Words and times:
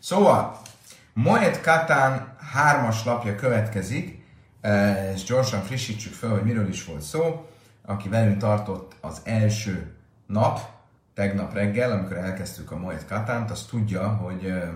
Szóval, 0.00 0.60
Moet 1.12 1.60
Katán 1.60 2.36
hármas 2.52 3.04
lapja 3.04 3.34
következik, 3.34 4.24
eh, 4.60 5.12
és 5.14 5.24
gyorsan 5.24 5.62
frissítsük 5.62 6.12
fel, 6.12 6.30
hogy 6.30 6.42
miről 6.42 6.68
is 6.68 6.84
volt 6.84 7.02
szó. 7.02 7.48
Aki 7.86 8.08
velünk 8.08 8.38
tartott 8.38 8.94
az 9.00 9.20
első 9.24 9.94
nap, 10.26 10.60
tegnap 11.14 11.54
reggel, 11.54 11.92
amikor 11.92 12.16
elkezdtük 12.16 12.70
a 12.70 12.76
Moet 12.76 13.06
Katánt, 13.06 13.50
az 13.50 13.62
tudja, 13.62 14.08
hogy 14.08 14.44
eh, 14.44 14.68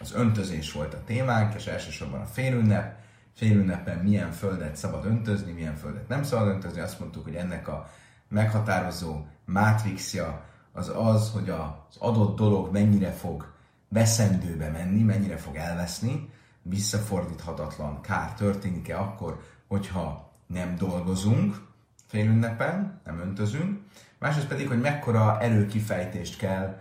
az 0.00 0.12
öntözés 0.14 0.72
volt 0.72 0.94
a 0.94 1.04
témánk, 1.04 1.54
és 1.54 1.66
elsősorban 1.66 2.20
a 2.20 2.26
félünnep. 2.26 2.96
Félünnepen 3.34 3.98
milyen 3.98 4.32
földet 4.32 4.76
szabad 4.76 5.04
öntözni, 5.04 5.52
milyen 5.52 5.76
földet 5.76 6.08
nem 6.08 6.22
szabad 6.22 6.48
öntözni. 6.48 6.80
Azt 6.80 7.00
mondtuk, 7.00 7.24
hogy 7.24 7.34
ennek 7.34 7.68
a 7.68 7.88
meghatározó 8.28 9.26
mátrixja 9.44 10.44
az 10.72 10.92
az, 10.96 11.30
hogy 11.30 11.50
az 11.50 11.96
adott 11.98 12.36
dolog 12.36 12.72
mennyire 12.72 13.10
fog 13.10 13.56
veszendőbe 13.88 14.70
menni, 14.70 15.02
mennyire 15.02 15.36
fog 15.36 15.56
elveszni, 15.56 16.30
visszafordíthatatlan 16.62 18.00
kár 18.00 18.34
történik-e 18.34 18.98
akkor, 19.00 19.42
hogyha 19.66 20.30
nem 20.46 20.76
dolgozunk 20.76 21.66
félünnepen, 22.06 23.00
nem 23.04 23.20
öntözünk. 23.20 23.80
Másrészt 24.18 24.46
pedig, 24.46 24.68
hogy 24.68 24.80
mekkora 24.80 25.40
erőkifejtést 25.40 26.38
kell, 26.38 26.80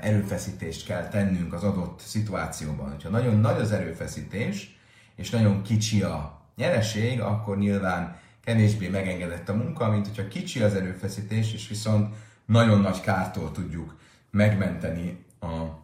erőfeszítést 0.00 0.86
kell 0.86 1.08
tennünk 1.08 1.52
az 1.52 1.64
adott 1.64 2.00
szituációban. 2.00 2.90
Hogyha 2.90 3.08
nagyon 3.08 3.36
nagy 3.36 3.60
az 3.60 3.72
erőfeszítés, 3.72 4.78
és 5.16 5.30
nagyon 5.30 5.62
kicsi 5.62 6.02
a 6.02 6.40
nyereség, 6.56 7.20
akkor 7.20 7.58
nyilván 7.58 8.16
kevésbé 8.44 8.88
megengedett 8.88 9.48
a 9.48 9.54
munka, 9.54 9.90
mint 9.90 10.06
hogyha 10.06 10.28
kicsi 10.28 10.62
az 10.62 10.74
erőfeszítés, 10.74 11.52
és 11.52 11.68
viszont 11.68 12.14
nagyon 12.44 12.80
nagy 12.80 13.00
kártól 13.00 13.52
tudjuk 13.52 13.96
megmenteni 14.30 15.24
a 15.40 15.80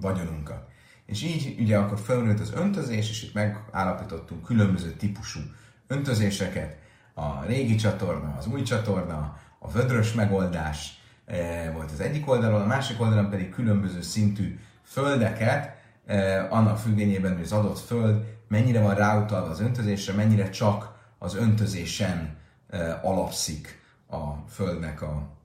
vagyonunkat. 0.00 0.68
És 1.06 1.22
így 1.22 1.56
ugye 1.60 1.78
akkor 1.78 1.98
felmerült 1.98 2.40
az 2.40 2.52
öntözés, 2.52 3.10
és 3.10 3.22
itt 3.22 3.34
megállapítottunk 3.34 4.44
különböző 4.44 4.90
típusú 4.90 5.40
öntözéseket, 5.86 6.76
a 7.14 7.44
régi 7.44 7.74
csatorna, 7.74 8.34
az 8.38 8.46
új 8.46 8.62
csatorna, 8.62 9.38
a 9.58 9.70
vödrös 9.70 10.12
megoldás 10.12 11.00
volt 11.72 11.90
az 11.90 12.00
egyik 12.00 12.28
oldalon, 12.28 12.60
a 12.60 12.66
másik 12.66 13.00
oldalon 13.00 13.30
pedig 13.30 13.50
különböző 13.50 14.02
szintű 14.02 14.58
földeket, 14.82 15.76
annak 16.50 16.78
függvényében, 16.78 17.34
hogy 17.34 17.42
az 17.42 17.52
adott 17.52 17.78
föld 17.78 18.24
mennyire 18.48 18.80
van 18.80 18.94
ráutalva 18.94 19.50
az 19.50 19.60
öntözésre, 19.60 20.12
mennyire 20.12 20.50
csak 20.50 20.96
az 21.18 21.34
öntözésen 21.34 22.36
alapszik 23.02 23.82
a 24.10 24.48
földnek 24.48 25.02
a 25.02 25.36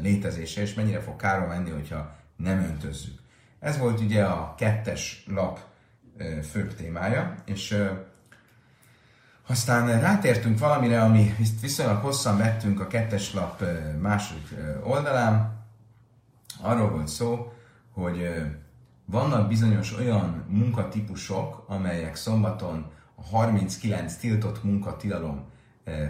létezése, 0.00 0.60
és 0.60 0.74
mennyire 0.74 1.00
fog 1.00 1.16
kárba 1.16 1.46
menni, 1.46 1.70
hogyha 1.70 2.16
nem 2.36 2.58
öntözzük. 2.58 3.18
Ez 3.60 3.78
volt 3.78 4.00
ugye 4.00 4.24
a 4.24 4.54
kettes 4.54 5.24
lap 5.28 5.60
főbb 6.50 6.74
témája, 6.74 7.34
és 7.44 7.76
aztán 9.46 10.00
rátértünk 10.00 10.58
valamire, 10.58 11.02
ami 11.02 11.34
viszonylag 11.60 12.02
hosszan 12.02 12.38
vettünk 12.38 12.80
a 12.80 12.86
kettes 12.86 13.32
lap 13.32 13.64
második 14.00 14.54
oldalán. 14.82 15.64
Arról 16.60 16.90
volt 16.90 17.08
szó, 17.08 17.52
hogy 17.92 18.44
vannak 19.04 19.48
bizonyos 19.48 19.96
olyan 19.96 20.44
munkatípusok, 20.48 21.64
amelyek 21.68 22.16
szombaton 22.16 22.92
a 23.14 23.22
39 23.22 24.16
tiltott 24.16 24.64
munkatilalom 24.64 25.44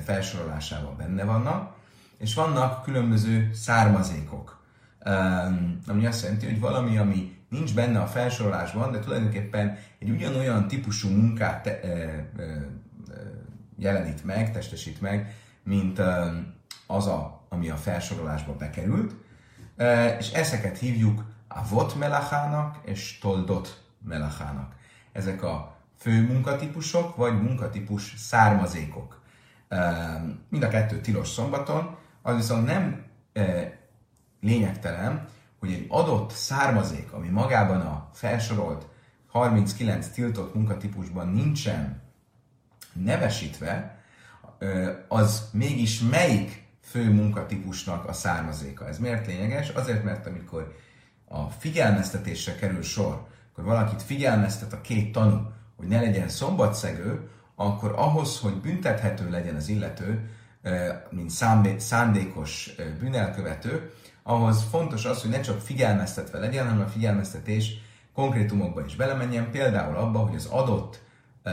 felsorolásában 0.05 0.97
benne 0.97 1.25
vannak, 1.25 1.75
és 2.19 2.35
vannak 2.35 2.83
különböző 2.83 3.51
származékok 3.53 4.54
ami 5.87 6.07
azt 6.07 6.23
jelenti, 6.23 6.47
hogy 6.47 6.61
valami, 6.61 6.99
ami 6.99 7.37
nincs 7.49 7.75
benne 7.75 8.01
a 8.01 8.07
felsorolásban, 8.07 8.93
de 8.93 8.99
tulajdonképpen 8.99 9.79
egy 9.99 10.11
ugyanolyan 10.11 10.69
típusú 10.69 11.09
munkát 11.09 11.63
te, 11.63 11.81
e, 11.81 11.89
e, 11.89 12.29
jelenít 13.77 14.25
meg, 14.25 14.53
testesít 14.53 15.01
meg, 15.01 15.35
mint 15.63 16.01
az, 16.87 17.07
a, 17.07 17.47
ami 17.49 17.71
a 17.71 17.77
felsorolásba 17.77 18.57
bekerült, 18.57 19.15
és 20.19 20.31
ezeket 20.33 20.79
hívjuk 20.79 21.25
a 21.49 21.69
vot 21.69 21.95
melachának 21.95 22.79
és 22.85 23.19
toldot 23.19 23.83
melachának. 24.05 24.75
Ezek 25.13 25.43
a 25.43 25.77
fő 25.99 26.27
munkatípusok, 26.27 27.17
vagy 27.17 27.43
munkatípus 27.43 28.15
származékok. 28.17 29.23
Mind 30.49 30.63
a 30.63 30.69
kettő 30.69 31.01
tilos 31.01 31.29
szombaton, 31.29 31.97
az 32.23 32.37
viszont 32.37 32.67
nem 32.67 33.05
lényegtelen, 34.45 35.29
hogy 35.59 35.73
egy 35.73 35.87
adott 35.89 36.31
származék, 36.31 37.13
ami 37.13 37.29
magában 37.29 37.81
a 37.81 38.11
felsorolt 38.13 38.87
39 39.31 40.09
tiltott 40.09 40.55
munkatípusban 40.55 41.29
nincsen 41.29 42.03
nevesítve, 42.93 44.03
az 45.09 45.49
mégis 45.53 46.01
melyik 46.01 46.63
fő 46.83 47.13
munkatípusnak 47.13 48.09
a 48.09 48.13
származéka. 48.13 48.89
Ez 48.89 48.99
miért 48.99 49.27
lényeges? 49.27 49.69
Azért, 49.69 50.05
mert 50.05 50.27
amikor 50.27 50.77
a 51.29 51.51
figyelmeztetésre 51.51 52.55
kerül 52.55 52.83
sor, 52.83 53.27
akkor 53.53 53.65
valakit 53.65 54.03
figyelmeztet 54.03 54.73
a 54.73 54.81
két 54.81 55.13
tanú, 55.13 55.53
hogy 55.77 55.87
ne 55.87 56.01
legyen 56.01 56.29
szombatszegő, 56.29 57.29
akkor 57.55 57.93
ahhoz, 57.97 58.39
hogy 58.39 58.55
büntethető 58.55 59.31
legyen 59.31 59.55
az 59.55 59.69
illető, 59.69 60.31
mint 61.11 61.31
szándékos 61.79 62.75
bűnelkövető, 63.01 63.93
ahhoz 64.27 64.63
fontos 64.71 65.05
az, 65.05 65.21
hogy 65.21 65.31
ne 65.31 65.41
csak 65.41 65.61
figyelmeztetve 65.61 66.39
legyen, 66.39 66.69
hanem 66.69 66.85
a 66.85 66.89
figyelmeztetés 66.89 67.73
konkrétumokba 68.15 68.85
is 68.85 68.97
belemenjen, 68.97 69.51
például 69.51 69.97
abba, 69.97 70.19
hogy 70.19 70.35
az 70.35 70.47
adott 70.47 71.03
uh, 71.45 71.53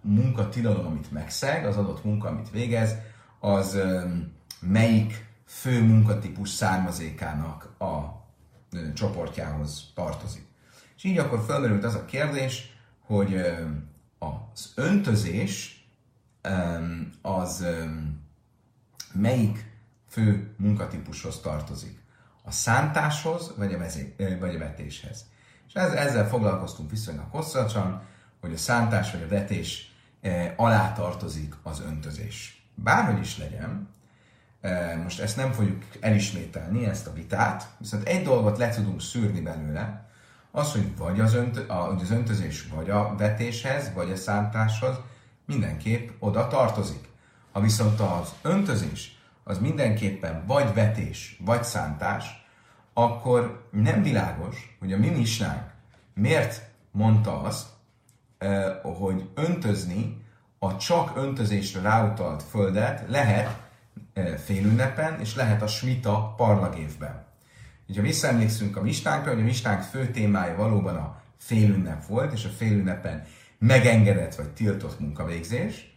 munkatilalom, 0.00 0.86
amit 0.86 1.12
megszeg, 1.12 1.66
az 1.66 1.76
adott 1.76 2.04
munka, 2.04 2.28
amit 2.28 2.50
végez, 2.50 2.94
az 3.40 3.74
um, 3.74 4.32
melyik 4.60 5.26
fő 5.46 5.82
munkatípus 5.82 6.48
származékának 6.48 7.74
a 7.78 7.84
uh, 7.86 8.92
csoportjához 8.94 9.92
tartozik. 9.94 10.46
És 10.96 11.04
így 11.04 11.18
akkor 11.18 11.44
felmerült 11.46 11.84
az 11.84 11.94
a 11.94 12.04
kérdés, 12.04 12.76
hogy 13.06 13.34
uh, 13.34 13.58
az 14.18 14.72
öntözés 14.74 15.84
um, 16.48 17.10
az 17.22 17.64
um, 17.84 18.20
melyik 19.12 19.69
fő 20.10 20.54
munkatípushoz 20.56 21.40
tartozik 21.40 21.98
a 22.42 22.50
szántáshoz, 22.50 23.52
vagy 23.56 23.74
a, 23.74 23.78
vezé, 23.78 24.14
vagy 24.40 24.54
a 24.54 24.58
vetéshez. 24.58 25.24
És 25.68 25.74
ezzel 25.74 26.28
foglalkoztunk 26.28 26.90
viszonylag 26.90 27.26
hosszasan, 27.30 28.02
hogy 28.40 28.52
a 28.52 28.56
szántás 28.56 29.12
vagy 29.12 29.22
a 29.22 29.28
vetés 29.28 29.94
alá 30.56 30.92
tartozik 30.92 31.54
az 31.62 31.80
öntözés. 31.80 32.64
Bárhogy 32.74 33.20
is 33.20 33.38
legyen, 33.38 33.88
most 35.02 35.20
ezt 35.20 35.36
nem 35.36 35.52
fogjuk 35.52 35.84
elismételni, 36.00 36.84
ezt 36.84 37.06
a 37.06 37.12
vitát, 37.12 37.68
viszont 37.78 38.08
egy 38.08 38.22
dolgot 38.22 38.58
le 38.58 38.70
tudunk 38.70 39.00
szűrni 39.00 39.40
belőle, 39.40 40.08
az, 40.50 40.72
hogy 40.72 40.96
vagy 40.96 41.20
az, 41.20 41.34
önt, 41.34 41.56
a, 41.56 41.88
az 41.88 42.10
öntözés 42.10 42.66
vagy 42.74 42.90
a 42.90 43.14
vetéshez, 43.16 43.92
vagy 43.94 44.10
a 44.10 44.16
szántáshoz 44.16 44.96
mindenképp 45.46 46.10
oda 46.18 46.48
tartozik. 46.48 47.08
Ha 47.52 47.60
viszont 47.60 48.00
az 48.00 48.32
öntözés 48.42 49.19
az 49.44 49.58
mindenképpen 49.58 50.44
vagy 50.46 50.74
vetés, 50.74 51.40
vagy 51.44 51.64
szántás, 51.64 52.46
akkor 52.92 53.68
nem 53.70 54.02
világos, 54.02 54.76
hogy 54.78 54.92
a 54.92 54.98
mi 54.98 55.08
misnánk 55.08 55.70
miért 56.14 56.62
mondta 56.90 57.42
azt, 57.42 57.66
hogy 58.82 59.28
öntözni 59.34 60.24
a 60.58 60.76
csak 60.76 61.16
öntözésre 61.16 61.80
ráutalt 61.80 62.42
földet 62.42 63.04
lehet 63.08 63.60
félünnepen, 64.44 65.20
és 65.20 65.34
lehet 65.34 65.62
a 65.62 65.66
smita 65.66 66.34
parlagévben. 66.36 67.28
Ha 67.94 68.02
visszaemlékszünk 68.02 68.76
a 68.76 68.82
mistánkra, 68.82 69.30
hogy 69.30 69.40
a 69.40 69.44
mistánk 69.44 69.82
fő 69.82 70.10
témája 70.10 70.56
valóban 70.56 70.96
a 70.96 71.20
félünnep 71.38 72.06
volt, 72.06 72.32
és 72.32 72.44
a 72.44 72.48
félünnepen 72.48 73.26
megengedett 73.58 74.34
vagy 74.34 74.48
tiltott 74.48 75.00
munkavégzés, 75.00 75.89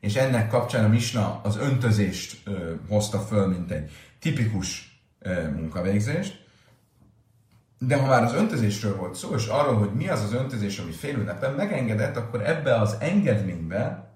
és 0.00 0.14
ennek 0.16 0.48
kapcsán 0.48 0.84
a 0.84 0.88
misna 0.88 1.40
az 1.42 1.56
öntözést 1.56 2.46
ö, 2.46 2.74
hozta 2.88 3.18
föl, 3.18 3.46
mint 3.46 3.70
egy 3.70 3.90
tipikus 4.18 5.00
ö, 5.18 5.50
munkavégzést, 5.50 6.44
de 7.78 7.96
ha 7.96 8.06
már 8.06 8.22
az 8.22 8.34
öntözésről 8.34 8.96
volt 8.96 9.14
szó, 9.14 9.34
és 9.34 9.46
arról, 9.46 9.78
hogy 9.78 9.92
mi 9.92 10.08
az 10.08 10.22
az 10.22 10.32
öntözés, 10.32 10.78
ami 10.78 10.92
félünnepen 10.92 11.54
megengedett, 11.54 12.16
akkor 12.16 12.46
ebbe 12.46 12.74
az 12.74 12.96
engedménybe 13.00 14.10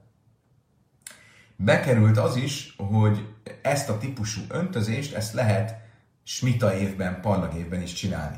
bekerült 1.56 2.18
az 2.18 2.36
is, 2.36 2.74
hogy 2.76 3.28
ezt 3.62 3.88
a 3.88 3.98
típusú 3.98 4.40
öntözést, 4.48 5.14
ezt 5.14 5.32
lehet 5.32 5.82
smita 6.22 6.74
évben, 6.76 7.20
parlag 7.20 7.54
évben 7.54 7.82
is 7.82 7.92
csinálni. 7.92 8.36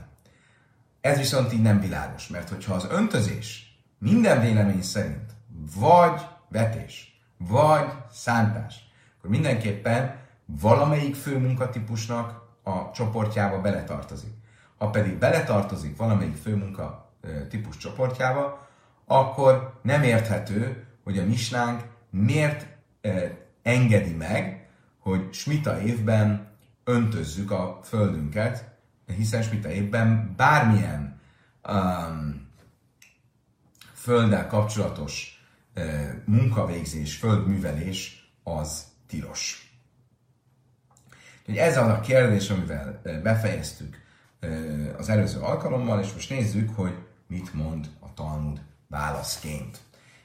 Ez 1.00 1.18
viszont 1.18 1.52
így 1.52 1.62
nem 1.62 1.80
világos, 1.80 2.28
mert 2.28 2.48
hogyha 2.48 2.74
az 2.74 2.86
öntözés 2.90 3.78
minden 3.98 4.40
vélemény 4.40 4.82
szerint 4.82 5.30
vagy 5.76 6.20
vetés, 6.48 7.15
vagy 7.38 7.92
szántás, 8.10 8.88
akkor 9.18 9.30
mindenképpen 9.30 10.18
valamelyik 10.46 11.14
fő 11.14 11.38
munkatípusnak 11.38 12.42
a 12.62 12.90
csoportjába 12.90 13.60
beletartozik. 13.60 14.32
Ha 14.78 14.90
pedig 14.90 15.18
beletartozik 15.18 15.96
valamelyik 15.96 16.36
főmunka 16.36 17.10
típus 17.48 17.76
csoportjába, 17.76 18.68
akkor 19.04 19.78
nem 19.82 20.02
érthető, 20.02 20.86
hogy 21.04 21.18
a 21.18 21.24
misnánk 21.24 21.82
miért 22.10 22.66
engedi 23.62 24.14
meg, 24.14 24.68
hogy 24.98 25.32
smita 25.32 25.80
évben 25.80 26.48
öntözzük 26.84 27.50
a 27.50 27.80
földünket, 27.82 28.78
hiszen 29.06 29.42
smita 29.42 29.70
évben 29.70 30.34
bármilyen 30.36 31.20
um, 31.68 32.48
földdel 33.92 34.46
kapcsolatos 34.46 35.35
munkavégzés, 36.24 37.16
földművelés 37.16 38.30
az 38.42 38.84
tilos. 39.06 39.70
Úgyhogy 41.40 41.56
ez 41.56 41.76
az 41.76 41.88
a 41.88 42.00
kérdés, 42.00 42.50
amivel 42.50 43.00
befejeztük 43.22 44.04
az 44.98 45.08
előző 45.08 45.40
alkalommal, 45.40 46.00
és 46.00 46.12
most 46.12 46.30
nézzük, 46.30 46.74
hogy 46.74 46.94
mit 47.26 47.54
mond 47.54 47.90
a 48.00 48.14
Talmud 48.14 48.60
válaszként. 48.88 49.78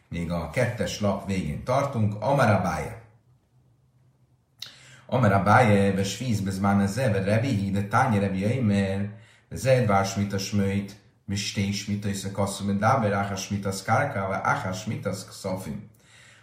Még 0.10 0.32
a 0.32 0.50
kettes 0.50 1.00
lap 1.00 1.28
végén 1.28 1.64
tartunk, 1.64 2.16
Amarabája. 2.20 3.02
Amarabája, 5.06 5.94
ve 5.94 6.04
svíz 6.04 6.42
bezmán 6.42 6.88
zeve, 6.88 7.24
rebi, 7.24 7.72
de 7.72 7.88
tányi 7.88 8.20
rebi 8.20 8.46
eimer, 8.46 9.10
zed 9.50 9.88
vás 9.88 10.16
mit 10.16 10.34
a 10.34 10.38
smőit, 10.38 11.01
mistés 11.32 11.86
mit 11.86 12.06
a 12.06 12.10
iszakasszum, 12.10 12.68
de 12.68 12.74
dáber 12.74 13.12
áhás 13.12 13.48
mit 13.48 13.66
a 13.66 13.72
szkárká, 13.72 14.42
áhás 14.44 14.86
mit 14.86 15.06
a 15.06 15.14
szafim. 15.14 15.90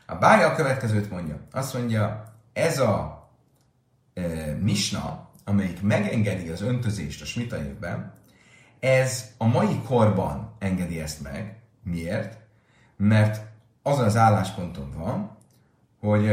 A 0.06 0.14
bája 0.14 0.49
a 0.49 0.55
következőt 0.55 1.11
mondja. 1.11 1.40
Azt 1.52 1.75
mondja, 1.75 2.32
ez 2.52 2.79
a 2.79 3.29
misna, 4.61 5.29
amelyik 5.44 5.82
megengedi 5.82 6.49
az 6.49 6.62
öntözést 6.62 7.23
a 7.23 7.25
smita 7.25 7.56
évben, 7.56 8.12
ez 8.81 9.31
a 9.37 9.46
mai 9.46 9.81
korban 9.87 10.55
engedi 10.58 11.00
ezt 11.00 11.23
meg. 11.23 11.58
Miért? 11.82 12.38
Mert 12.96 13.46
az 13.82 13.99
az 13.99 14.17
állásponton 14.17 14.93
van, 14.96 15.37
hogy 16.00 16.26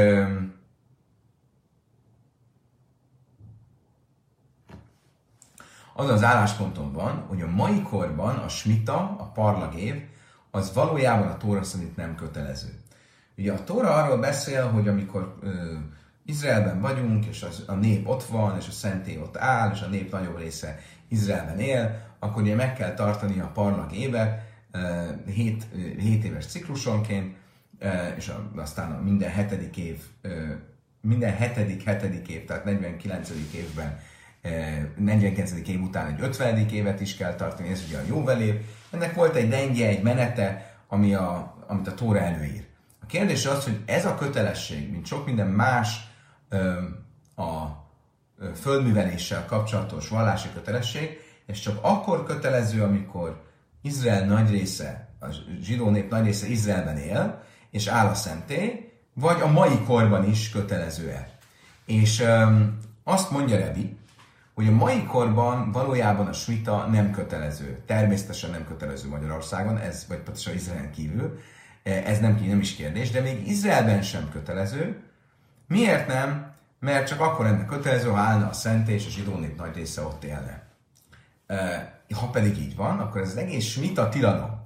az 5.97 6.09
az 6.09 6.23
állásponton 6.23 6.91
van, 6.91 7.25
hogy 7.27 7.41
a 7.41 7.47
mai 7.47 7.81
korban 7.81 8.35
a 8.35 8.47
smita, 8.47 9.15
a 9.19 9.31
parlagév, 9.33 10.03
az 10.51 10.73
valójában 10.73 11.27
a 11.27 11.37
Tóra 11.37 11.63
szerint 11.63 11.95
nem 11.95 12.15
kötelező. 12.15 12.79
Ugye 13.37 13.51
a 13.53 13.63
Tóra 13.63 13.93
arról 13.93 14.17
beszél, 14.17 14.69
hogy 14.69 14.87
amikor 14.87 15.35
ö, 15.41 15.73
Izraelben 16.25 16.81
vagyunk, 16.81 17.25
és 17.25 17.43
az, 17.43 17.63
a 17.67 17.73
nép 17.73 18.07
ott 18.07 18.23
van, 18.23 18.57
és 18.57 18.67
a 18.67 18.71
szenté 18.71 19.17
ott 19.17 19.37
áll, 19.37 19.71
és 19.71 19.81
a 19.81 19.87
nép 19.87 20.11
nagyobb 20.11 20.37
része 20.37 20.79
Izraelben 21.07 21.59
él, 21.59 22.01
akkor 22.19 22.41
ugye 22.41 22.55
meg 22.55 22.73
kell 22.73 22.93
tartani 22.93 23.39
a 23.39 23.51
parlag 23.53 23.93
évet 23.93 24.41
7, 25.25 25.67
7 25.99 26.23
éves 26.23 26.45
ciklusonként, 26.45 27.35
és 28.15 28.31
aztán 28.55 28.91
a 28.91 29.01
minden 29.01 29.31
hetedik 29.31 29.77
év, 29.77 30.01
minden 31.01 31.35
hetedik, 31.35 31.83
hetedik 31.83 32.27
év, 32.27 32.45
tehát 32.45 32.65
49. 32.65 33.29
évben 33.53 33.99
49. 34.95 35.51
év 35.67 35.81
után 35.81 36.07
egy 36.07 36.21
50. 36.21 36.69
évet 36.69 37.01
is 37.01 37.15
kell 37.15 37.35
tartani, 37.35 37.69
ez 37.69 37.83
ugye 37.87 37.97
a 37.97 38.03
jóvelév. 38.07 38.55
Ennek 38.91 39.13
volt 39.13 39.35
egy 39.35 39.49
dengje, 39.49 39.87
egy 39.87 40.01
menete, 40.01 40.75
ami 40.87 41.13
a, 41.13 41.55
amit 41.67 41.87
a 41.87 41.93
Tóra 41.93 42.19
előír. 42.19 42.65
A 43.01 43.05
kérdés 43.05 43.45
az, 43.45 43.63
hogy 43.63 43.79
ez 43.85 44.05
a 44.05 44.15
kötelesség, 44.15 44.91
mint 44.91 45.05
sok 45.05 45.25
minden 45.25 45.47
más 45.47 46.09
a 47.35 47.83
földműveléssel 48.55 49.45
kapcsolatos 49.45 50.09
vallási 50.09 50.47
kötelesség, 50.53 51.19
és 51.45 51.59
csak 51.59 51.77
akkor 51.81 52.23
kötelező, 52.23 52.83
amikor 52.83 53.43
Izrael 53.81 54.25
nagy 54.25 54.49
része, 54.49 55.09
a 55.19 55.25
zsidó 55.61 55.89
nép 55.89 56.09
nagy 56.09 56.25
része 56.25 56.47
Izraelben 56.47 56.97
él, 56.97 57.43
és 57.71 57.87
áll 57.87 58.07
a 58.07 58.13
szentély, 58.13 58.91
vagy 59.13 59.41
a 59.41 59.47
mai 59.47 59.79
korban 59.85 60.29
is 60.29 60.49
kötelező-e. 60.49 61.37
És 61.85 62.19
öm, 62.19 62.77
azt 63.03 63.31
mondja 63.31 63.57
Rebi, 63.57 63.97
hogy 64.55 64.67
a 64.67 64.71
mai 64.71 65.03
korban 65.03 65.71
valójában 65.71 66.27
a 66.27 66.33
smita 66.33 66.87
nem 66.91 67.11
kötelező. 67.11 67.79
Természetesen 67.85 68.49
nem 68.49 68.65
kötelező 68.67 69.09
Magyarországon, 69.09 69.77
ez, 69.77 70.05
vagy 70.07 70.17
pontosan 70.17 70.53
Izraelen 70.53 70.91
kívül, 70.91 71.39
ez 71.83 72.19
nem, 72.19 72.43
nem 72.47 72.59
is 72.59 72.75
kérdés, 72.75 73.11
de 73.11 73.21
még 73.21 73.47
Izraelben 73.47 74.01
sem 74.01 74.29
kötelező, 74.31 75.03
Miért 75.67 76.07
nem? 76.07 76.53
Mert 76.79 77.07
csak 77.07 77.19
akkor 77.19 77.45
ennek 77.45 77.65
kötelező, 77.65 78.09
ha 78.09 78.17
állna 78.17 78.47
a 78.47 78.53
szent 78.53 78.87
és 78.87 79.05
a 79.05 79.09
zsidó 79.09 79.37
nép 79.37 79.57
nagy 79.57 79.75
része 79.75 80.01
ott 80.01 80.23
élne. 80.23 80.63
Ha 82.15 82.29
pedig 82.31 82.57
így 82.57 82.75
van, 82.75 82.99
akkor 82.99 83.21
ez 83.21 83.29
az 83.29 83.37
egész 83.37 83.65
smita 83.65 84.09
tilalom, 84.09 84.65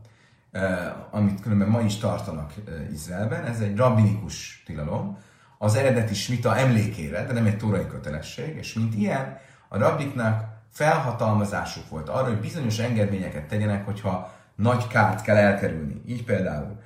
amit 1.11 1.41
különben 1.41 1.67
ma 1.67 1.81
is 1.81 1.97
tartanak 1.97 2.53
Izraelben, 2.91 3.45
ez 3.45 3.59
egy 3.59 3.75
rabbinikus 3.75 4.63
tilalom, 4.65 5.17
az 5.57 5.75
eredeti 5.75 6.13
smita 6.13 6.57
emlékére, 6.57 7.25
de 7.25 7.33
nem 7.33 7.45
egy 7.45 7.57
tórai 7.57 7.87
kötelesség, 7.87 8.55
és 8.55 8.73
mint 8.73 8.95
ilyen, 8.95 9.37
a 9.69 9.77
rabbiknak 9.77 10.43
felhatalmazásuk 10.71 11.89
volt 11.89 12.09
arra, 12.09 12.25
hogy 12.25 12.39
bizonyos 12.39 12.79
engedményeket 12.79 13.47
tegyenek, 13.47 13.85
hogyha 13.85 14.33
nagy 14.55 14.87
kárt 14.87 15.21
kell 15.21 15.35
elkerülni. 15.35 16.01
Így 16.07 16.23
például 16.23 16.79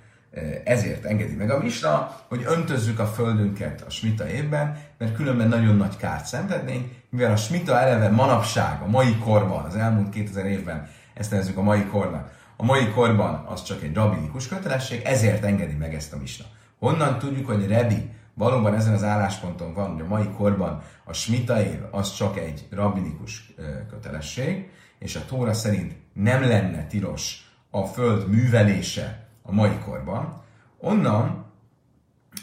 ezért 0.63 1.05
engedi 1.05 1.35
meg 1.35 1.49
a 1.49 1.59
misna, 1.59 2.15
hogy 2.27 2.43
öntözzük 2.47 2.99
a 2.99 3.05
földünket 3.05 3.83
a 3.87 3.89
smita 3.89 4.27
évben, 4.27 4.77
mert 4.97 5.15
különben 5.15 5.47
nagyon 5.47 5.75
nagy 5.75 5.97
kárt 5.97 6.25
szenvednénk, 6.25 6.91
mivel 7.09 7.31
a 7.31 7.35
smita 7.35 7.79
eleve 7.79 8.09
manapság, 8.09 8.81
a 8.81 8.87
mai 8.87 9.17
korban, 9.17 9.65
az 9.65 9.75
elmúlt 9.75 10.09
2000 10.09 10.45
évben, 10.45 10.87
ezt 11.13 11.31
nevezzük 11.31 11.57
a 11.57 11.61
mai 11.61 11.85
kornak, 11.85 12.31
a 12.57 12.63
mai 12.63 12.87
korban 12.89 13.45
az 13.47 13.63
csak 13.63 13.83
egy 13.83 13.93
rabinikus 13.93 14.47
kötelesség, 14.47 15.01
ezért 15.05 15.43
engedi 15.43 15.73
meg 15.73 15.93
ezt 15.93 16.13
a 16.13 16.17
misna. 16.17 16.45
Honnan 16.79 17.19
tudjuk, 17.19 17.47
hogy 17.47 17.67
Rebi 17.67 18.09
valóban 18.33 18.73
ezen 18.73 18.93
az 18.93 19.03
állásponton 19.03 19.73
van, 19.73 19.91
hogy 19.91 20.01
a 20.01 20.07
mai 20.07 20.29
korban 20.29 20.81
a 21.03 21.13
smita 21.13 21.63
év 21.63 21.79
az 21.91 22.13
csak 22.13 22.37
egy 22.37 22.67
rabinikus 22.71 23.53
kötelesség, 23.89 24.71
és 24.99 25.15
a 25.15 25.25
Tóra 25.25 25.53
szerint 25.53 25.95
nem 26.13 26.41
lenne 26.41 26.87
tilos 26.87 27.51
a 27.69 27.85
föld 27.85 28.29
művelése 28.29 29.27
a 29.41 29.51
mai 29.51 29.77
korban. 29.85 30.41
Onnan, 30.77 31.45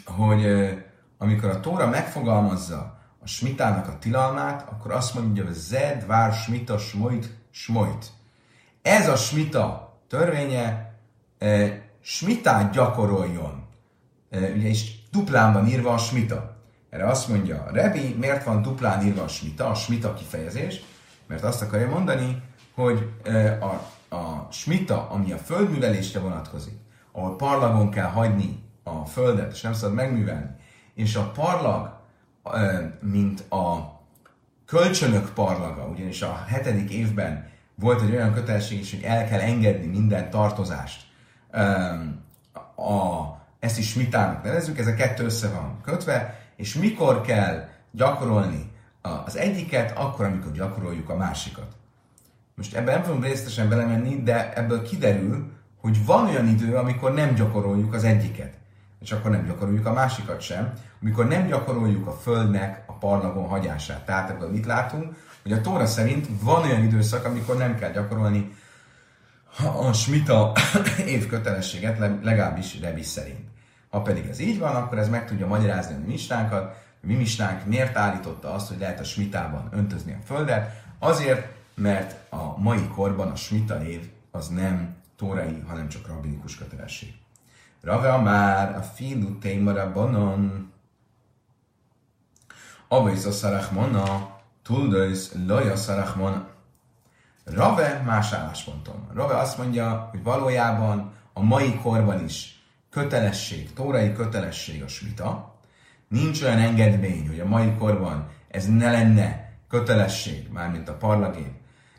hogy 0.05 0.47
amikor 1.19 1.49
a 1.49 1.61
Tóra 1.61 1.87
megfogalmazza 1.87 2.99
a 3.23 3.27
smitának 3.27 3.89
a 3.89 3.99
tilalmát, 3.99 4.69
akkor 4.71 4.93
azt 4.93 5.15
mondja, 5.15 5.45
hogy 5.45 5.53
zed, 5.53 6.07
vár, 6.07 6.33
smita, 6.33 6.79
smoit, 6.79 7.37
smoit. 7.51 8.07
Ez 8.83 9.09
a 9.09 9.17
smita 9.17 9.99
törvénye, 10.09 10.95
smitát 12.01 12.73
gyakoroljon. 12.73 13.67
Ugye 14.31 14.69
is 14.69 15.00
duplán 15.11 15.53
van 15.53 15.67
írva 15.67 15.93
a 15.93 15.99
smita. 15.99 16.57
Erre 16.91 17.07
azt 17.07 17.29
mondja, 17.29 17.67
Rebi, 17.73 18.15
miért 18.19 18.45
van 18.45 18.63
duplán 18.63 19.07
írva 19.07 19.23
a 19.23 19.29
smita, 19.29 19.69
a 19.69 19.75
smita 19.75 20.15
kifejezés? 20.15 20.81
Mert 21.27 21.45
azt 21.45 21.63
akarja 21.63 21.89
mondani, 21.89 22.43
hogy 22.75 23.11
e, 23.23 23.59
a, 23.61 23.91
a 24.17 24.49
smita, 24.51 25.09
ami 25.11 25.33
a 25.33 25.37
földművelésre 25.37 26.21
vonatkozik, 26.21 26.75
ahol 27.13 27.37
parlagon 27.37 27.91
kell 27.91 28.07
hagyni 28.07 28.63
a 28.83 29.05
földet, 29.05 29.53
és 29.53 29.61
nem 29.61 29.73
szabad 29.73 29.95
megművelni, 29.95 30.51
és 30.95 31.17
a 31.17 31.31
parlag, 31.31 31.99
mint 33.01 33.41
a 33.51 33.99
kölcsönök 34.67 35.33
parlaga, 35.33 35.87
ugyanis 35.87 36.23
a 36.23 36.45
hetedik 36.47 36.91
évben 36.91 37.49
volt 37.75 38.03
egy 38.03 38.11
olyan 38.11 38.33
kötelesség 38.33 38.79
is, 38.81 38.91
hogy 38.91 39.03
el 39.03 39.29
kell 39.29 39.41
engedni 39.41 39.87
minden 39.87 40.31
tartozást. 40.31 41.07
A, 42.77 43.40
ezt 43.61 43.79
is 43.79 43.89
smitának 43.89 44.43
nevezzük, 44.43 44.79
ez 44.79 44.87
a 44.87 44.95
kettő 44.95 45.25
össze 45.25 45.49
van 45.49 45.81
kötve, 45.85 46.41
és 46.57 46.75
mikor 46.75 47.21
kell 47.21 47.69
gyakorolni 47.91 48.71
az 49.01 49.37
egyiket, 49.37 49.99
akkor, 49.99 50.25
amikor 50.25 50.53
gyakoroljuk 50.53 51.09
a 51.09 51.17
másikat. 51.17 51.73
Most 52.55 52.75
ebben 52.75 52.95
nem 52.95 53.03
fogunk 53.03 53.25
részletesen 53.25 53.69
belemenni, 53.69 54.23
de 54.23 54.53
ebből 54.53 54.83
kiderül, 54.83 55.51
hogy 55.81 56.05
van 56.05 56.27
olyan 56.27 56.49
idő, 56.49 56.77
amikor 56.77 57.15
nem 57.15 57.35
gyakoroljuk 57.35 57.95
az 57.95 58.05
egyiket, 58.05 58.53
és 59.01 59.13
akkor 59.13 59.31
nem 59.31 59.47
gyakoroljuk 59.47 59.87
a 59.87 59.93
másikat 59.93 60.41
sem, 60.41 60.73
amikor 61.03 61.29
nem 61.29 61.47
gyakoroljuk 61.47 62.07
a 62.07 62.13
Földnek 62.13 62.83
a 62.87 62.93
parlagon 62.93 63.49
hagyását. 63.49 64.05
Tehát 64.05 64.31
ebből 64.31 64.51
mit 64.51 64.67
látunk? 64.67 65.17
Hogy 65.43 65.53
a 65.53 65.61
Tóra 65.61 65.87
szerint 65.87 66.27
van 66.43 66.63
olyan 66.63 66.85
időszak, 66.85 67.25
amikor 67.25 67.57
nem 67.57 67.77
kell 67.77 67.91
gyakorolni 67.91 68.55
a 69.77 69.93
smita 69.93 70.53
év 71.07 71.27
kötelességet, 71.27 71.99
legalábbis 72.23 72.81
Rebi 72.81 73.03
szerint. 73.03 73.50
Ha 73.91 74.03
pedig 74.03 74.27
ez 74.27 74.39
így 74.39 74.59
van, 74.59 74.77
akkor 74.77 74.99
ez 74.99 75.09
meg 75.09 75.27
tudja 75.27 75.47
magyarázni 75.47 75.95
a 75.95 75.99
mi 75.99 76.07
mistánkat, 76.07 76.63
a 77.03 77.07
mi 77.07 77.15
mistánk 77.15 77.67
miért 77.67 77.97
állította 77.97 78.53
azt, 78.53 78.69
hogy 78.69 78.79
lehet 78.79 79.01
a 79.01 79.05
smitában 79.05 79.69
öntözni 79.73 80.13
a 80.13 80.25
földet, 80.25 80.83
azért, 80.99 81.49
mert 81.75 82.33
a 82.33 82.59
mai 82.59 82.89
korban 82.89 83.31
a 83.31 83.37
smita 83.37 83.85
év 83.85 84.11
az 84.31 84.49
nem 84.49 84.97
tórai, 85.17 85.63
hanem 85.67 85.89
csak 85.89 86.07
rabbinikus 86.07 86.57
kötelesség. 86.57 87.15
Rave 87.81 88.17
már 88.17 88.77
a 88.77 88.83
filu 88.83 89.39
témara 89.39 89.93
bonon. 89.93 90.73
Abba 92.89 93.11
is 93.11 93.25
a 93.25 93.31
szarachmona, 93.31 94.39
tuldöjsz 94.63 95.35
loja 95.47 95.77
szarachmona. 95.77 96.49
Rave 97.45 98.03
más 98.05 98.33
állásponton. 98.33 99.09
Rave 99.15 99.37
azt 99.37 99.59
mondja, 99.59 100.09
hogy 100.11 100.23
valójában 100.23 101.13
a 101.33 101.43
mai 101.43 101.75
korban 101.75 102.25
is 102.25 102.60
kötelesség, 102.91 103.73
tórai 103.73 104.13
kötelesség 104.13 104.83
a 104.83 104.89
smita. 104.89 105.59
Nincs 106.09 106.43
olyan 106.43 106.59
engedmény, 106.59 107.29
hogy 107.29 107.41
a 107.41 107.47
mai 107.47 107.75
korban 107.79 108.29
ez 108.49 108.67
ne 108.67 108.91
lenne 108.91 109.53
kötelesség, 109.69 110.49
mármint 110.53 110.89
a 110.89 110.97
parlagép, 110.97 111.53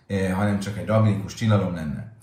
eh, 0.08 0.34
hanem 0.34 0.60
csak 0.60 0.78
egy 0.78 0.86
rabbinikus 0.86 1.34
tilalom 1.34 1.76
lenne. 1.76 2.14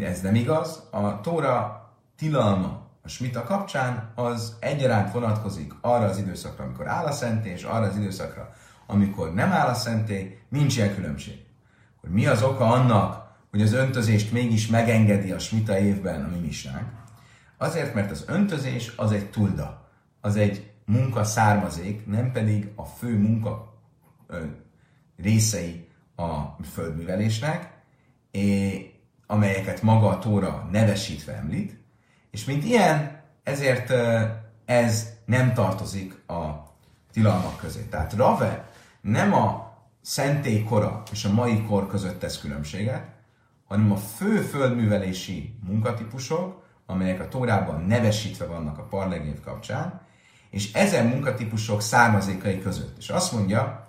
Ez 0.00 0.20
nem 0.20 0.34
igaz. 0.34 0.88
A 0.90 1.20
tóra 1.20 1.86
tilalma 2.16 2.86
a 3.02 3.08
smita 3.08 3.44
kapcsán 3.44 4.12
az 4.14 4.56
egyaránt 4.60 5.12
vonatkozik 5.12 5.72
arra 5.80 6.04
az 6.04 6.18
időszakra, 6.18 6.64
amikor 6.64 6.88
áll 6.88 7.04
a 7.04 7.12
szentély, 7.12 7.52
és 7.52 7.62
arra 7.62 7.86
az 7.86 7.96
időszakra, 7.96 8.54
amikor 8.86 9.34
nem 9.34 9.52
áll 9.52 9.68
a 9.68 9.74
szentély, 9.74 10.38
nincs 10.48 10.76
ilyen 10.76 10.94
különbség. 10.94 11.44
Hogy 12.00 12.10
mi 12.10 12.26
az 12.26 12.42
oka 12.42 12.66
annak, 12.66 13.26
hogy 13.50 13.62
az 13.62 13.72
öntözést 13.72 14.32
mégis 14.32 14.66
megengedi 14.66 15.32
a 15.32 15.38
smita 15.38 15.78
évben 15.78 16.24
a 16.24 16.28
mi? 16.40 16.50
Azért, 17.58 17.94
mert 17.94 18.10
az 18.10 18.24
öntözés 18.26 18.92
az 18.96 19.12
egy 19.12 19.30
tulda, 19.30 19.88
az 20.20 20.36
egy 20.36 20.72
munka 20.84 21.24
származék, 21.24 22.06
nem 22.06 22.32
pedig 22.32 22.68
a 22.74 22.84
fő 22.84 23.18
munka 23.18 23.74
részei 25.16 25.88
a 26.16 26.62
földművelésnek, 26.72 27.72
amelyeket 29.26 29.82
maga 29.82 30.08
a 30.08 30.18
Tóra 30.18 30.68
nevesítve 30.70 31.32
említ, 31.32 31.80
és 32.30 32.44
mint 32.44 32.64
ilyen, 32.64 33.22
ezért 33.42 33.92
ez 34.64 35.12
nem 35.24 35.54
tartozik 35.54 36.28
a 36.28 36.66
tilalmak 37.12 37.56
közé. 37.56 37.82
Tehát 37.82 38.12
Rave 38.12 38.68
nem 39.00 39.34
a 39.34 39.76
szentélykora 40.00 41.02
és 41.12 41.24
a 41.24 41.32
mai 41.32 41.62
kor 41.62 41.86
között 41.86 42.18
tesz 42.18 42.40
különbséget, 42.40 43.06
hanem 43.64 43.92
a 43.92 43.96
fő 43.96 44.40
földművelési 44.40 45.58
munkatípusok, 45.66 46.66
amelyek 46.90 47.20
a 47.20 47.28
Tórában 47.28 47.84
nevesítve 47.84 48.44
vannak 48.44 48.78
a 48.78 48.82
parlegév 48.82 49.40
kapcsán, 49.40 50.00
és 50.50 50.72
ezen 50.72 51.06
munkatípusok 51.06 51.82
származékai 51.82 52.60
között. 52.60 52.98
És 52.98 53.08
azt 53.08 53.32
mondja, 53.32 53.88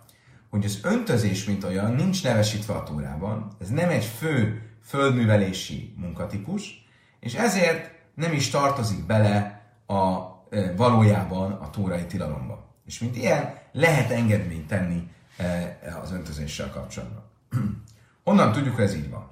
hogy 0.50 0.66
az 0.66 0.80
öntözés, 0.84 1.46
mint 1.46 1.64
olyan, 1.64 1.92
nincs 1.92 2.24
nevesítve 2.24 2.74
a 2.74 2.84
Tórában, 2.84 3.52
ez 3.62 3.70
nem 3.70 3.90
egy 3.90 4.06
fő 4.06 4.62
földművelési 4.84 5.94
munkatípus, 5.98 6.88
és 7.20 7.34
ezért 7.34 7.92
nem 8.14 8.34
is 8.34 8.50
tartozik 8.50 9.06
bele 9.06 9.62
a, 9.86 9.96
e, 10.50 10.74
valójában 10.76 11.52
a 11.52 11.70
tórai 11.70 12.06
tilalomba. 12.06 12.68
És 12.86 13.00
mint 13.00 13.16
ilyen, 13.16 13.58
lehet 13.72 14.12
engedményt 14.12 14.68
tenni 14.68 15.08
e, 15.38 16.00
az 16.04 16.12
öntözéssel 16.12 16.70
kapcsolatban. 16.70 17.24
Honnan 18.24 18.52
tudjuk, 18.52 18.76
hogy 18.76 18.84
ez 18.84 18.96
így 18.96 19.10
van? 19.10 19.32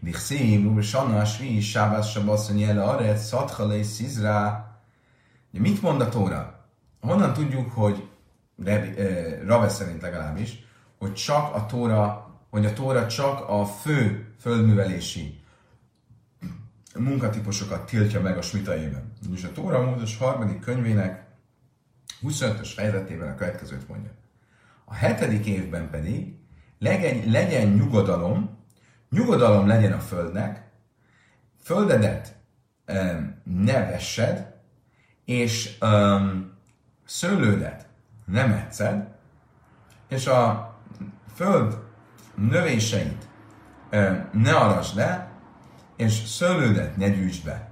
Dichszim, 0.00 0.66
Uber 0.66 0.82
Sanna, 0.82 1.24
Svi, 1.24 1.60
Sábász, 1.60 2.10
Sabasz, 2.10 2.52
Nyele, 2.52 2.82
Aret, 2.82 3.18
Szathalé, 3.18 3.82
Szizrá. 3.82 4.70
Mit 5.50 5.82
mond 5.82 6.00
a 6.00 6.08
Tóra? 6.08 6.68
Honnan 7.00 7.32
tudjuk, 7.32 7.72
hogy 7.72 8.08
Rave 9.46 9.68
szerint 9.68 10.02
legalábbis, 10.02 10.64
hogy 10.98 11.14
csak 11.14 11.54
a 11.54 11.66
Tóra, 11.66 12.30
hogy 12.50 12.66
a 12.66 12.72
Tóra 12.72 13.06
csak 13.06 13.48
a 13.48 13.64
fő 13.64 14.34
földművelési 14.40 15.40
munkatípusokat 16.98 17.86
tiltja 17.86 18.20
meg 18.20 18.38
a 18.38 18.42
smitaiében. 18.42 19.12
És 19.34 19.44
a 19.44 19.52
Tóra 19.52 19.82
Módos 19.82 20.16
harmadik 20.16 20.60
könyvének 20.60 21.26
25-ös 22.22 22.70
fejezetében 22.74 23.28
a 23.28 23.34
következőt 23.34 23.88
mondja. 23.88 24.10
A 24.84 24.94
hetedik 24.94 25.46
évben 25.46 25.90
pedig 25.90 26.34
legyen, 26.78 27.30
legyen 27.30 27.68
nyugodalom, 27.68 28.58
nyugodalom 29.10 29.66
legyen 29.66 29.92
a 29.92 29.98
földnek, 29.98 30.70
földedet 31.62 32.36
ne 33.44 33.86
vessed, 33.86 34.54
és 35.24 35.78
um, 35.80 36.52
szőlődet 37.04 37.86
nem 38.24 38.52
etszed, 38.52 39.08
és 40.08 40.26
a 40.26 40.74
föld 41.34 41.78
növéseit 42.34 43.28
um, 43.92 44.28
ne 44.32 44.54
arasd 44.54 44.96
le, 44.96 45.30
és 45.96 46.12
szőlődet 46.12 46.96
ne 46.96 47.08
gyűjtsd 47.08 47.44
be. 47.44 47.70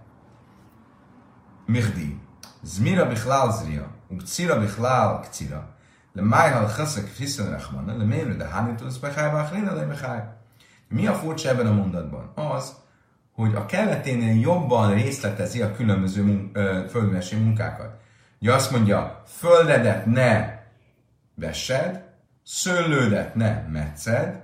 Mihdi. 1.67 2.21
Zmira 2.63 3.07
bichlál 3.07 3.53
zria, 3.53 3.95
ugcira 4.09 4.59
bichlál 4.59 5.21
kcira. 5.21 5.77
Le 6.13 6.23
májhal 6.23 6.75
chaszak 6.75 7.07
fiszen 7.07 7.51
rachmana, 7.51 7.97
le 7.97 8.05
mérő 8.05 8.37
de 8.37 8.49
hánítusz 8.49 8.97
becháj, 8.97 9.31
báchlina 9.31 9.75
le 9.75 9.85
becháj. 9.85 10.38
Mi 10.89 11.07
a 11.07 11.15
furcsa 11.15 11.49
ebben 11.49 11.67
a 11.67 11.73
mondatban? 11.73 12.33
Az, 12.35 12.77
hogy 13.33 13.55
a 13.55 13.67
kelleténél 13.67 14.41
jobban 14.41 14.95
részletezi 14.95 15.63
a 15.63 15.73
különböző 15.73 16.25
mun- 16.25 16.59
földmesi 16.91 17.37
munkákat. 17.37 18.01
Ugye 18.41 18.53
azt 18.53 18.71
mondja, 18.71 19.23
földedet 19.27 20.07
ne 20.07 20.59
vessed, 21.35 22.05
szőlődet 22.45 23.35
ne 23.35 23.63
metszed, 23.69 24.43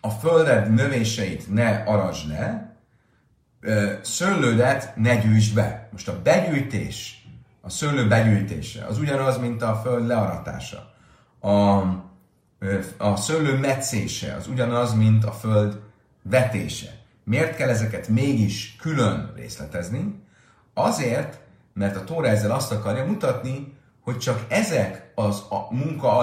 a 0.00 0.10
földed 0.20 0.74
növéseit 0.74 1.52
ne 1.52 1.70
arasd 1.70 2.28
le, 2.28 2.76
szőlődet 4.02 4.96
ne 4.96 5.16
gyűjtsd 5.16 5.54
be. 5.54 5.88
Most 5.92 6.08
a 6.08 6.22
begyűjtés, 6.22 7.26
a 7.60 7.70
szőlő 7.70 8.08
begyűjtése, 8.08 8.84
az 8.84 8.98
ugyanaz, 8.98 9.38
mint 9.38 9.62
a 9.62 9.74
föld 9.74 10.06
learatása. 10.06 10.92
A, 11.40 11.82
a 12.96 13.16
szőlő 13.16 13.58
metszése, 13.58 14.34
az 14.34 14.46
ugyanaz, 14.46 14.94
mint 14.94 15.24
a 15.24 15.32
föld 15.32 15.80
vetése. 16.22 17.02
Miért 17.24 17.56
kell 17.56 17.68
ezeket 17.68 18.08
mégis 18.08 18.76
külön 18.80 19.32
részletezni? 19.36 20.22
Azért, 20.74 21.40
mert 21.72 21.96
a 21.96 22.04
Tóra 22.04 22.28
ezzel 22.28 22.50
azt 22.50 22.72
akarja 22.72 23.04
mutatni, 23.04 23.76
hogy 24.00 24.18
csak 24.18 24.44
ezek 24.48 25.12
az 25.14 25.44
a 25.50 25.74
munka 25.74 26.16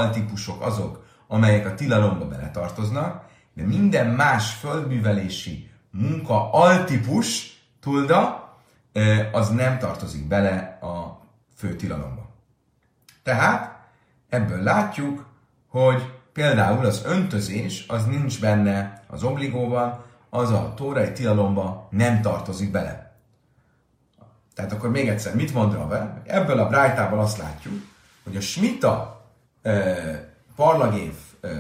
azok, 0.59 1.05
amelyek 1.27 1.65
a 1.65 1.73
tilalomba 1.73 2.27
beletartoznak, 2.27 3.25
de 3.53 3.63
minden 3.63 4.07
más 4.07 4.53
földművelési 4.53 5.69
munka 5.91 6.51
altípus, 6.51 7.59
tulda, 7.79 8.49
az 9.31 9.49
nem 9.49 9.77
tartozik 9.77 10.27
bele 10.27 10.77
a 10.81 11.21
fő 11.55 11.75
tilalomba. 11.75 12.29
Tehát 13.23 13.89
ebből 14.29 14.63
látjuk, 14.63 15.25
hogy 15.67 16.20
például 16.33 16.85
az 16.85 17.03
öntözés 17.05 17.85
az 17.87 18.05
nincs 18.05 18.39
benne 18.39 19.03
az 19.07 19.23
obligóban, 19.23 20.03
az 20.29 20.51
a 20.51 20.73
tórai 20.75 21.11
tilalomba 21.11 21.87
nem 21.91 22.21
tartozik 22.21 22.71
bele. 22.71 23.15
Tehát 24.55 24.71
akkor 24.71 24.89
még 24.89 25.07
egyszer, 25.07 25.35
mit 25.35 25.53
mond 25.53 25.73
Rave? 25.73 26.21
Ebből 26.25 26.59
a 26.59 26.67
brájtából 26.67 27.19
azt 27.19 27.37
látjuk, 27.37 27.81
hogy 28.23 28.35
a 28.35 28.41
smita 28.41 29.25
eh, 29.61 30.19
parlagév 30.55 31.13
eh, 31.41 31.51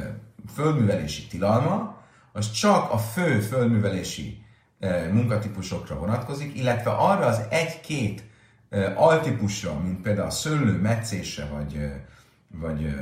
földművelési 0.53 1.27
tilalma, 1.27 1.99
az 2.31 2.51
csak 2.51 2.91
a 2.91 2.97
fő 2.97 3.39
földművelési 3.39 4.43
e, 4.79 5.07
munkatípusokra 5.11 5.95
vonatkozik, 5.95 6.57
illetve 6.57 6.91
arra 6.91 7.25
az 7.25 7.41
egy-két 7.49 8.23
e, 8.69 8.93
altípusra, 8.95 9.79
mint 9.79 10.01
például 10.01 10.27
a 10.27 10.31
szőlő 10.31 10.79
metszése, 10.79 11.45
vagy, 11.45 11.75
e, 11.75 12.05
vagy 12.47 12.95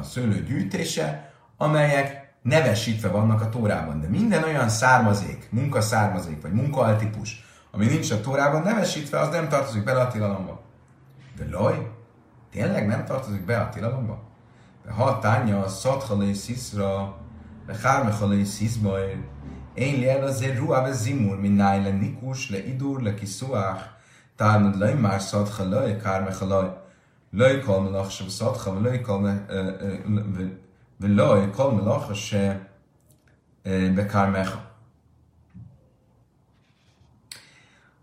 a 0.00 0.02
szőlő 0.02 0.44
gyűjtése, 0.44 1.32
amelyek 1.56 2.34
nevesítve 2.42 3.08
vannak 3.08 3.40
a 3.40 3.48
tórában. 3.48 4.00
De 4.00 4.08
minden 4.08 4.44
olyan 4.44 4.68
származék, 4.68 5.48
munkaszármazék 5.50 6.42
vagy 6.42 6.52
munkaaltípus, 6.52 7.44
ami 7.70 7.86
nincs 7.86 8.10
a 8.10 8.20
tórában 8.20 8.62
nevesítve, 8.62 9.18
az 9.18 9.28
nem 9.28 9.48
tartozik 9.48 9.84
bele 9.84 10.00
a 10.00 10.08
tilalomba. 10.08 10.60
De 11.36 11.44
loj, 11.50 11.90
tényleg 12.50 12.86
nem 12.86 13.04
tartozik 13.04 13.44
be 13.44 13.60
a 13.60 13.68
tilalomba? 13.68 14.22
De 14.84 14.92
ha 14.92 15.18
tánya 15.18 15.62
a 15.62 15.68
szathalé 15.68 16.32
sziszra, 16.32 17.16
de 17.66 17.76
hármehalé 17.82 18.44
sziszbaj, 18.44 19.16
én 19.74 19.98
lél 19.98 20.22
azért 20.22 20.58
ruáve 20.58 20.92
zimur, 20.92 21.40
mint 21.40 21.56
náj 21.56 21.82
le 21.82 21.90
nikus, 21.90 22.50
le 22.50 22.58
idur, 22.66 23.02
le 23.02 23.14
kiszuach, 23.14 23.82
tálmad 24.36 24.78
laj 24.78 24.94
már 24.94 25.20
szathalé, 25.20 25.96
kármehalaj. 25.96 26.81
לא 27.31 27.45
יקול 27.45 27.79
מלוך 27.79 28.11
שבסודך 28.11 28.67
ולא 28.67 28.89
יקול 28.89 29.29
ולא 30.99 31.37
יקול 31.43 31.71
מלוך 31.71 32.11
שבקרמך. 33.63 34.57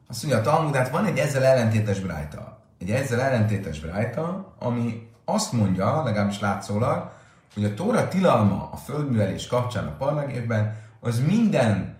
Azt 0.08 0.22
mondja 0.22 0.40
a 0.40 0.42
Talmud, 0.42 0.76
hát 0.76 0.90
van 0.90 1.04
egy 1.04 1.18
ezzel 1.18 1.44
ellentétes 1.44 2.00
brájta. 2.00 2.60
Egy 2.78 2.90
ezzel 2.90 3.20
ellentétes 3.20 3.80
brájta, 3.80 4.54
ami 4.58 5.08
azt 5.24 5.52
mondja, 5.52 6.02
legalábbis 6.04 6.40
látszólag, 6.40 7.10
hogy 7.54 7.64
a 7.64 7.74
Tóra 7.74 8.08
tilalma 8.08 8.68
a 8.72 8.76
földművelés 8.76 9.46
kapcsán 9.46 9.86
a 9.86 9.96
parlagévben, 9.96 10.76
az 11.00 11.20
minden 11.20 11.96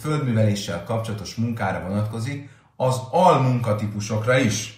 földműveléssel 0.00 0.84
kapcsolatos 0.84 1.34
munkára 1.34 1.88
vonatkozik, 1.88 2.48
az 2.76 3.00
almunkatípusokra 3.10 4.38
is. 4.38 4.77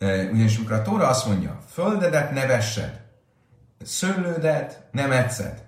Ugyanis 0.00 0.56
amikor 0.56 0.76
a 0.76 0.82
Tóra 0.82 1.08
azt 1.08 1.26
mondja, 1.26 1.58
földedet 1.68 2.30
ne 2.30 2.46
vessed, 2.46 3.00
szőlődet 3.82 4.88
nem 4.90 5.12
etszed, 5.12 5.64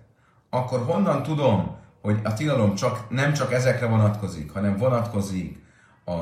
akkor 0.50 0.84
honnan 0.84 1.22
tudom, 1.22 1.76
hogy 2.02 2.20
a 2.24 2.34
tilalom 2.34 2.74
csak, 2.74 3.10
nem 3.10 3.32
csak 3.32 3.52
ezekre 3.52 3.86
vonatkozik, 3.86 4.50
hanem 4.50 4.76
vonatkozik 4.76 5.62
a 6.04 6.20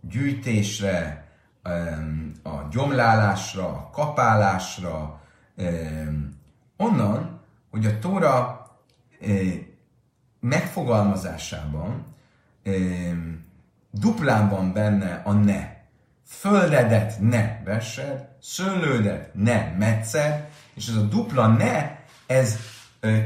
gyűjtésre, 0.00 1.28
a 2.42 2.68
gyomlálásra, 2.70 3.66
a 3.66 3.90
kapálásra, 3.92 5.20
onnan, 6.76 7.40
hogy 7.70 7.86
a 7.86 7.98
Tóra 7.98 8.66
megfogalmazásában 10.40 12.04
duplán 13.90 14.48
van 14.48 14.72
benne 14.72 15.22
a 15.24 15.32
ne. 15.32 15.69
Földedet 16.38 17.20
ne 17.20 17.62
vessed, 17.64 18.28
szőlődet 18.42 19.30
ne 19.34 19.74
metszed, 19.78 20.48
és 20.74 20.88
ez 20.88 20.94
a 20.94 21.00
dupla 21.00 21.46
ne, 21.46 21.98
ez 22.26 22.58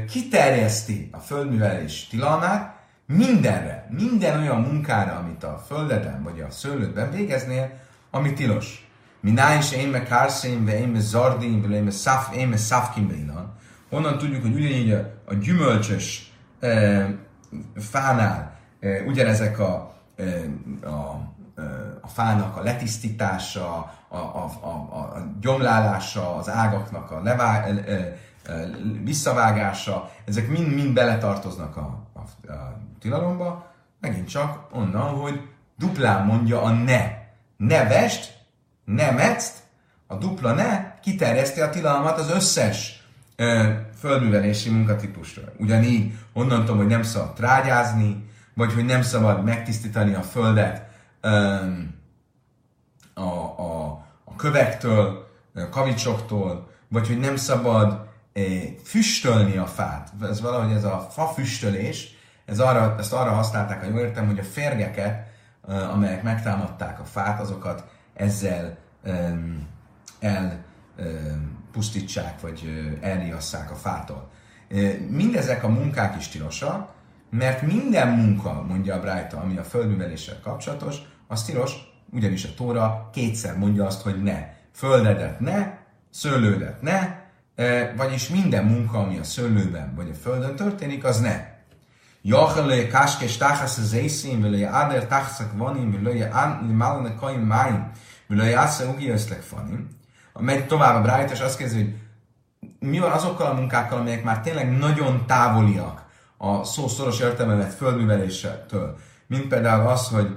kiterjeszti 0.09 1.09
a 1.11 1.17
földművelés 1.17 2.07
tilalmát 2.07 2.75
mindenre, 3.05 3.87
minden 3.89 4.39
olyan 4.39 4.61
munkára, 4.61 5.15
amit 5.15 5.43
a 5.43 5.63
földeden 5.67 6.23
vagy 6.23 6.39
a 6.39 6.51
szőlődben 6.51 7.11
végeznél, 7.11 7.71
ami 8.11 8.33
tilos. 8.33 8.87
Mináj 9.19 9.57
is 9.57 9.71
én 9.71 9.87
meg 9.87 10.03
kárszén, 10.03 10.65
ve 10.65 10.79
én 10.79 10.87
meg 10.87 11.01
zardin, 11.01 11.69
ve 11.69 11.75
én 11.75 11.83
meg 11.83 11.93
szaf, 11.93 12.35
én 12.35 12.47
meg 12.47 12.57
szafkin 12.57 13.33
Honnan 13.89 14.17
tudjuk, 14.17 14.41
hogy 14.41 14.53
ugyanígy 14.53 14.91
a, 14.91 15.13
a 15.25 15.33
gyümölcsös 15.33 16.31
e, 16.59 17.15
fánál 17.75 18.57
e, 18.79 19.01
ugyanezek 19.01 19.59
a, 19.59 19.95
e, 20.15 20.23
a, 20.87 21.33
a 22.01 22.07
fának 22.07 22.57
a 22.57 22.61
letisztítása, 22.61 23.93
a, 24.07 24.17
a, 24.17 24.51
a, 24.61 24.67
a 24.67 25.25
gyomlálása, 25.41 26.35
az 26.35 26.49
ágaknak 26.49 27.11
a 27.11 27.21
levá, 27.21 27.63
e, 27.63 27.73
e, 27.87 28.69
visszavágása, 29.03 30.11
ezek 30.25 30.47
mind-mind 30.47 30.93
beletartoznak 30.93 31.77
a, 31.77 32.07
a, 32.13 32.51
a 32.51 32.77
tilalomba, 32.99 33.71
megint 33.99 34.29
csak 34.29 34.67
onnan, 34.71 35.09
hogy 35.09 35.41
duplán 35.77 36.25
mondja 36.25 36.61
a 36.61 36.69
ne. 36.69 37.23
Ne 37.57 37.87
vest, 37.87 38.37
ne 38.85 39.11
metzt, 39.11 39.63
a 40.07 40.15
dupla 40.15 40.53
ne 40.53 40.99
kiterjeszti 41.01 41.61
a 41.61 41.69
tilalmat 41.69 42.19
az 42.19 42.29
összes 42.29 43.03
ö, 43.35 43.73
földművelési 43.99 44.69
munkatípusra. 44.69 45.41
Ugyanígy 45.57 46.13
onnan 46.33 46.59
tudom, 46.59 46.77
hogy 46.77 46.87
nem 46.87 47.03
szabad 47.03 47.33
trágyázni, 47.33 48.29
vagy 48.53 48.73
hogy 48.73 48.85
nem 48.85 49.01
szabad 49.01 49.43
megtisztítani 49.43 50.13
a 50.13 50.21
földet 50.21 50.84
a, 53.13 53.53
a, 53.57 53.85
a 54.23 54.35
kövektől, 54.35 55.27
a 55.55 55.69
kavicsoktól, 55.69 56.69
vagy 56.87 57.07
hogy 57.07 57.19
nem 57.19 57.35
szabad 57.35 58.07
füstölni 58.83 59.57
a 59.57 59.65
fát. 59.65 60.11
Ez 60.21 60.41
valahogy 60.41 60.71
ez 60.71 60.83
a 60.83 61.07
fa 61.11 61.25
füstölés, 61.25 62.13
ez 62.45 62.59
arra, 62.59 62.95
ezt 62.99 63.13
arra 63.13 63.31
használták, 63.31 63.83
hogy 63.83 63.95
értem, 63.95 64.25
hogy 64.25 64.39
a 64.39 64.43
férgeket, 64.43 65.27
amelyek 65.91 66.23
megtámadták 66.23 66.99
a 66.99 67.05
fát, 67.05 67.41
azokat 67.41 67.83
ezzel 68.13 68.77
elpusztítsák, 70.19 72.41
vagy 72.41 72.89
elriasszák 73.01 73.71
a 73.71 73.75
fától. 73.75 74.29
Mindezek 75.09 75.63
a 75.63 75.67
munkák 75.67 76.17
is 76.17 76.27
tilosak, 76.27 76.93
mert 77.29 77.61
minden 77.61 78.07
munka, 78.07 78.65
mondja 78.67 78.95
a 78.95 78.99
Brájta, 78.99 79.37
ami 79.37 79.57
a 79.57 79.63
földműveléssel 79.63 80.39
kapcsolatos, 80.43 80.95
az 81.27 81.43
tilos, 81.43 81.73
ugyanis 82.11 82.43
a 82.43 82.53
Tóra 82.55 83.09
kétszer 83.13 83.57
mondja 83.57 83.85
azt, 83.85 84.01
hogy 84.01 84.23
ne. 84.23 84.53
Földedet 84.73 85.39
ne, 85.39 85.73
szőlődet 86.09 86.81
ne, 86.81 87.23
e, 87.55 87.93
vagyis 87.95 88.29
minden 88.29 88.65
munka, 88.65 88.97
ami 88.97 89.17
a 89.17 89.23
szőlőben 89.23 89.95
vagy 89.95 90.09
a 90.09 90.13
földön 90.13 90.55
történik, 90.55 91.03
az 91.03 91.19
ne. 91.19 91.53
Jachelő, 92.21 92.87
káskés, 92.87 93.37
táhász 93.37 93.77
az 93.77 93.93
észén, 93.93 94.41
vele 94.41 94.67
áder, 94.67 95.07
tachszak 95.07 95.57
vanim, 95.57 96.03
vele 96.03 96.59
málane 96.71 97.15
kaim 97.15 97.41
máim, 97.41 97.91
vele 98.27 98.57
ásze 98.57 98.85
ugi 98.85 99.09
öszlek 99.09 99.41
fanim. 99.41 99.87
Megy 100.39 100.67
tovább 100.67 100.95
a 100.95 101.01
brájt, 101.01 101.31
és 101.31 101.39
azt 101.39 101.57
kezdi, 101.57 101.81
hogy 101.81 101.95
mi 102.79 102.99
van 102.99 103.11
azokkal 103.11 103.47
a 103.47 103.53
munkákkal, 103.53 103.99
amelyek 103.99 104.23
már 104.23 104.41
tényleg 104.41 104.77
nagyon 104.77 105.25
távoliak 105.25 106.05
a 106.37 106.63
szó 106.63 106.87
szoros 106.87 107.19
értelme 107.19 107.55
vett 107.55 107.73
földműveléstől. 107.73 108.97
Mint 109.27 109.47
például 109.47 109.87
az, 109.87 110.07
hogy 110.07 110.35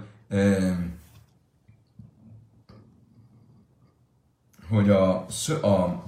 hogy 4.68 4.90
a, 4.90 5.26
a 5.62 6.04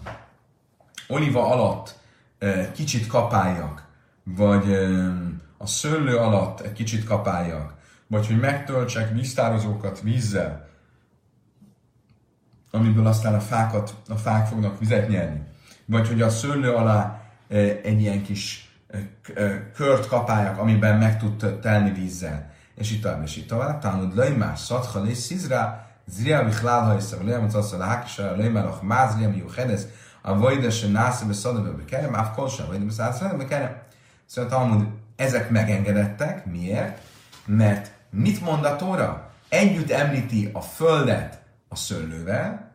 oliva 1.09 1.47
alatt 1.47 1.99
kicsit 2.75 3.07
kapáljak, 3.07 3.89
vagy 4.25 4.73
a 5.57 5.67
szőlő 5.67 6.17
alatt 6.17 6.61
egy 6.61 6.73
kicsit 6.73 7.05
kapáljak, 7.05 7.75
vagy 8.07 8.27
hogy 8.27 8.39
megtöltsek 8.41 9.13
víztározókat 9.13 10.01
vízzel, 10.01 10.69
amiből 12.71 13.07
aztán 13.07 13.35
a 13.35 13.41
fákat, 13.41 13.95
a 14.09 14.17
fák 14.17 14.47
fognak 14.47 14.79
vizet 14.79 15.09
nyerni, 15.09 15.43
vagy 15.85 16.09
hogy 16.09 16.23
a 16.23 16.31
szőlő 16.31 16.73
alá 16.73 17.23
e, 17.49 17.57
egy 17.83 18.01
ilyen 18.01 18.23
kis 18.23 18.71
e, 18.89 18.99
e, 19.35 19.71
kört 19.71 20.07
kapáljak, 20.07 20.59
amiben 20.59 20.99
meg 20.99 21.19
tud 21.19 21.59
telni 21.61 21.93
vízzel, 21.93 22.50
és 22.81 22.91
itt 22.91 23.03
tovább, 23.03 23.23
és 23.23 23.37
itt 23.37 23.49
tovább. 23.49 23.81
Tánod 23.81 24.17
lejmás, 24.17 24.61
szatha 24.61 25.07
és 25.07 25.17
szizrá, 25.17 25.87
zria 26.07 26.45
vichlál 26.45 26.85
hajsza, 26.85 27.17
vagy 27.17 27.27
lejmác 27.27 27.55
azt 27.55 27.73
a 27.73 27.77
lákisa, 27.77 28.37
lejmálok 28.37 28.83
mázria, 28.83 29.29
mi 29.29 29.45
hedez, 29.57 29.87
a 30.23 30.39
vajdes, 30.39 30.81
násze, 30.81 31.25
beszadva, 31.25 31.75
bekerem, 31.75 32.15
áv 32.15 32.35
kolsa, 32.35 32.67
vagy 32.67 32.81
beszadva, 32.81 33.37
bekerem. 33.37 33.77
Szóval 34.27 34.51
Talmud 34.51 34.87
ezek 35.17 35.51
megengedettek. 35.51 36.47
Miért? 36.47 37.03
Mert 37.47 37.93
mit 38.11 38.41
mond 38.41 38.65
a 38.65 38.77
Tóra? 38.77 39.31
Együtt 39.49 39.91
említi 39.91 40.51
a 40.53 40.61
földet 40.61 41.43
a 41.69 41.77
szőlővel. 41.77 42.75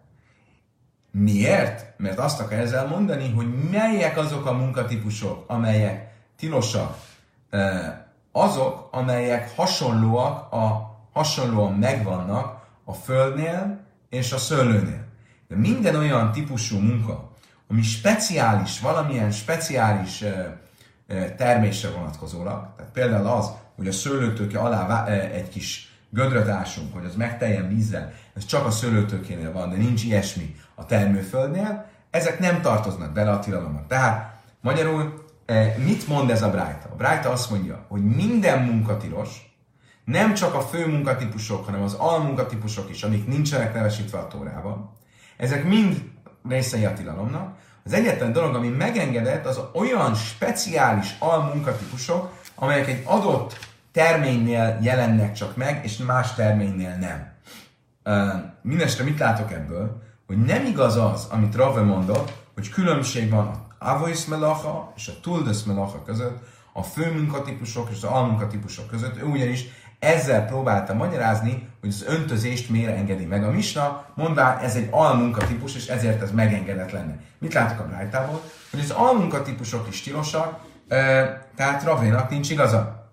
Miért? 1.11 1.93
Mert 1.97 2.19
azt 2.19 2.39
akar 2.39 2.57
ezzel 2.57 2.87
mondani, 2.87 3.31
hogy 3.31 3.69
melyek 3.71 4.17
azok 4.17 4.45
a 4.45 4.53
munkatípusok, 4.53 5.43
amelyek 5.47 6.13
tilosak, 6.37 6.97
azok, 8.37 8.87
amelyek 8.91 9.55
hasonlóak, 9.55 10.53
a, 10.53 10.95
hasonlóan 11.13 11.73
megvannak 11.73 12.67
a 12.83 12.93
földnél 12.93 13.79
és 14.09 14.31
a 14.31 14.37
szőlőnél. 14.37 15.05
De 15.47 15.55
minden 15.55 15.95
olyan 15.95 16.31
típusú 16.31 16.77
munka, 16.77 17.31
ami 17.69 17.81
speciális, 17.81 18.79
valamilyen 18.79 19.31
speciális 19.31 20.23
termésre 21.37 21.89
vonatkozólag. 21.89 22.67
Tehát 22.75 22.91
például 22.91 23.27
az, 23.27 23.51
hogy 23.75 23.87
a 23.87 23.91
szőlőtőke 23.91 24.59
alá 24.59 25.05
egy 25.07 25.49
kis 25.49 25.91
gödröt 26.09 26.47
ásunk, 26.47 26.93
hogy 26.93 27.05
az 27.05 27.15
megteljen 27.15 27.67
vízzel, 27.67 28.13
ez 28.33 28.45
csak 28.45 28.65
a 28.65 28.71
szőlőtőkénél 28.71 29.51
van, 29.51 29.69
de 29.69 29.75
nincs 29.75 30.03
ilyesmi 30.03 30.55
a 30.75 30.85
termőföldnél, 30.85 31.85
ezek 32.11 32.39
nem 32.39 32.61
tartoznak 32.61 33.11
bele 33.11 33.31
a 33.31 33.39
tilalomba. 33.39 33.85
Tehát 33.87 34.41
magyarul 34.61 35.24
mit 35.77 36.07
mond 36.07 36.29
ez 36.29 36.41
a 36.41 36.49
Brájta? 36.49 36.89
A 36.91 36.95
Brájta 36.95 37.31
azt 37.31 37.49
mondja, 37.49 37.85
hogy 37.87 38.03
minden 38.03 38.61
munka 38.61 38.97
tilos, 38.97 39.55
nem 40.05 40.33
csak 40.33 40.53
a 40.53 40.61
fő 40.61 40.87
munkatípusok, 40.87 41.65
hanem 41.65 41.81
az 41.81 41.93
almunkatípusok 41.93 42.89
is, 42.89 43.03
amik 43.03 43.27
nincsenek 43.27 43.73
nevesítve 43.73 44.17
a 44.17 44.27
tórában, 44.27 44.91
ezek 45.37 45.63
mind 45.63 46.03
részei 46.47 46.85
a 46.85 46.93
tilalomnak, 46.93 47.57
az 47.83 47.93
egyetlen 47.93 48.31
dolog, 48.31 48.55
ami 48.55 48.67
megengedett, 48.67 49.45
az 49.45 49.59
olyan 49.73 50.15
speciális 50.15 51.15
almunkatípusok, 51.19 52.31
amelyek 52.55 52.87
egy 52.87 53.01
adott 53.05 53.59
terménynél 53.91 54.77
jelennek 54.81 55.33
csak 55.33 55.55
meg, 55.55 55.79
és 55.83 55.97
más 55.97 56.33
terménynél 56.33 56.95
nem. 56.95 57.33
Uh, 58.03 58.43
Mindenestre 58.61 59.03
mit 59.03 59.19
látok 59.19 59.51
ebből? 59.51 60.01
Hogy 60.27 60.37
nem 60.37 60.65
igaz 60.65 60.95
az, 60.95 61.27
amit 61.29 61.55
Rave 61.55 61.81
mondott, 61.81 62.33
hogy 62.53 62.69
különbség 62.69 63.29
van 63.29 63.47
a 63.47 63.64
avois 63.79 64.25
melacha 64.25 64.93
és 64.95 65.07
a 65.07 65.19
tuldes 65.21 65.63
melacha 65.63 66.03
között, 66.03 66.37
a 66.73 66.83
fő 66.83 67.11
munkatípusok 67.11 67.89
és 67.89 67.95
az 67.95 68.03
almunkatípusok 68.03 68.87
között. 68.87 69.21
Ő 69.21 69.23
ugyanis 69.23 69.65
ezzel 69.99 70.45
próbálta 70.45 70.93
magyarázni, 70.93 71.69
hogy 71.79 71.89
az 71.89 72.05
öntözést 72.07 72.69
miért 72.69 72.97
engedi 72.97 73.25
meg 73.25 73.43
a 73.43 73.51
misna, 73.51 74.05
mondván 74.15 74.57
ez 74.57 74.75
egy 74.75 74.87
almunkatípus, 74.91 75.75
és 75.75 75.87
ezért 75.87 76.21
ez 76.21 76.31
megengedett 76.31 76.91
lenne. 76.91 77.19
Mit 77.37 77.53
látok 77.53 77.79
a 77.79 77.87
Brájtából? 77.87 78.41
Hogy 78.71 78.79
az 78.79 78.89
almunkatípusok 78.89 79.87
is 79.87 80.01
tilosak, 80.01 80.59
tehát 81.55 81.83
Ravénak 81.83 82.29
nincs 82.29 82.49
igaza. 82.49 83.09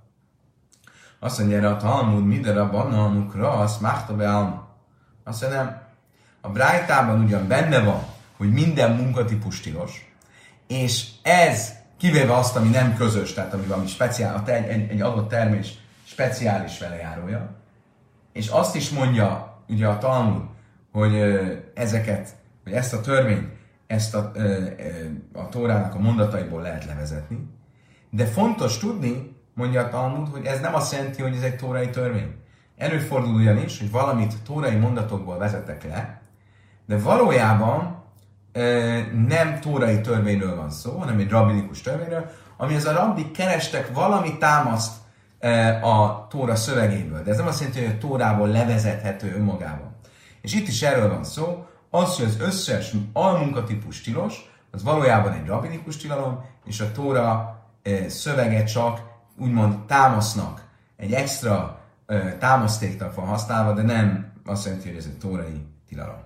Azt 1.19 1.39
mondja 1.39 1.57
erre 1.57 1.69
a 1.69 1.77
Talmud, 1.77 2.27
minden 2.27 2.59
a 2.59 2.71
bananukra, 2.71 3.51
azt 3.51 3.81
márta 3.81 4.15
be 4.15 4.35
alma. 4.35 4.69
Azt 5.25 5.41
mondja, 5.41 5.63
nem. 5.63 5.81
A 6.41 6.49
Brájtában 6.49 7.23
ugyan 7.23 7.49
benne 7.49 7.81
van, 7.81 8.03
hogy 8.37 8.53
minden 8.53 8.97
munkatípus 8.97 9.61
tilos, 9.61 10.12
és 10.73 11.09
ez 11.23 11.73
kivéve 11.99 12.37
azt, 12.37 12.57
ami 12.57 12.69
nem 12.69 12.95
közös, 12.95 13.33
tehát 13.33 13.55
ami 13.55 13.67
valami 13.67 13.87
speciál, 13.87 14.43
egy, 14.47 14.65
egy, 14.65 14.91
egy 14.91 15.01
adott 15.01 15.29
termés 15.29 15.75
speciális 16.05 16.79
velejárója, 16.79 17.57
és 18.33 18.49
azt 18.49 18.77
is 18.77 18.91
mondja 18.91 19.59
ugye 19.69 19.87
a 19.87 19.99
Talmud, 19.99 20.43
hogy 20.93 21.15
ezeket, 21.75 22.29
hogy 22.65 22.73
ezt 22.73 22.93
a 22.93 23.01
törvényt 23.01 23.49
ezt 23.87 24.15
a, 24.15 24.33
a 25.33 25.49
Tórának 25.49 25.95
a 25.95 25.99
mondataiból 25.99 26.63
lehet 26.63 26.85
levezetni, 26.85 27.39
de 28.11 28.25
fontos 28.25 28.79
tudni, 28.79 29.37
mondja 29.55 29.81
a 29.81 29.89
Talmud, 29.89 30.29
hogy 30.29 30.45
ez 30.45 30.61
nem 30.61 30.75
azt 30.75 30.93
jelenti, 30.93 31.23
hogy 31.23 31.37
ez 31.37 31.43
egy 31.43 31.57
tórai 31.57 31.91
törvény. 31.91 32.35
Előfordul 32.77 33.35
ugyanis, 33.35 33.79
hogy 33.79 33.91
valamit 33.91 34.43
tórai 34.43 34.77
mondatokból 34.77 35.39
vezetek 35.39 35.85
le, 35.85 36.21
de 36.87 36.99
valójában 36.99 38.02
nem 39.27 39.61
tórai 39.61 40.01
törvényről 40.01 40.57
van 40.57 40.71
szó, 40.71 40.99
hanem 40.99 41.19
egy 41.19 41.31
rabbinikus 41.31 41.81
törvényről, 41.81 42.31
ami 42.57 42.75
az 42.75 42.85
a 42.85 42.93
rabbik 42.93 43.31
kerestek 43.31 43.93
valami 43.95 44.39
támaszt 44.39 44.93
a 45.83 46.27
tóra 46.27 46.57
szövegéből. 46.57 47.23
De 47.23 47.31
ez 47.31 47.37
nem 47.37 47.47
azt 47.47 47.61
jelenti, 47.61 47.85
hogy 47.85 47.95
a 47.95 47.99
tórából 47.99 48.49
levezethető 48.49 49.35
önmagában. 49.35 49.97
És 50.41 50.55
itt 50.55 50.69
is 50.69 50.83
erről 50.83 51.09
van 51.09 51.25
szó, 51.25 51.67
az, 51.91 52.17
hogy 52.17 52.25
az 52.25 52.41
összes 52.41 52.93
almunkatípus 53.13 54.01
tilos, 54.01 54.51
az 54.71 54.83
valójában 54.83 55.33
egy 55.33 55.47
rabbinikus 55.47 55.97
tilalom, 55.97 56.45
és 56.65 56.81
a 56.81 56.93
tóra 56.93 57.59
szövege 58.09 58.65
csak 58.65 59.01
úgymond 59.39 59.79
támasznak, 59.87 60.63
egy 60.97 61.13
extra 61.13 61.81
támasztéknak 62.39 63.15
van 63.15 63.27
használva, 63.27 63.73
de 63.73 63.83
nem 63.83 64.33
azt 64.45 64.65
jelenti, 64.65 64.89
hogy 64.89 64.99
ez 64.99 65.05
egy 65.05 65.19
tórai 65.19 65.67
tilalom. 65.89 66.23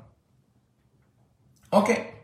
Oké. 1.71 1.93
Okay. 1.93 2.15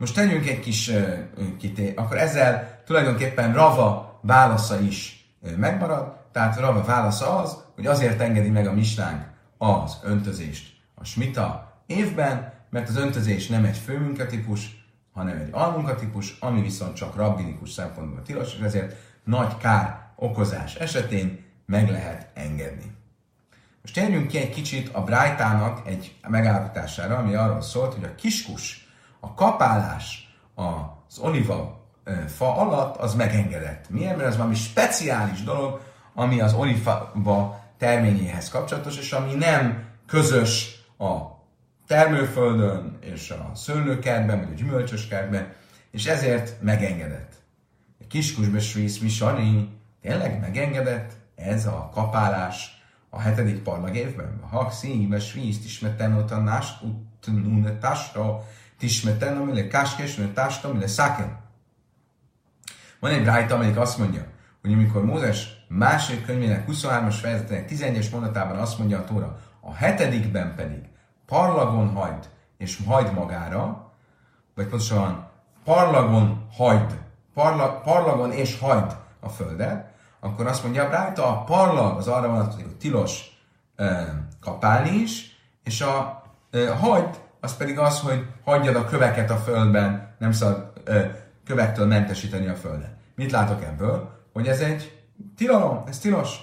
Most 0.00 0.14
tegyünk 0.14 0.48
egy 0.48 0.60
kis 0.60 0.88
uh, 0.88 1.18
kité, 1.58 1.92
akkor 1.96 2.18
ezzel 2.18 2.82
tulajdonképpen 2.86 3.52
Rava 3.52 4.20
válasza 4.22 4.80
is 4.80 5.28
megmarad, 5.56 6.16
tehát 6.32 6.58
Rava 6.58 6.84
válasza 6.84 7.38
az, 7.38 7.56
hogy 7.74 7.86
azért 7.86 8.20
engedi 8.20 8.48
meg 8.48 8.66
a 8.66 8.72
misnánk 8.72 9.24
az 9.58 9.98
öntözést 10.02 10.72
a 10.94 11.04
smita 11.04 11.76
évben, 11.86 12.52
mert 12.70 12.88
az 12.88 12.96
öntözés 12.96 13.46
nem 13.46 13.64
egy 13.64 13.76
főmunkatípus, 13.76 14.84
hanem 15.12 15.36
egy 15.36 15.48
almunkatípus, 15.50 16.36
ami 16.40 16.62
viszont 16.62 16.94
csak 16.94 17.16
rabbinikus 17.16 17.70
szempontból 17.70 18.22
tilos, 18.22 18.54
és 18.54 18.60
ezért 18.60 18.96
nagy 19.24 19.56
kár 19.56 20.10
okozás 20.16 20.74
esetén 20.74 21.44
meg 21.66 21.90
lehet 21.90 22.30
engedni. 22.34 22.92
Most 23.82 23.94
térjünk 23.94 24.26
ki 24.26 24.38
egy 24.38 24.50
kicsit 24.50 24.88
a 24.92 25.04
Brájtának 25.04 25.88
egy 25.88 26.14
megállapítására, 26.28 27.16
ami 27.16 27.34
arról 27.34 27.60
szólt, 27.60 27.94
hogy 27.94 28.04
a 28.04 28.14
kiskus, 28.14 28.79
a 29.20 29.34
kapálás 29.34 30.34
az 30.54 31.18
oliva 31.18 31.80
fa 32.26 32.56
alatt, 32.56 32.96
az 32.96 33.14
megengedett. 33.14 33.90
Miért? 33.90 34.16
Mert 34.16 34.28
ez 34.28 34.36
valami 34.36 34.54
speciális 34.54 35.42
dolog, 35.42 35.80
ami 36.14 36.40
az 36.40 36.54
oliva 36.54 37.60
terményéhez 37.78 38.48
kapcsolatos, 38.48 38.98
és 38.98 39.12
ami 39.12 39.34
nem 39.34 39.84
közös 40.06 40.82
a 40.98 41.18
termőföldön, 41.86 42.98
és 43.00 43.30
a 43.30 43.50
szőlőkertben, 43.54 44.38
vagy 44.38 44.52
a 44.52 44.54
gyümölcsöskertben, 44.54 45.52
és 45.90 46.06
ezért 46.06 46.62
megengedett. 46.62 47.32
A 48.00 48.04
kiskusbe 48.08 48.60
svísz 48.60 48.98
misani, 48.98 49.68
tényleg 50.02 50.40
megengedett 50.40 51.12
ez 51.34 51.66
a 51.66 51.90
kapálás 51.94 52.82
a 53.10 53.20
hetedik 53.20 53.62
parlag 53.62 53.96
évben? 53.96 54.40
Ha 54.50 54.70
szíve 54.70 55.20
svísz, 55.20 55.60
tismeten 55.60 56.16
ott 56.16 56.30
a 56.30 56.38
nást, 56.38 56.82
utnune 58.80 59.16
tasta, 59.16 59.36
tismeten, 59.36 59.36
amire 59.36 59.66
káskes, 59.66 60.16
amire 60.16 60.32
tasta, 60.32 60.68
amire 60.68 60.86
száken. 60.86 61.38
Van 63.00 63.10
egy 63.10 63.24
rájta, 63.24 63.54
amelyik 63.54 63.78
azt 63.78 63.98
mondja, 63.98 64.24
hogy 64.60 64.72
amikor 64.72 65.04
Mózes 65.04 65.64
második 65.68 66.24
könyvének 66.24 66.64
23-as 66.68 67.16
fejezetének 67.20 67.70
11-es 67.70 68.10
mondatában 68.10 68.58
azt 68.58 68.78
mondja 68.78 68.98
a 68.98 69.04
Tóra, 69.04 69.38
a 69.60 69.74
hetedikben 69.74 70.54
pedig 70.54 70.78
parlagon 71.26 71.88
hagyd, 71.88 72.28
és 72.58 72.78
hagyd 72.86 73.14
magára, 73.14 73.92
vagy 74.54 74.66
pontosan 74.66 75.28
parlagon 75.64 76.46
hagyd, 76.52 76.98
parla, 77.34 77.80
parlagon 77.80 78.32
és 78.32 78.58
hagyd 78.58 78.96
a 79.20 79.28
földet, 79.28 79.88
akkor 80.20 80.46
azt 80.46 80.62
mondja 80.62 80.88
rajta, 80.88 81.26
a 81.26 81.44
parlag 81.44 81.98
az 81.98 82.08
arra 82.08 82.28
vonatkozik, 82.28 82.64
hogy 82.64 82.76
tilos 82.76 83.40
e, 83.76 84.14
kapálni 84.40 84.90
is, 84.90 85.38
és 85.64 85.80
a 85.80 86.22
e, 86.50 86.70
hagyd, 86.74 87.20
az 87.40 87.56
pedig 87.56 87.78
az, 87.78 88.00
hogy 88.00 88.26
hagyjad 88.44 88.76
a 88.76 88.84
köveket 88.84 89.30
a 89.30 89.36
földben, 89.36 90.14
nem 90.18 90.32
szabad 90.32 90.72
e, 90.84 91.28
kövektől 91.44 91.86
mentesíteni 91.86 92.46
a 92.48 92.54
földet. 92.54 92.94
Mit 93.14 93.30
látok 93.30 93.62
ebből? 93.62 94.18
Hogy 94.32 94.46
ez 94.46 94.60
egy 94.60 95.02
tilalom, 95.36 95.84
ez 95.88 95.98
tilos. 95.98 96.36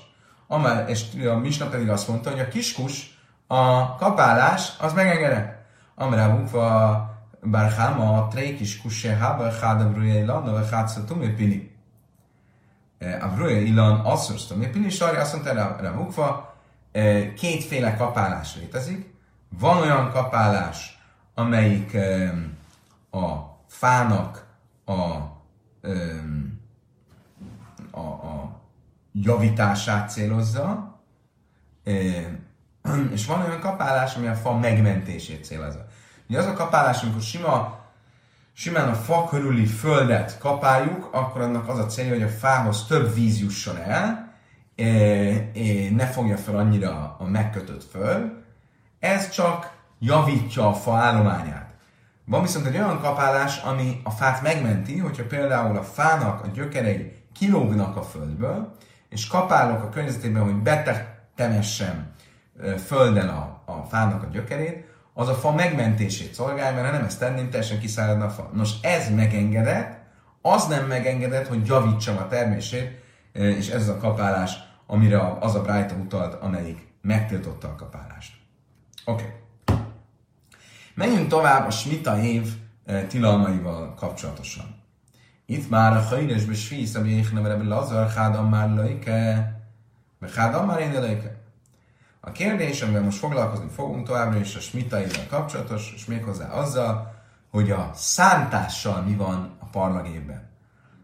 Amár, 0.48 0.90
és 0.90 1.06
a 1.28 1.38
Misna 1.38 1.68
pedig 1.68 1.90
azt 1.90 2.08
mondta, 2.08 2.30
hogy 2.30 2.40
a 2.40 2.48
kiskus, 2.48 3.20
a 3.48 3.96
kapálás, 3.96 4.74
az 4.80 4.94
megengedett. 4.94 5.66
Amrá 5.96 6.28
bukva 6.28 7.18
barháma, 7.52 8.28
trékis 8.28 8.82
kusse, 8.82 9.16
hába, 9.16 9.52
háda, 9.52 9.90
brujjai, 9.90 10.26
landa, 10.26 10.52
vagy 10.52 10.70
hátszat, 10.72 11.14
pili. 11.36 11.76
Avroja 13.22 13.62
Ilan 13.62 14.00
asszorsztom. 14.00 14.72
Pili 14.72 14.90
Sarja 14.90 15.22
azt 15.22 15.34
mondta 15.34 15.50
erre 15.50 15.90
Mukva, 15.90 16.56
e, 16.92 17.34
kétféle 17.34 17.96
kapálás 17.96 18.56
létezik. 18.56 19.16
Van 19.50 19.78
olyan 19.78 20.12
kapálás, 20.12 21.00
amelyik 21.34 21.98
a 23.12 23.28
fának 23.68 24.46
a, 24.86 24.92
a, 27.92 28.00
a 28.00 28.62
javítását 29.12 30.10
célozza, 30.10 30.96
és 33.12 33.26
van 33.26 33.42
olyan 33.42 33.60
kapálás, 33.60 34.16
ami 34.16 34.28
a 34.28 34.36
fa 34.36 34.58
megmentését 34.58 35.46
célozza. 35.46 35.86
Ugye 36.30 36.40
az 36.40 36.46
a 36.46 36.54
kapálás, 36.54 37.02
amikor 37.04 37.22
sima 37.22 37.86
simán 38.54 38.90
a 38.90 38.94
fa 38.94 39.28
körüli 39.30 39.66
földet 39.66 40.38
kapáljuk, 40.38 41.10
akkor 41.12 41.42
annak 41.42 41.68
az 41.68 41.80
a 41.80 41.86
célja, 41.86 42.14
hogy 42.14 42.22
a 42.22 42.28
fához 42.28 42.86
több 42.86 43.14
víz 43.14 43.40
jusson 43.40 43.78
el, 43.78 44.34
ne 45.92 46.06
fogja 46.06 46.38
fel 46.38 46.58
annyira 46.58 47.16
a 47.20 47.24
megkötött 47.24 47.84
föld. 47.84 48.32
Ez 49.00 49.30
csak 49.30 49.76
javítja 50.00 50.68
a 50.68 50.74
fa 50.74 50.96
állományát. 50.96 51.74
Van 52.26 52.42
viszont 52.42 52.66
egy 52.66 52.78
olyan 52.78 53.02
kapálás, 53.02 53.58
ami 53.58 54.02
a 54.04 54.12
fát 54.12 54.42
megmenti, 54.42 54.98
hogyha 54.98 55.26
például 55.26 55.78
a 55.78 55.84
fának 55.84 56.44
a 56.44 56.48
gyökerei 56.48 57.16
kilógnak 57.34 57.98
a 57.98 58.04
földből, 58.04 58.76
és 59.10 59.28
kapálok 59.28 59.84
a 59.84 59.90
környezetében, 59.90 60.44
hogy 60.44 60.56
betemessem 60.56 62.12
földen 62.86 63.30
a, 63.30 63.62
a 63.66 63.86
fának 63.90 64.24
a 64.24 64.28
gyökerét, 64.32 64.86
az 65.14 65.28
a 65.28 65.34
fa 65.34 65.52
megmentését 65.52 66.34
szolgálja, 66.34 66.76
mert 66.76 66.88
ha 66.88 66.98
nem 66.98 67.06
ezt 67.06 67.20
tenném, 67.20 67.50
teljesen 67.50 67.80
kiszáradna 67.80 68.26
a 68.26 68.30
fa. 68.30 68.50
Nos, 68.54 68.72
ez 68.82 69.16
megengedett, 69.16 70.00
az 70.42 70.68
nem 70.68 70.86
megengedett, 70.86 71.48
hogy 71.48 71.68
javítsam 71.68 72.18
a 72.18 72.28
termését, 72.28 73.04
és 73.32 73.70
ez 73.70 73.88
a 73.88 73.98
kapálás, 73.98 74.58
amire 74.88 75.38
az 75.40 75.56
a 75.56 75.62
Brighton 75.62 76.00
utalt, 76.00 76.34
amelyik 76.42 76.88
megtiltotta 77.02 77.68
a 77.68 77.76
kapálást. 77.76 78.34
Oké. 79.08 79.24
Okay. 79.24 79.82
Menjünk 80.94 81.28
tovább 81.28 81.68
a 81.68 81.72
Smita 81.72 82.22
év 82.22 82.54
e, 82.86 83.06
tilalmaival 83.06 83.94
kapcsolatosan. 83.94 84.84
Itt 85.46 85.70
már 85.70 85.98
a 85.98 86.02
hajnesbe 86.02 86.54
svísz, 86.54 86.96
ami 86.96 87.10
én 87.10 87.28
nevelem 87.34 87.68
Lazar, 87.68 88.10
hádam 88.10 88.50
már 88.50 88.70
lőke, 88.70 89.52
meg 90.20 90.34
hádam 90.34 90.66
már 90.66 90.80
én 90.80 90.92
lőke. 90.92 91.36
A 92.20 92.32
kérdés, 92.32 92.82
amivel 92.82 93.02
most 93.02 93.18
foglalkozni 93.18 93.68
fogunk 93.70 94.08
továbbra 94.08 94.40
is 94.40 94.56
a 94.56 94.60
smitaival 94.60 95.26
kapcsolatos, 95.30 95.94
és 95.96 96.06
méghozzá 96.06 96.50
azzal, 96.50 97.14
hogy 97.50 97.72
a 97.72 97.92
szántással 97.94 99.02
mi 99.02 99.16
van 99.16 99.56
a 99.60 99.66
parlagében. 99.66 100.50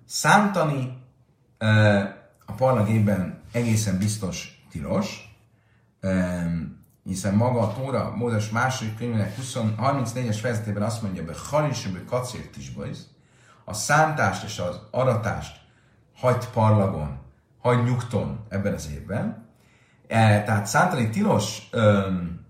Szántani 0.06 0.98
a 2.46 2.54
parlagében 2.58 3.42
egészen 3.52 3.98
biztos 3.98 4.66
tilos, 4.70 5.38
hiszen 7.04 7.36
maga 7.36 7.60
a 7.60 7.74
Tóra 7.74 8.14
Mózes 8.16 8.50
második 8.50 8.98
könyvének 8.98 9.36
34-es 9.54 10.38
fejezetében 10.42 10.84
azt 10.84 11.02
mondja, 11.02 11.24
hogy 11.26 11.36
Harisöbő 11.50 12.06
kacért 12.06 12.58
is 12.58 12.74
a 13.66 13.74
szántást 13.74 14.44
és 14.44 14.60
az 14.60 14.80
aratást 14.92 15.62
hagyd 16.16 16.48
parlagon, 16.48 17.20
hagyd 17.60 17.84
nyugton 17.84 18.46
ebben 18.50 18.74
az 18.74 18.90
évben, 18.94 19.44
E, 20.08 20.44
tehát 20.44 20.66
szántani 20.66 21.10
tilos 21.10 21.68
öm, 21.72 22.46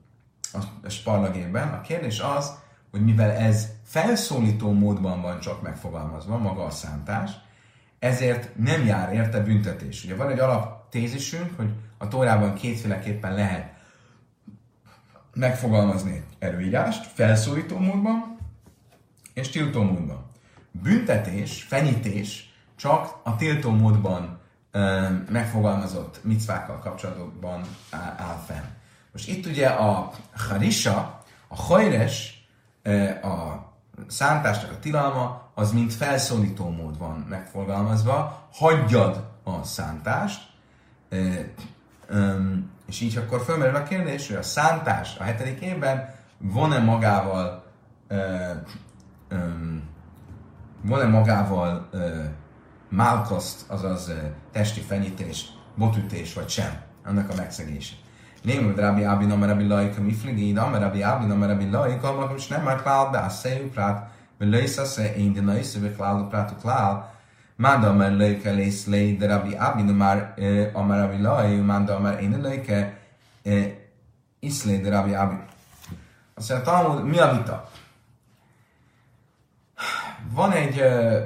a 0.83 0.89
sparlagénben. 0.89 1.73
A 1.73 1.81
kérdés 1.81 2.19
az, 2.19 2.53
hogy 2.91 3.03
mivel 3.03 3.31
ez 3.31 3.67
felszólító 3.83 4.71
módban 4.71 5.21
van 5.21 5.39
csak 5.39 5.61
megfogalmazva, 5.61 6.37
maga 6.37 6.63
a 6.63 6.69
szántás, 6.69 7.31
ezért 7.99 8.57
nem 8.57 8.85
jár 8.85 9.13
érte 9.13 9.39
büntetés. 9.39 10.03
Ugye 10.03 10.15
van 10.15 10.29
egy 10.29 10.39
alaptézisünk, 10.39 11.55
hogy 11.55 11.69
a 11.97 12.07
Tórában 12.07 12.53
kétféleképpen 12.53 13.33
lehet 13.33 13.72
megfogalmazni 15.33 16.11
egy 16.11 16.23
erőírást, 16.39 17.05
felszólító 17.13 17.77
módban 17.77 18.37
és 19.33 19.49
tiltó 19.49 19.83
módban. 19.83 20.25
Büntetés, 20.71 21.63
fenyítés 21.63 22.53
csak 22.75 23.19
a 23.23 23.35
tiltó 23.35 23.71
módban 23.71 24.39
megfogalmazott 25.29 26.19
micvákkal 26.23 26.79
kapcsolatban 26.79 27.61
áll 28.17 28.43
fenn. 28.45 28.65
Most 29.11 29.29
itt 29.29 29.45
ugye 29.45 29.67
a 29.67 30.11
harisha, 30.33 31.23
a 31.47 31.55
hajres, 31.55 32.45
a 33.21 33.71
szántásnak 34.07 34.71
a 34.71 34.79
tilalma, 34.79 35.51
az 35.53 35.71
mint 35.71 35.93
felszólító 35.93 36.69
mód 36.69 36.97
van 36.97 37.25
megfogalmazva, 37.29 38.47
hagyjad 38.53 39.31
a 39.43 39.63
szántást, 39.63 40.41
és 42.87 43.01
így 43.01 43.17
akkor 43.17 43.41
fölmerül 43.41 43.75
a 43.75 43.83
kérdés, 43.83 44.27
hogy 44.27 44.35
a 44.35 44.41
szántás 44.41 45.17
a 45.19 45.23
hetedik 45.23 45.59
évben 45.59 46.09
van-e 46.37 46.79
magával 46.79 47.63
ö, 48.07 48.15
ö, 49.27 49.35
van-e 50.81 51.07
magával 51.07 51.87
ö, 51.91 52.23
málkaszt, 52.89 53.69
azaz 53.69 54.09
ö, 54.09 54.13
testi 54.51 54.79
fenyítés, 54.79 55.45
botütés 55.75 56.33
vagy 56.33 56.49
sem, 56.49 56.81
annak 57.05 57.29
a 57.29 57.35
megszegése. 57.35 57.93
Némű 58.41 58.73
drábi 58.73 59.01
namerabi 59.01 59.31
amerabi 59.31 59.67
lajka 59.67 60.01
mifligi, 60.01 60.57
amerabi 60.57 61.01
ábin 61.01 61.27
namerabi 61.27 61.69
lajka, 61.69 62.13
magam 62.13 62.35
is 62.35 62.47
nem 62.47 62.63
már 62.63 62.81
klál, 62.81 63.09
de 63.09 63.17
a 63.17 63.29
szejük 63.29 63.75
rát, 63.75 64.11
vagy 64.37 64.47
lősz 64.47 64.77
a 64.77 64.85
szej, 64.85 65.15
én 65.17 65.33
de 65.33 65.41
nősz, 65.41 65.77
vagy 65.77 65.95
klál, 65.95 66.27
prát, 66.29 66.55
klál, 66.61 67.12
Manda 67.55 67.93
már 67.93 68.11
lőke 68.11 68.51
lészlé, 68.51 69.15
de 69.15 69.27
Rabbi 69.27 69.55
Abinu 69.55 69.93
már, 69.93 70.33
amár 70.73 70.99
Rabbi 70.99 71.21
Lai, 71.21 71.55
Manda 71.55 71.99
már 71.99 72.21
én 72.21 72.41
lőke, 72.41 72.99
iszlé, 74.39 74.77
de 74.77 74.89
Rabbi 74.89 75.13
Abinu. 75.13 75.41
Azt 76.33 76.49
mondja, 76.49 76.71
Talmud, 76.71 77.05
mi 77.05 77.19
a 77.19 77.37
vita? 77.37 77.69
Van 80.31 80.51
egy 80.51 80.79
uh, 80.79 81.21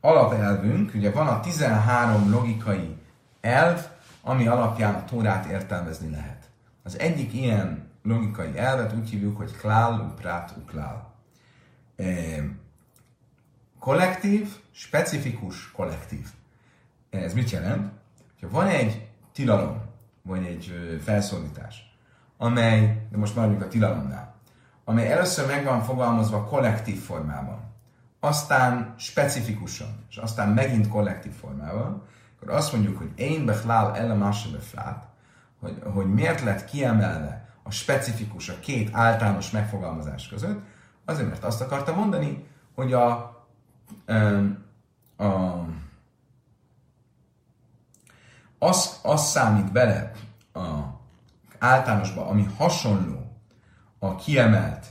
alapelvünk, 0.00 0.94
ugye 0.94 1.10
van 1.10 1.26
a 1.26 1.40
13 1.40 2.30
logikai 2.30 2.96
elv, 3.40 3.86
ami 4.22 4.46
alapján 4.46 4.94
a 4.94 5.04
Tórát 5.04 5.46
értelmezni 5.46 6.10
lehet. 6.10 6.48
Az 6.82 6.98
egyik 6.98 7.34
ilyen 7.34 7.90
logikai 8.02 8.58
elvet 8.58 8.92
úgy 8.92 9.10
hívjuk, 9.10 9.36
hogy 9.36 9.56
klál, 9.56 10.00
uprát, 10.00 10.54
uklál. 10.56 11.14
E, 11.96 12.04
kollektív, 13.78 14.48
specifikus 14.78 15.70
kollektív. 15.70 16.28
Ez 17.10 17.34
mit 17.34 17.50
jelent? 17.50 17.92
Ha 18.40 18.48
van 18.50 18.66
egy 18.66 19.08
tilalom, 19.32 19.82
vagy 20.22 20.44
egy 20.44 20.72
felszólítás, 21.04 21.96
amely, 22.36 23.06
de 23.10 23.16
most 23.16 23.34
maradjunk 23.34 23.62
a 23.62 23.68
tilalomnál, 23.68 24.34
amely 24.84 25.12
először 25.12 25.46
meg 25.46 25.64
van 25.64 25.82
fogalmazva 25.82 26.44
kollektív 26.44 27.02
formában, 27.02 27.60
aztán 28.20 28.94
specifikusan, 28.98 30.04
és 30.10 30.16
aztán 30.16 30.48
megint 30.48 30.88
kollektív 30.88 31.32
formában, 31.32 32.02
akkor 32.36 32.54
azt 32.54 32.72
mondjuk, 32.72 32.98
hogy 32.98 33.10
én 33.14 33.44
bechlál 33.44 33.96
el 33.96 34.10
a 34.10 34.32
beflát, 34.52 35.08
hogy, 35.60 35.82
hogy 35.84 36.14
miért 36.14 36.40
lett 36.40 36.64
kiemelve 36.64 37.48
a 37.62 37.70
specifikus, 37.70 38.48
a 38.48 38.58
két 38.60 38.88
általános 38.92 39.50
megfogalmazás 39.50 40.28
között, 40.28 40.60
Azért, 41.04 41.28
mert 41.28 41.44
azt 41.44 41.60
akarta 41.60 41.94
mondani, 41.94 42.46
hogy 42.74 42.92
a, 42.92 43.36
a 45.18 45.66
az, 48.58 48.98
az 49.02 49.30
számít 49.30 49.72
bele 49.72 50.12
a 50.52 50.68
általánosba, 51.58 52.26
ami 52.26 52.46
hasonló 52.56 53.40
a 53.98 54.14
kiemelt 54.14 54.86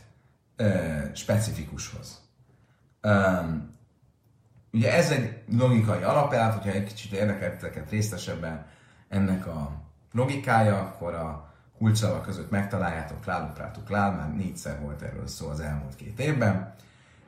e, 0.55 1.11
specifikushoz. 1.13 2.21
Um, 3.01 3.75
ugye 4.71 4.93
ez 4.93 5.11
egy 5.11 5.43
logikai 5.51 6.01
alapelv, 6.01 6.53
hogyha 6.53 6.71
egy 6.71 6.83
kicsit 6.83 7.11
érdekelteket 7.11 7.89
részletesebben 7.89 8.65
ennek 9.09 9.47
a 9.47 9.71
logikája, 10.11 10.79
akkor 10.79 11.13
a 11.13 11.53
kulcsszavak 11.77 12.23
között 12.23 12.49
megtaláljátok 12.49 13.21
kláluprátu 13.21 13.83
klál, 13.83 14.11
már 14.11 14.35
négyszer 14.35 14.79
volt 14.81 15.01
erről 15.01 15.27
szó 15.27 15.49
az 15.49 15.59
elmúlt 15.59 15.95
két 15.95 16.19
évben. 16.19 16.73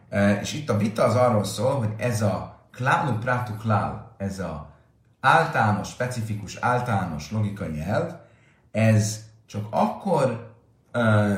E, 0.10 0.40
és 0.40 0.54
itt 0.54 0.70
a 0.70 0.78
vita 0.78 1.04
az 1.04 1.16
arról 1.16 1.44
szól, 1.44 1.78
hogy 1.78 1.94
ez 1.98 2.22
a 2.22 2.59
kláluprátu 2.72 3.58
klál, 3.58 4.16
ez 4.18 4.40
a 4.40 4.70
általános, 5.20 5.88
specifikus, 5.88 6.56
általános 6.56 7.32
logikai 7.32 7.82
elv, 7.82 8.14
ez 8.72 9.24
csak 9.46 9.68
akkor 9.70 10.54
ö, 10.92 11.34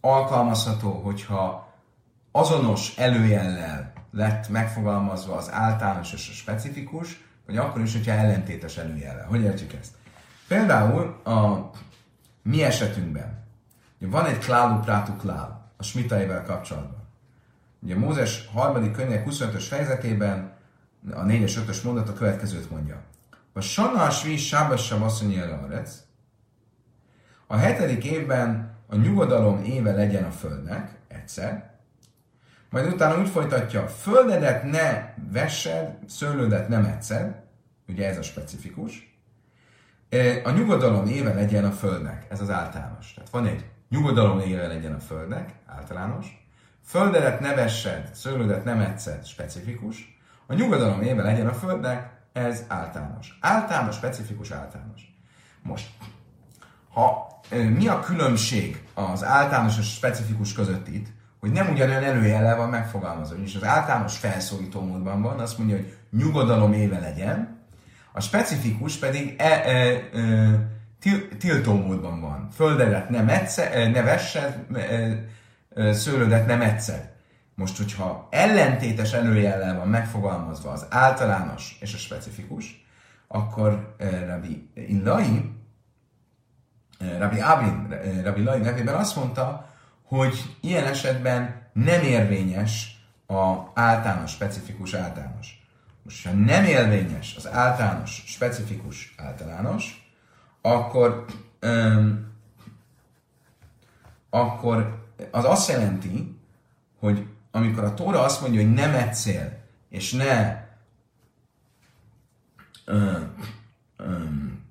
alkalmazható, 0.00 0.92
hogyha 0.92 1.72
azonos 2.32 2.96
előjellel 2.96 3.92
lett 4.10 4.48
megfogalmazva 4.48 5.36
az 5.36 5.50
általános 5.52 6.12
és 6.12 6.28
a 6.28 6.32
specifikus, 6.32 7.24
vagy 7.46 7.56
akkor 7.56 7.80
is, 7.80 7.92
hogyha 7.92 8.12
ellentétes 8.12 8.76
előjellel. 8.76 9.26
Hogy 9.26 9.40
értjük 9.40 9.72
ezt? 9.72 9.92
Például 10.48 11.20
a 11.24 11.70
mi 12.42 12.62
esetünkben 12.62 13.44
van 13.98 14.26
egy 14.26 14.38
klálu 14.38 14.80
prátu 14.80 15.16
klál 15.16 15.72
a 15.76 15.82
smitaivel 15.82 16.44
kapcsolatban. 16.44 16.99
Ugye 17.82 17.96
Mózes 17.96 18.48
harmadik 18.52 18.92
könyvek 18.92 19.26
25-ös 19.30 19.64
fejezetében 19.68 20.52
a 21.10 21.22
4-es 21.24 21.58
5-ös 21.66 21.84
mondat 21.84 22.08
a 22.08 22.12
következőt 22.12 22.70
mondja. 22.70 23.02
A 23.52 23.60
Sana 23.60 24.02
a 24.02 24.10
Svi 24.10 24.36
Sábas 24.36 24.86
sem 24.86 25.02
A 27.46 27.56
hetedik 27.56 28.04
évben 28.04 28.76
a 28.86 28.96
nyugodalom 28.96 29.64
éve 29.64 29.92
legyen 29.92 30.24
a 30.24 30.30
földnek, 30.30 30.98
egyszer, 31.08 31.70
majd 32.70 32.92
utána 32.92 33.20
úgy 33.20 33.28
folytatja, 33.28 33.88
földedet 33.88 34.62
ne 34.62 35.14
vessed, 35.32 35.98
szőlődet 36.06 36.68
nem 36.68 36.84
egyszer, 36.84 37.42
ugye 37.88 38.08
ez 38.08 38.18
a 38.18 38.22
specifikus, 38.22 39.18
a 40.44 40.50
nyugodalom 40.50 41.06
éve 41.06 41.34
legyen 41.34 41.64
a 41.64 41.70
Földnek, 41.70 42.26
ez 42.30 42.40
az 42.40 42.50
általános. 42.50 43.14
Tehát 43.14 43.30
van 43.30 43.46
egy 43.46 43.64
nyugodalom 43.88 44.40
éve 44.40 44.66
legyen 44.66 44.92
a 44.92 45.00
Földnek, 45.00 45.54
általános, 45.66 46.39
földelet 46.84 47.40
ne 47.40 47.54
vessed, 47.54 48.10
szőlődet 48.14 48.64
nem 48.64 48.80
etszed, 48.80 49.26
specifikus, 49.26 50.18
a 50.46 50.54
nyugodalom 50.54 51.02
éve 51.02 51.22
legyen 51.22 51.46
a 51.46 51.52
Földnek, 51.52 52.10
ez 52.32 52.64
általános. 52.68 53.38
Általános, 53.40 53.94
specifikus, 53.94 54.50
általános. 54.50 55.00
Most, 55.62 55.88
ha 56.92 57.40
mi 57.50 57.88
a 57.88 58.00
különbség 58.00 58.82
az 58.94 59.24
általános 59.24 59.78
és 59.78 59.86
specifikus 59.86 60.52
között 60.52 60.88
itt, 60.88 61.06
hogy 61.40 61.52
nem 61.52 61.68
ugyanolyan 61.68 62.04
előjellel 62.04 62.56
van 62.56 62.68
megfogalmazva, 62.68 63.36
és 63.36 63.54
az 63.54 63.64
általános 63.64 64.18
felszólító 64.18 64.80
módban 64.80 65.22
van, 65.22 65.38
azt 65.38 65.58
mondja, 65.58 65.76
hogy 65.76 65.96
nyugodalom 66.10 66.72
éve 66.72 66.98
legyen, 66.98 67.58
a 68.12 68.20
specifikus 68.20 68.96
pedig 68.96 69.34
e, 69.38 69.44
e, 69.44 69.70
e, 70.12 70.68
til, 71.00 71.36
tiltó 71.38 71.74
módban 71.74 72.20
van. 72.20 72.48
Földedet 72.52 73.08
nem, 73.08 73.28
egyszer, 73.28 73.76
e, 73.76 73.88
ne 73.88 74.02
vessed, 74.02 74.66
e, 74.74 75.28
szőlődet 75.76 76.46
nem 76.46 76.60
egyszer. 76.60 77.10
Most, 77.54 77.76
hogyha 77.76 78.28
ellentétes 78.30 79.12
előjellel 79.12 79.76
van 79.76 79.88
megfogalmazva 79.88 80.70
az 80.70 80.86
általános 80.90 81.76
és 81.80 81.94
a 81.94 81.98
specifikus, 81.98 82.84
akkor 83.28 83.94
Rabbi 84.26 84.70
Illai, 84.74 85.50
Rabbi 87.18 87.40
Abin, 87.40 87.88
Rabbi 88.22 88.40
Illai 88.40 88.60
nevében 88.60 88.94
azt 88.94 89.16
mondta, 89.16 89.68
hogy 90.02 90.56
ilyen 90.60 90.86
esetben 90.86 91.68
nem 91.72 92.02
érvényes 92.02 93.04
a 93.26 93.56
általános, 93.74 94.30
specifikus 94.30 94.94
általános. 94.94 95.62
Most, 96.02 96.26
ha 96.26 96.32
nem 96.32 96.64
élvényes 96.64 97.34
az 97.36 97.48
általános, 97.48 98.22
specifikus 98.26 99.14
általános, 99.16 100.12
akkor, 100.60 101.24
um, 101.62 102.28
akkor 104.30 104.99
az 105.30 105.44
azt 105.44 105.68
jelenti, 105.68 106.38
hogy 106.98 107.26
amikor 107.50 107.84
a 107.84 107.94
Tóra 107.94 108.22
azt 108.22 108.40
mondja, 108.40 108.60
hogy 108.60 108.72
nem 108.72 108.94
etszél, 108.94 109.58
és 109.88 110.12
ne 110.12 110.64
um, 112.86 113.34
um, 113.98 114.64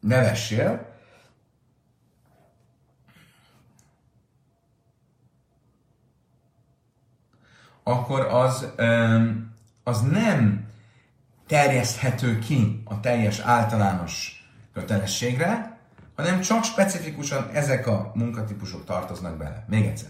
nevessél, 0.00 0.90
akkor 7.82 8.20
az 8.20 8.72
um, 8.78 9.54
az 9.82 10.00
nem 10.00 10.70
terjeszthető 11.46 12.38
ki 12.38 12.82
a 12.84 13.00
teljes 13.00 13.38
általános 13.38 14.46
kötelességre, 14.72 15.71
hanem 16.16 16.40
csak 16.40 16.64
specifikusan 16.64 17.50
ezek 17.52 17.86
a 17.86 18.12
munkatípusok 18.14 18.84
tartoznak 18.84 19.36
bele. 19.36 19.64
Még 19.68 19.86
egyszer. 19.86 20.08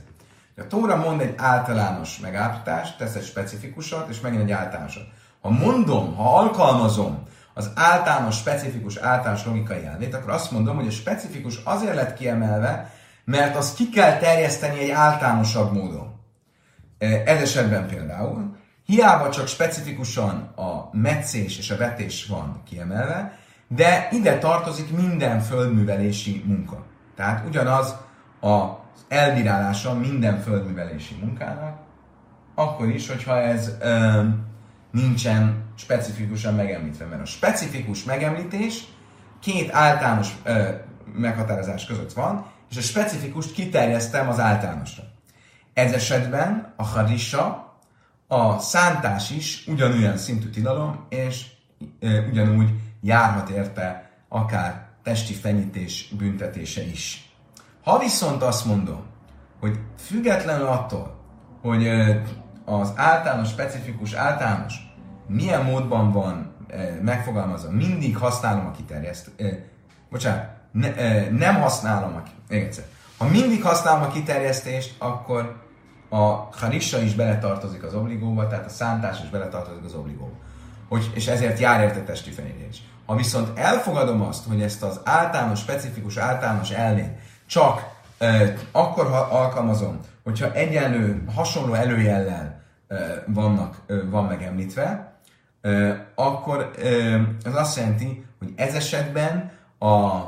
A 0.57 0.67
Tóra 0.67 0.97
mond 0.97 1.21
egy 1.21 1.35
általános 1.37 2.19
megállapítást, 2.19 2.97
tesz 2.97 3.15
egy 3.15 3.25
specifikusat, 3.25 4.09
és 4.09 4.21
megint 4.21 4.43
egy 4.43 4.51
általánosat. 4.51 5.07
Ha 5.41 5.51
mondom, 5.51 6.15
ha 6.15 6.39
alkalmazom 6.39 7.23
az 7.55 7.71
általános, 7.75 8.37
specifikus, 8.37 8.97
általános 8.97 9.45
logikai 9.45 9.85
elvét, 9.85 10.15
akkor 10.15 10.31
azt 10.31 10.51
mondom, 10.51 10.77
hogy 10.77 10.87
a 10.87 10.91
specifikus 10.91 11.57
azért 11.65 11.95
lett 11.95 12.15
kiemelve, 12.15 12.93
mert 13.25 13.57
azt 13.57 13.77
ki 13.77 13.89
kell 13.89 14.19
terjeszteni 14.19 14.79
egy 14.79 14.91
általánosabb 14.91 15.73
módon. 15.73 16.21
Ez 16.99 17.41
esetben 17.41 17.89
például 17.89 18.57
Hiába 18.85 19.31
csak 19.31 19.47
specifikusan 19.47 20.53
a 20.57 20.89
meccés 20.93 21.59
és 21.59 21.71
a 21.71 21.77
vetés 21.77 22.27
van 22.27 22.63
kiemelve, 22.69 23.39
de 23.75 24.09
ide 24.11 24.39
tartozik 24.39 24.97
minden 24.97 25.41
földművelési 25.41 26.43
munka. 26.47 26.85
Tehát 27.17 27.47
ugyanaz 27.47 27.97
a 28.41 28.67
elbírálása 29.09 29.95
minden 29.95 30.41
földművelési 30.41 31.17
munkának, 31.21 31.81
akkor 32.55 32.89
is, 32.89 33.09
hogyha 33.09 33.41
ez 33.41 33.73
ö, 33.81 34.23
nincsen 34.91 35.65
specifikusan 35.77 36.55
megemlítve. 36.55 37.05
Mert 37.05 37.23
a 37.23 37.25
specifikus 37.25 38.05
megemlítés 38.05 38.85
két 39.41 39.75
általános 39.75 40.37
ö, 40.43 40.69
meghatározás 41.15 41.87
között 41.87 42.13
van, 42.13 42.47
és 42.71 42.77
a 42.77 42.81
specifikust 42.81 43.53
kiterjesztem 43.53 44.29
az 44.29 44.41
általánosra. 44.41 45.03
Ez 45.75 45.93
esetben 45.93 46.73
a 46.77 46.85
harissa, 46.85 47.77
a 48.27 48.59
szántás 48.59 49.31
is 49.31 49.67
ugyanolyan 49.67 50.17
szintű 50.17 50.49
tilalom, 50.49 51.07
és 51.09 51.47
e, 52.01 52.21
ugyanúgy 52.31 52.71
járhat 53.03 53.49
érte 53.49 54.11
akár 54.29 54.87
testi 55.03 55.35
fenyítés 55.35 56.15
büntetése 56.19 56.83
is. 56.83 57.33
Ha 57.85 57.99
viszont 57.99 58.43
azt 58.43 58.65
mondom, 58.65 59.03
hogy 59.61 59.79
függetlenül 59.99 60.67
attól, 60.67 61.21
hogy 61.63 61.89
az 62.65 62.93
általános, 62.95 63.49
specifikus 63.49 64.13
általános 64.13 64.75
milyen 65.27 65.65
módban 65.65 66.13
van 66.13 66.55
megfogalmazva, 67.03 67.71
mindig 67.71 68.17
használom 68.17 68.67
a 68.67 68.71
kiterjeszt, 68.71 69.31
bocsánat, 70.11 70.49
ne, 70.73 70.91
nem 71.31 71.61
használom 71.61 72.15
a, 72.15 72.23
egyszer, 72.53 72.85
ha 73.19 73.29
mindig 73.29 73.63
használom 73.63 74.03
a 74.03 74.09
kiterjesztést, 74.09 74.95
akkor 74.99 75.63
a 76.09 76.49
harissa 76.53 76.99
is 76.99 77.15
beletartozik 77.15 77.83
az 77.83 77.95
obligóba, 77.95 78.47
tehát 78.47 78.67
a 78.67 78.69
szántás 78.69 79.23
is 79.23 79.29
beletartozik 79.29 79.85
az 79.85 79.95
obligóba. 79.95 80.33
Hogy, 80.89 81.11
és 81.15 81.27
ezért 81.27 81.59
jár 81.59 81.81
érte 81.81 82.03
testi 82.03 82.31
fenyítés. 82.31 82.83
Ha 83.13 83.19
viszont 83.19 83.59
elfogadom 83.59 84.23
azt, 84.23 84.45
hogy 84.49 84.63
ezt 84.63 84.83
az 84.83 85.01
általános, 85.05 85.59
specifikus 85.59 86.17
általános 86.17 86.71
elvét 86.71 87.11
csak 87.47 87.89
e, 88.19 88.55
akkor 88.71 89.07
ha 89.07 89.17
alkalmazom, 89.17 90.01
hogyha 90.25 90.53
egyenlő, 90.53 91.25
hasonló 91.35 91.75
előjellel 91.75 92.63
e, 92.89 92.97
vannak, 93.27 93.83
e, 93.89 93.95
van 94.11 94.25
megemlítve, 94.25 95.13
e, 95.61 96.07
akkor 96.15 96.71
e, 96.83 96.89
ez 97.45 97.55
azt 97.55 97.77
jelenti, 97.77 98.25
hogy 98.39 98.53
ez 98.57 98.75
esetben 98.75 99.51
a 99.79 100.21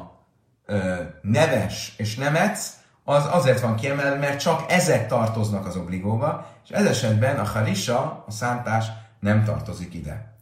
e, 0.67 0.75
neves 1.23 1.95
és 1.97 2.17
nemetsz 2.17 2.73
az 3.05 3.29
azért 3.31 3.61
van 3.61 3.77
kiemelve, 3.77 4.19
mert 4.19 4.41
csak 4.41 4.65
ezek 4.69 5.09
tartoznak 5.09 5.67
az 5.67 5.77
obligóba, 5.77 6.47
és 6.65 6.71
ez 6.71 6.87
esetben 6.87 7.39
a 7.39 7.45
harisa, 7.45 8.25
a 8.27 8.31
szántás 8.31 8.87
nem 9.21 9.45
tartozik 9.45 9.95
ide. 9.95 10.33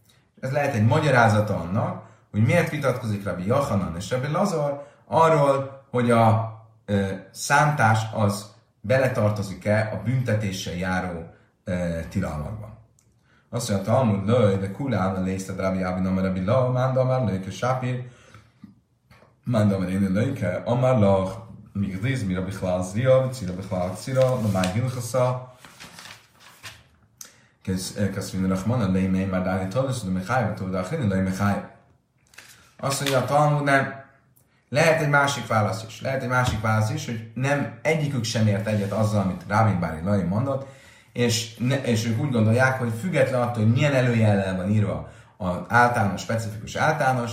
Ez 0.40 0.50
lehet 0.50 0.74
egy 0.74 0.86
magyarázata 0.86 1.56
annak, 1.56 2.10
hogy 2.31 2.41
miért 2.41 2.69
vitatkozik 2.69 3.23
Rabbi 3.23 3.45
Yochanan 3.45 3.95
és 3.97 4.11
Rabbi 4.11 4.27
Lazar 4.27 4.87
arról, 5.05 5.83
hogy 5.89 6.11
a 6.11 6.55
ö, 6.85 7.07
szántás 7.31 7.99
az 8.13 8.53
beletartozik-e 8.81 9.91
a 9.93 10.03
büntetéssel 10.03 10.75
járó 10.75 11.29
ö, 11.63 11.99
tilalmakban. 12.09 12.77
Azt 13.49 13.69
mondja, 13.69 13.93
Talmud 13.93 14.27
lőj, 14.27 14.55
de 14.55 14.71
kulál 14.71 15.15
a 15.15 15.21
lészted 15.21 15.59
Rabbi 15.59 15.83
Abinam, 15.83 16.19
Rabbi 16.19 16.43
La, 16.45 16.71
Mándam, 16.71 17.27
Lőjke, 17.27 17.51
Sápir, 17.51 18.03
Mándam, 19.43 19.83
Lőjke, 19.83 20.61
Amar 20.65 20.99
Lach, 20.99 21.47
מגדיז 21.77 22.23
מירה 22.23 22.41
בכלל 22.41 22.81
זריעה 22.81 23.25
וצירה 23.25 23.55
בכלל 23.55 23.89
צירה, 23.95 24.35
למאי 24.49 24.67
הלכסה, 24.67 25.31
כספין 28.15 28.51
רחמנה, 28.51 28.87
לא 28.87 28.99
ימי 28.99 29.25
מרדני 29.25 29.71
תולס, 29.71 30.05
למחי 30.05 30.41
ותעודה 30.51 30.81
אחרים, 30.81 31.09
לא 31.09 31.15
ימחי. 31.15 31.53
Azt 32.82 33.00
mondja 33.00 33.18
a 33.18 33.24
Talmud, 33.24 33.64
nem. 33.64 33.94
Lehet 34.68 35.00
egy 35.00 35.08
másik 35.08 35.46
válasz 35.46 35.84
is. 35.88 36.00
Lehet 36.00 36.22
egy 36.22 36.28
másik 36.28 36.60
válasz 36.60 36.90
is, 36.90 37.06
hogy 37.06 37.30
nem 37.34 37.78
egyikük 37.82 38.24
sem 38.24 38.46
ért 38.46 38.66
egyet 38.66 38.92
azzal, 38.92 39.22
amit 39.22 39.44
Rávin 39.48 39.80
Bári 39.80 40.04
Lai 40.04 40.22
mondott, 40.22 40.66
és, 41.12 41.56
ne, 41.56 41.82
és 41.82 42.06
ők 42.06 42.20
úgy 42.20 42.30
gondolják, 42.30 42.78
hogy 42.78 42.92
független 43.00 43.40
attól, 43.40 43.62
hogy 43.62 43.72
milyen 43.72 43.94
előjellel 43.94 44.56
van 44.56 44.70
írva 44.70 45.10
az 45.36 45.56
általános, 45.68 46.20
specifikus 46.20 46.76
általános, 46.76 47.32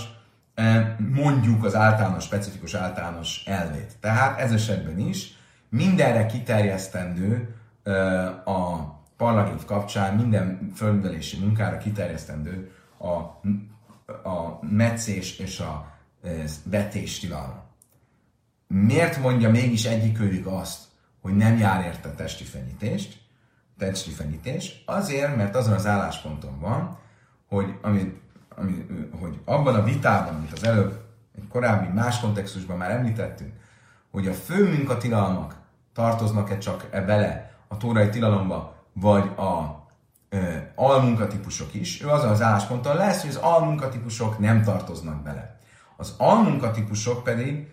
mondjuk 0.98 1.64
az 1.64 1.74
általános, 1.74 2.24
specifikus 2.24 2.74
általános 2.74 3.42
elvét. 3.46 3.92
Tehát 4.00 4.40
ez 4.40 4.52
esetben 4.52 4.98
is 4.98 5.36
mindenre 5.68 6.26
kiterjesztendő 6.26 7.54
a 8.44 8.76
parlagév 9.16 9.64
kapcsán, 9.64 10.14
minden 10.14 10.72
fölművelési 10.76 11.38
munkára 11.38 11.78
kiterjesztendő 11.78 12.70
a, 12.98 13.40
a 14.10 14.58
meccés 14.60 15.38
és 15.38 15.60
a 15.60 15.92
vetés 16.64 17.18
tilalma. 17.18 17.64
Miért 18.66 19.18
mondja 19.18 19.50
mégis 19.50 19.84
egyikőjük 19.84 20.46
azt, 20.46 20.78
hogy 21.20 21.36
nem 21.36 21.58
jár 21.58 21.84
érte 21.84 22.10
testi 22.14 22.44
fenyítést, 22.44 23.20
testi 23.78 24.10
fenyítés? 24.10 24.82
Azért, 24.86 25.36
mert 25.36 25.56
azon 25.56 25.72
az 25.72 25.86
állásponton 25.86 26.60
van, 26.60 26.98
hogy 27.48 27.78
amit 27.82 28.20
ami, 28.60 28.86
hogy 29.20 29.40
abban 29.44 29.74
a 29.74 29.82
vitában, 29.82 30.34
amit 30.34 30.52
az 30.52 30.64
előbb 30.64 31.00
egy 31.36 31.48
korábbi 31.48 31.92
más 31.92 32.20
kontextusban 32.20 32.76
már 32.76 32.90
említettünk, 32.90 33.52
hogy 34.10 34.28
a 34.28 34.32
fő 34.32 34.68
munkatilalmak 34.68 35.56
tartoznak-e 35.92 36.58
csak 36.58 36.88
e 36.90 37.00
bele 37.00 37.54
a 37.68 37.76
tórai 37.76 38.08
tilalomba, 38.08 38.84
vagy 38.92 39.24
a 39.24 39.79
almunkatípusok 40.74 41.74
is, 41.74 42.02
ő 42.02 42.08
azon 42.08 42.30
az 42.30 42.42
állásponton 42.42 42.96
lesz, 42.96 43.20
hogy 43.20 43.30
az 43.30 43.36
almunkatípusok 43.36 44.38
nem 44.38 44.62
tartoznak 44.62 45.22
bele. 45.22 45.58
Az 45.96 46.14
almunkatípusok 46.18 47.24
pedig 47.24 47.68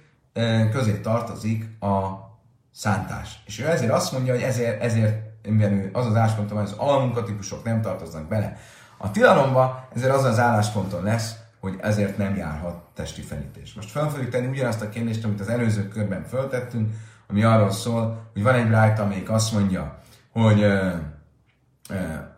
közé 0.72 1.00
tartozik 1.00 1.82
a 1.82 2.26
szántás. 2.72 3.44
És 3.46 3.60
ő 3.60 3.68
ezért 3.68 3.92
azt 3.92 4.12
mondja, 4.12 4.34
hogy 4.34 4.42
ezért, 4.42 4.82
ezért 4.82 5.26
mivel 5.48 5.90
az 5.94 6.06
az 6.06 6.16
állásponton, 6.16 6.58
hogy 6.58 6.68
az 6.68 6.76
almunkatípusok 6.78 7.64
nem 7.64 7.82
tartoznak 7.82 8.28
bele, 8.28 8.58
a 8.98 9.12
tilalomba 9.12 9.88
ezért 9.96 10.14
az 10.14 10.24
az 10.24 10.40
állásponton 10.40 11.04
lesz, 11.04 11.36
hogy 11.60 11.76
ezért 11.82 12.18
nem 12.18 12.36
járhat 12.36 12.84
testi 12.94 13.22
fenítés. 13.22 13.74
Most 13.74 13.92
fel 13.92 14.10
fogjuk 14.10 14.30
tenni 14.30 14.48
ugyanazt 14.48 14.82
a 14.82 14.90
kérdést, 14.90 15.24
amit 15.24 15.40
az 15.40 15.50
előző 15.50 15.88
körben 15.88 16.24
föltettünk, 16.24 16.94
ami 17.28 17.44
arról 17.44 17.72
szól, 17.72 18.30
hogy 18.34 18.44
van 18.44 18.54
egy 18.54 18.70
rájta, 18.70 19.04
amelyik 19.04 19.30
azt 19.30 19.54
mondja, 19.54 19.98
hogy 20.32 20.66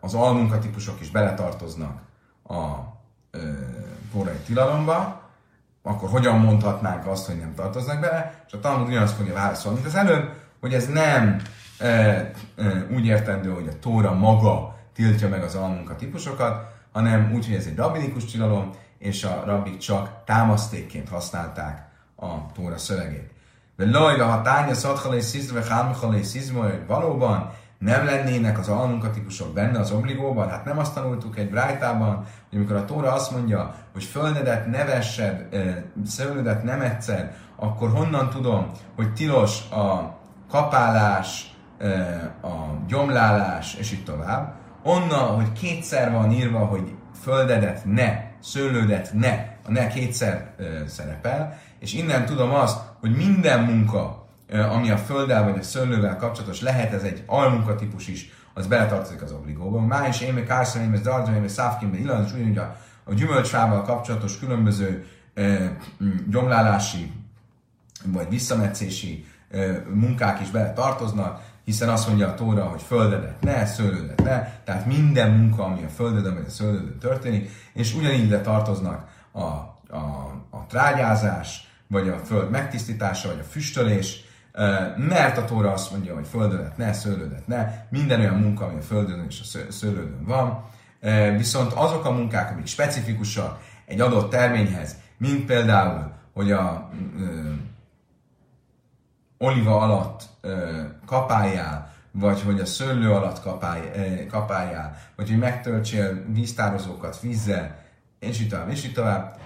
az 0.00 0.14
almunkatípusok 0.14 1.00
is 1.00 1.10
beletartoznak 1.10 2.00
a 2.48 2.76
korai 4.12 4.36
tilalomba, 4.46 5.20
akkor 5.82 6.10
hogyan 6.10 6.38
mondhatnánk 6.38 7.06
azt, 7.06 7.26
hogy 7.26 7.38
nem 7.38 7.54
tartoznak 7.54 8.00
bele, 8.00 8.44
és 8.46 8.52
a 8.52 8.60
Talmud 8.60 8.88
ugyanazt 8.88 9.16
fogja 9.16 9.34
válaszolni, 9.34 9.80
mint 9.80 9.94
az 9.94 9.98
előbb, 9.98 10.32
hogy 10.60 10.74
ez 10.74 10.86
nem 10.86 11.42
e, 11.78 11.86
e, 11.86 12.32
úgy 12.90 13.06
értendő, 13.06 13.50
hogy 13.50 13.68
a 13.68 13.78
Tóra 13.78 14.14
maga 14.14 14.78
tiltja 14.94 15.28
meg 15.28 15.42
az 15.42 15.54
almunka 15.54 15.96
típusokat, 15.96 16.72
hanem 16.92 17.32
úgy, 17.34 17.46
hogy 17.46 17.54
ez 17.54 17.66
egy 17.66 17.76
rabbinikus 17.76 18.24
tilalom, 18.24 18.70
és 18.98 19.24
a 19.24 19.42
rabbik 19.46 19.78
csak 19.78 20.24
támasztékként 20.24 21.08
használták 21.08 21.88
a 22.16 22.52
Tóra 22.52 22.78
szövegét. 22.78 23.30
De 23.76 23.90
lajla, 23.90 24.26
ha 24.26 24.42
tánya 24.42 24.74
szadhalé 24.74 25.20
szizve, 25.20 25.64
hámhalé 25.68 26.22
szizve, 26.22 26.84
valóban 26.86 27.52
nem 27.80 28.04
lennének 28.04 28.58
az 28.58 28.68
almunkatípusok 28.68 29.52
benne 29.52 29.78
az 29.78 29.90
obligóban, 29.90 30.48
hát 30.48 30.64
nem 30.64 30.78
azt 30.78 30.94
tanultuk 30.94 31.38
egy 31.38 31.50
brájtában, 31.50 32.14
hogy 32.48 32.58
amikor 32.58 32.76
a 32.76 32.84
Tóra 32.84 33.12
azt 33.12 33.30
mondja, 33.30 33.74
hogy 33.92 34.04
fölnedet 34.04 34.66
ne 34.66 34.84
vessed, 34.84 35.46
szőlődet 36.06 36.62
nem 36.62 36.80
egyszer, 36.80 37.34
akkor 37.56 37.90
honnan 37.90 38.30
tudom, 38.30 38.70
hogy 38.96 39.12
tilos 39.12 39.70
a 39.70 40.18
kapálás, 40.50 41.54
a 42.42 42.54
gyomlálás, 42.86 43.74
és 43.74 43.92
így 43.92 44.04
tovább. 44.04 44.54
Onnan, 44.82 45.34
hogy 45.34 45.52
kétszer 45.52 46.12
van 46.12 46.32
írva, 46.32 46.58
hogy 46.58 46.94
földedet 47.22 47.84
ne, 47.84 48.20
szőlődet 48.40 49.12
ne, 49.12 49.32
a 49.66 49.70
ne 49.70 49.86
kétszer 49.86 50.54
szerepel, 50.86 51.58
és 51.78 51.94
innen 51.94 52.24
tudom 52.24 52.54
azt, 52.54 52.80
hogy 53.00 53.16
minden 53.16 53.60
munka, 53.60 54.19
ami 54.50 54.90
a 54.90 54.96
földdel 54.96 55.44
vagy 55.44 55.58
a 55.58 55.62
szőlővel 55.62 56.16
kapcsolatos, 56.16 56.60
lehet 56.60 56.92
ez 56.92 57.02
egy 57.02 57.22
almunkatípus 57.26 58.08
is, 58.08 58.30
az 58.54 58.66
beletartozik 58.66 59.22
az 59.22 59.32
obligóba. 59.32 59.80
Má 59.80 60.08
is 60.08 60.20
én, 60.20 60.46
kárszom, 60.46 60.82
én, 60.82 61.02
dardom, 61.02 61.34
én, 61.34 61.48
szávkim, 61.48 61.94
illan, 61.94 62.22
úgy, 62.22 62.44
hogy 62.46 62.58
a, 62.58 62.76
a 63.04 63.14
gyümölcsfával 63.14 63.82
kapcsolatos 63.82 64.38
különböző 64.38 65.06
ö, 65.34 65.64
gyomlálási 66.30 67.12
vagy 68.04 68.28
visszametszési 68.28 69.24
ö, 69.50 69.72
munkák 69.94 70.40
is 70.40 70.50
bele 70.50 70.72
tartoznak, 70.72 71.40
hiszen 71.64 71.88
azt 71.88 72.08
mondja 72.08 72.28
a 72.28 72.34
Tóra, 72.34 72.64
hogy 72.64 72.82
földedet 72.82 73.40
ne, 73.40 73.66
szőlődet 73.66 74.22
ne, 74.22 74.48
tehát 74.64 74.86
minden 74.86 75.30
munka, 75.30 75.64
ami 75.64 75.84
a 75.84 75.88
földeden 75.88 76.34
vagy 76.34 76.46
a 76.46 76.50
szőlődön 76.50 76.98
történik, 76.98 77.50
és 77.72 77.94
ugyanígy 77.94 78.24
ide 78.24 78.40
tartoznak 78.40 79.08
a, 79.32 79.40
a, 79.40 79.76
a 80.50 80.66
trágyázás, 80.68 81.68
vagy 81.86 82.08
a 82.08 82.18
föld 82.18 82.50
megtisztítása, 82.50 83.28
vagy 83.28 83.38
a 83.38 83.50
füstölés, 83.50 84.24
mert 84.96 85.38
a 85.38 85.44
Tóra 85.44 85.72
azt 85.72 85.90
mondja, 85.90 86.14
hogy 86.14 86.26
földedet 86.26 86.76
ne, 86.76 86.92
szőlődet 86.92 87.46
ne, 87.46 87.66
minden 87.90 88.20
olyan 88.20 88.34
munka, 88.34 88.64
ami 88.64 88.78
a 88.78 88.82
földön 88.82 89.26
és 89.28 89.40
a 89.40 89.72
szőlődön 89.72 90.24
van, 90.24 90.64
viszont 91.36 91.72
azok 91.72 92.04
a 92.04 92.10
munkák, 92.10 92.50
amik 92.50 92.66
specifikusak 92.66 93.60
egy 93.86 94.00
adott 94.00 94.30
terményhez, 94.30 94.96
mint 95.18 95.44
például, 95.44 96.12
hogy 96.32 96.52
a 96.52 96.90
oliva 99.42 99.80
alatt 99.80 100.22
ö, 100.40 100.82
kapáljál, 101.06 101.92
vagy 102.10 102.42
hogy 102.42 102.60
a 102.60 102.66
szőlő 102.66 103.10
alatt 103.10 103.40
kapálj, 103.40 103.80
ö, 103.94 104.26
kapáljál, 104.26 104.96
vagy 105.16 105.28
hogy 105.28 105.38
megtöltsél 105.38 106.24
víztározókat 106.32 107.20
vízzel, 107.20 107.76
és 108.18 108.40
így 108.40 108.48
tovább, 108.48 108.70
és 108.70 108.84
így 108.84 108.92
tovább. 108.92 109.38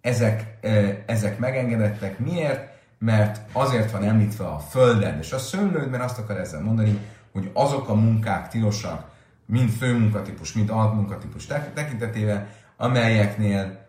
Ezek, 0.00 0.58
ö, 0.60 0.88
ezek 1.06 1.38
megengedettek. 1.38 2.18
Miért? 2.18 2.77
Mert 2.98 3.40
azért 3.52 3.90
van 3.90 4.04
említve 4.04 4.46
a 4.46 4.58
földed 4.58 5.18
és 5.18 5.32
a 5.32 5.38
szőlőd, 5.38 5.90
mert 5.90 6.04
azt 6.04 6.18
akar 6.18 6.36
ezzel 6.36 6.60
mondani, 6.60 6.98
hogy 7.32 7.50
azok 7.52 7.88
a 7.88 7.94
munkák 7.94 8.48
tilosak, 8.48 9.10
mind 9.46 9.70
főmunkatípus, 9.70 10.52
mind 10.52 10.70
almunkatipus 10.70 11.46
tekintetében, 11.74 12.46
amelyeknél, 12.76 13.86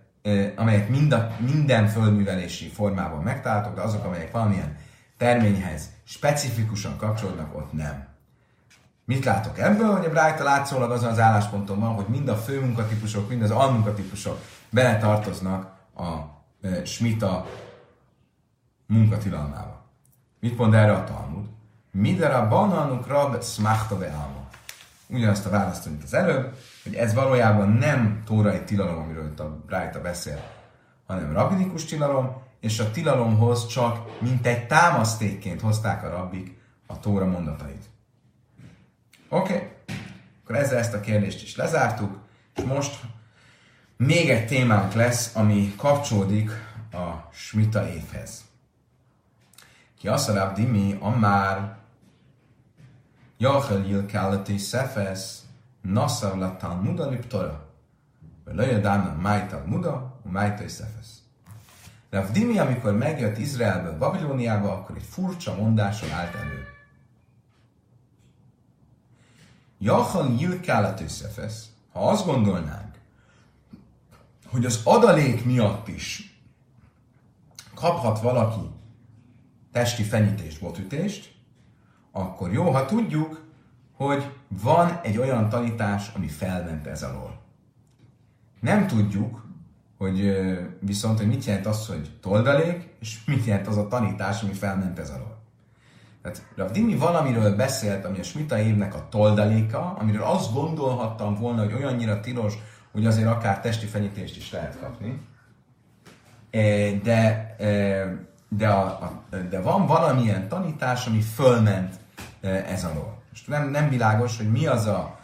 amelyek 0.55 0.89
mind 0.89 1.11
a, 1.11 1.35
minden 1.39 1.87
földművelési 1.87 2.67
formában 2.67 3.23
megtalálhatók, 3.23 3.75
de 3.75 3.81
azok, 3.81 4.05
amelyek 4.05 4.31
valamilyen 4.31 4.77
terményhez 5.17 5.89
specifikusan 6.03 6.97
kapcsolódnak, 6.97 7.55
ott 7.55 7.73
nem. 7.73 8.07
Mit 9.05 9.25
látok 9.25 9.59
ebből? 9.59 9.95
Hogy 9.95 10.05
a 10.05 10.09
Brájta 10.09 10.43
látszólag 10.43 10.91
azon 10.91 11.09
az 11.09 11.19
állásponton 11.19 11.79
van, 11.79 11.93
hogy 11.93 12.05
mind 12.07 12.27
a 12.27 12.35
főmunkatípusok, 12.35 13.29
mind 13.29 13.41
az 13.41 13.51
almunkatípusok 13.51 14.41
beletartoznak 14.69 15.71
a 15.95 16.09
e, 16.61 16.85
smita 16.85 17.45
munkatilalmába. 18.89 19.85
Mit 20.39 20.57
mond 20.57 20.73
erre 20.73 20.91
a 20.91 21.03
Talmud? 21.03 21.45
Midera 21.91 22.47
bananuk 22.47 23.07
rab 23.07 23.43
smachta 23.43 23.97
bealma. 23.97 24.47
Ugyanazt 25.07 25.45
a 25.45 25.49
választ, 25.49 25.85
mint 25.85 26.03
az 26.03 26.13
előbb, 26.13 26.55
hogy 26.83 26.93
ez 26.93 27.13
valójában 27.13 27.69
nem 27.69 28.23
tórai 28.25 28.63
tilalom, 28.63 28.97
amiről 28.97 29.25
itt 29.25 29.39
a 29.39 29.63
Brájta 29.65 30.01
beszél, 30.01 30.43
hanem 31.07 31.33
rabinikus 31.33 31.85
tilalom, 31.85 32.41
és 32.59 32.79
a 32.79 32.91
tilalomhoz 32.91 33.67
csak 33.67 34.21
mint 34.21 34.47
egy 34.47 34.67
támasztékként 34.67 35.61
hozták 35.61 36.03
a 36.03 36.09
rabbik 36.09 36.57
a 36.87 36.99
tóra 36.99 37.25
mondatait. 37.25 37.89
Oké, 39.29 39.53
okay. 39.53 39.67
akkor 40.43 40.55
ezzel 40.55 40.77
ezt 40.77 40.93
a 40.93 40.99
kérdést 40.99 41.43
is 41.43 41.55
lezártuk, 41.55 42.17
és 42.55 42.63
most 42.63 42.99
még 43.97 44.29
egy 44.29 44.47
témánk 44.47 44.93
lesz, 44.93 45.35
ami 45.35 45.73
kapcsolódik 45.77 46.51
a 46.91 47.29
Smita 47.31 47.89
évhez. 47.89 48.48
Ki 49.99 50.07
azt 50.07 50.53
dimi, 50.53 50.97
amár 50.99 51.77
Jachel 53.37 53.85
Jilkálati 53.85 54.57
Szefesz 54.57 55.43
Naszav 55.81 56.37
Latán 56.37 56.77
Muda 56.77 57.09
Liptora. 57.09 57.67
Löjödána 58.45 59.15
Májtal 59.21 59.63
Muda, 59.65 60.19
Májtal 60.23 60.67
Szefesz. 60.67 61.21
Rav 62.09 62.31
Dimi, 62.31 62.59
amikor 62.59 62.93
megjött 62.93 63.37
Izraelből 63.37 63.97
Babilóniába, 63.97 64.71
akkor 64.71 64.95
egy 64.95 65.07
furcsa 65.09 65.55
mondáson 65.55 66.11
állt 66.11 66.35
elő. 66.35 66.67
Jachal 69.79 70.35
Jilkálat 70.37 71.01
összefesz, 71.01 71.69
ha 71.91 72.09
azt 72.09 72.25
gondolnánk, 72.25 72.95
hogy 74.45 74.65
az 74.65 74.81
adalék 74.83 75.45
miatt 75.45 75.87
is 75.87 76.39
kaphat 77.73 78.21
valaki 78.21 78.77
testi 79.71 80.03
fenyítést, 80.03 80.61
botütést, 80.61 81.31
akkor 82.11 82.51
jó, 82.53 82.71
ha 82.71 82.85
tudjuk, 82.85 83.47
hogy 83.95 84.31
van 84.47 84.99
egy 85.03 85.17
olyan 85.17 85.49
tanítás, 85.49 86.11
ami 86.15 86.27
felment 86.27 86.87
ez 86.87 87.03
alól. 87.03 87.41
Nem 88.59 88.87
tudjuk, 88.87 89.47
hogy 89.97 90.37
viszont, 90.79 91.17
hogy 91.17 91.27
mit 91.27 91.45
jelent 91.45 91.65
az, 91.65 91.87
hogy 91.87 92.09
toldalék, 92.21 92.95
és 92.99 93.25
mit 93.25 93.45
jelent 93.45 93.67
az 93.67 93.77
a 93.77 93.87
tanítás, 93.87 94.41
ami 94.41 94.53
felment 94.53 94.99
ez 94.99 95.09
alól. 95.09 95.37
Tehát 96.21 96.45
Rav 96.55 96.71
Dimi 96.71 96.95
valamiről 96.95 97.55
beszélt, 97.55 98.05
ami 98.05 98.19
a 98.19 98.23
Smita 98.23 98.59
évnek 98.59 98.95
a 98.95 99.07
toldaléka, 99.09 99.93
amiről 99.93 100.23
azt 100.23 100.53
gondolhattam 100.53 101.35
volna, 101.35 101.63
hogy 101.63 101.73
olyannyira 101.73 102.19
tilos, 102.19 102.53
hogy 102.91 103.05
azért 103.05 103.27
akár 103.27 103.61
testi 103.61 103.85
fenyítést 103.85 104.37
is 104.37 104.51
lehet 104.51 104.79
kapni. 104.79 105.21
De, 107.03 107.55
de, 108.49 108.67
a, 108.67 108.85
a, 108.85 109.23
de 109.49 109.61
van 109.61 109.85
valamilyen 109.85 110.47
tanítás, 110.47 111.07
ami 111.07 111.21
fölment 111.21 111.99
ez 112.41 112.83
alól. 112.83 113.21
Most 113.29 113.47
nem, 113.47 113.69
nem 113.69 113.89
világos, 113.89 114.37
hogy 114.37 114.51
mi 114.51 114.65
az 114.65 114.85
a, 114.85 115.19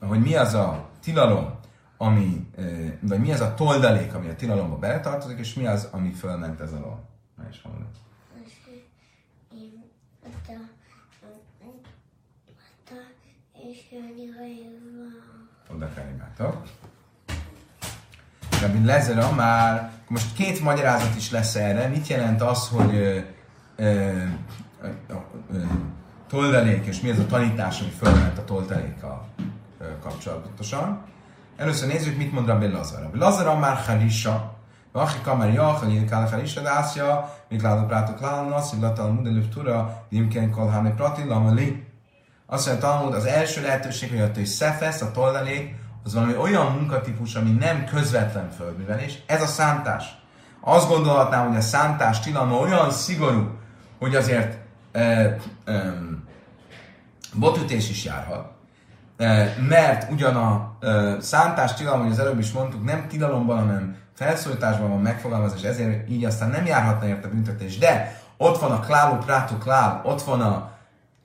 a 0.00 0.06
hogy 0.06 0.20
mi 0.20 0.34
az 0.34 0.54
a 0.54 0.88
tilalom, 1.02 1.58
ami, 1.96 2.50
vagy 3.00 3.20
mi 3.20 3.32
az 3.32 3.40
a 3.40 3.54
toldalék, 3.54 4.14
ami 4.14 4.28
a 4.28 4.34
tilalomba 4.34 4.76
beletartozik, 4.76 5.38
és 5.38 5.54
mi 5.54 5.66
az, 5.66 5.88
ami 5.90 6.12
fölment 6.12 6.60
ez 6.60 6.72
alól. 6.72 7.00
Na 7.36 7.44
is 7.50 7.62
hallod. 7.62 7.86
Oda 15.74 15.88
karimátok. 15.94 16.62
Rabbi 18.60 18.84
Lezer 18.84 19.34
már, 19.34 19.92
most 20.08 20.34
két 20.34 20.60
magyarázat 20.60 21.16
is 21.16 21.30
lesz 21.30 21.54
erre. 21.54 21.88
Mit 21.88 22.06
jelent 22.06 22.42
az, 22.42 22.68
hogy 22.68 22.94
ö, 22.94 23.18
ö, 23.76 24.10
toldalék, 26.28 26.86
és 26.86 27.00
mi 27.00 27.10
az 27.10 27.18
a 27.18 27.26
tanítás, 27.26 27.80
ami 27.80 27.90
fölment 27.90 28.38
a 28.38 28.44
toldalékkal 28.44 29.26
kapcsolatosan? 30.02 31.02
Először 31.56 31.88
nézzük, 31.88 32.16
mit 32.16 32.32
mond 32.32 32.46
Rabbi 32.46 32.66
Lazar. 32.66 33.02
Rabbi 33.02 33.18
Lazar 33.18 33.58
már 33.58 33.76
Harisha, 33.76 34.56
Vachi 34.92 35.20
kamer 35.22 35.52
jach, 35.52 35.84
hogy 35.84 36.04
kál 36.04 36.28
Harisha, 36.28 36.60
de 36.60 36.70
ászja, 36.70 37.34
mit 37.48 37.62
látod 37.62 37.86
prátok 37.86 38.20
lálanas, 38.20 38.70
hogy 38.70 38.80
latal 38.80 39.12
mudelőbb 39.12 39.48
tura, 39.48 40.04
dimken 40.08 40.50
kolháni 40.50 40.92
prati, 40.96 41.24
lamali. 41.24 41.86
Azt 42.46 42.66
mondja, 42.66 42.88
Talmud, 42.88 43.14
az 43.14 43.24
első 43.24 43.62
lehetőség, 43.62 44.10
hogy 44.10 44.20
a 44.20 44.30
hogy 44.34 44.46
szefesz, 44.46 45.00
a 45.00 45.10
tollalék, 45.10 45.74
az 46.04 46.14
valami 46.14 46.36
olyan 46.36 46.72
munkatípus, 46.72 47.34
ami 47.34 47.50
nem 47.50 47.84
közvetlen 47.84 48.50
földművelés, 48.50 49.22
ez 49.26 49.42
a 49.42 49.46
szántás. 49.46 50.04
Azt 50.60 50.88
gondolhatnám, 50.88 51.48
hogy 51.48 51.56
a 51.56 51.60
szántás 51.60 52.20
tilalma 52.20 52.56
olyan 52.56 52.90
szigorú, 52.90 53.58
hogy 53.98 54.14
azért 54.14 54.58
e, 54.92 55.00
e, 55.00 55.38
botütés 57.34 57.90
is 57.90 58.04
járhat, 58.04 58.50
mert 59.68 60.10
ugyan 60.12 60.36
a 60.36 60.78
szántás 61.20 61.74
tilalom, 61.74 62.02
hogy 62.02 62.10
az 62.10 62.18
előbb 62.18 62.38
is 62.38 62.52
mondtuk, 62.52 62.84
nem 62.84 63.06
tilalomban, 63.08 63.58
hanem 63.58 63.96
felszólításban 64.14 64.88
van 64.88 65.00
megfogalmazás, 65.00 65.62
ezért 65.62 66.10
így 66.10 66.24
aztán 66.24 66.50
nem 66.50 66.66
járhatna 66.66 67.06
érte 67.06 67.28
büntetés. 67.28 67.78
De 67.78 68.20
ott 68.36 68.58
van 68.58 68.70
a 68.70 68.80
kláló 68.80 69.16
prátu 69.16 69.58
klál, 69.58 70.00
ott 70.04 70.22
van 70.22 70.40
a 70.40 70.70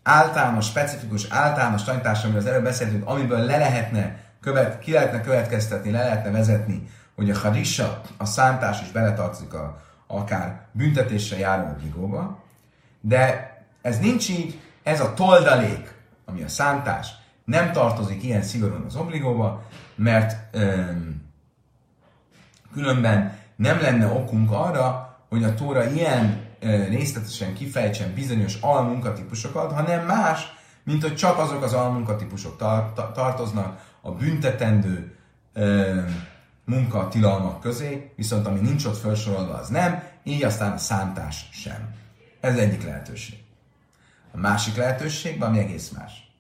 általános, 0.04 0.66
specifikus, 0.66 1.28
általános 1.30 1.84
tanítás, 1.84 2.24
amiről 2.24 2.42
az 2.42 2.48
előbb 2.48 2.64
beszéltünk, 2.64 3.08
amiből 3.08 3.40
le 3.40 3.58
lehetne, 3.58 4.16
követ, 4.44 4.80
ki 4.80 4.92
lehetne 4.92 5.22
következtetni, 5.22 5.92
le 5.92 6.04
lehetne 6.04 6.32
vezetni, 6.32 6.90
hogy 7.16 7.30
a 7.30 7.38
harissa, 7.38 8.02
a 8.18 8.26
szántás 8.26 8.82
is 8.82 8.92
beletartozik 8.92 9.54
a, 9.54 9.82
akár 10.08 10.66
büntetésre 10.72 11.38
járó 11.38 11.70
obligóba, 11.70 12.44
de 13.02 13.54
ez 13.82 14.00
nincs 14.00 14.30
így, 14.30 14.60
ez 14.84 15.00
a 15.00 15.14
toldalék, 15.14 15.94
ami 16.26 16.44
a 16.44 16.48
szántás, 16.48 17.08
nem 17.46 17.72
tartozik 17.72 18.24
ilyen 18.24 18.42
szigorúan 18.42 18.84
az 18.86 18.96
obligóba, 18.96 19.64
mert 19.96 20.56
öm, 20.56 21.22
különben 22.74 23.38
nem 23.56 23.82
lenne 23.82 24.08
okunk 24.08 24.52
arra, 24.52 25.18
hogy 25.30 25.44
a 25.44 25.54
Tóra 25.54 25.90
ilyen 25.90 26.42
ö, 26.60 26.84
részletesen 26.84 27.54
kifejtsen 27.54 28.14
bizonyos 28.14 28.58
almunkatípusokat, 28.62 29.72
hanem 29.72 30.06
más, 30.06 30.54
mint 30.84 31.02
hogy 31.02 31.16
csak 31.16 31.38
azok 31.38 31.64
az 31.64 31.74
almunkatípusok 31.74 32.58
tar- 32.58 33.14
tartoznak 33.14 33.93
a 34.06 34.12
büntetendő 34.12 35.16
ö, 35.54 36.02
munkatilalmak 36.66 37.60
közé, 37.60 38.12
viszont 38.16 38.48
ami 38.48 38.60
nincs 38.60 38.86
ott 38.86 38.98
felsorolva, 38.98 39.54
az 39.54 39.68
nem, 39.68 40.04
így 40.24 40.44
aztán 40.44 40.72
a 40.72 40.78
szántás 40.78 41.50
sem. 41.52 41.96
Ez 42.40 42.58
egyik 42.58 42.84
lehetőség. 42.84 43.38
A 44.32 44.38
másik 44.38 44.76
lehetőség, 44.76 45.42
ami 45.44 45.60
egész 45.60 45.90
más. 45.90 46.32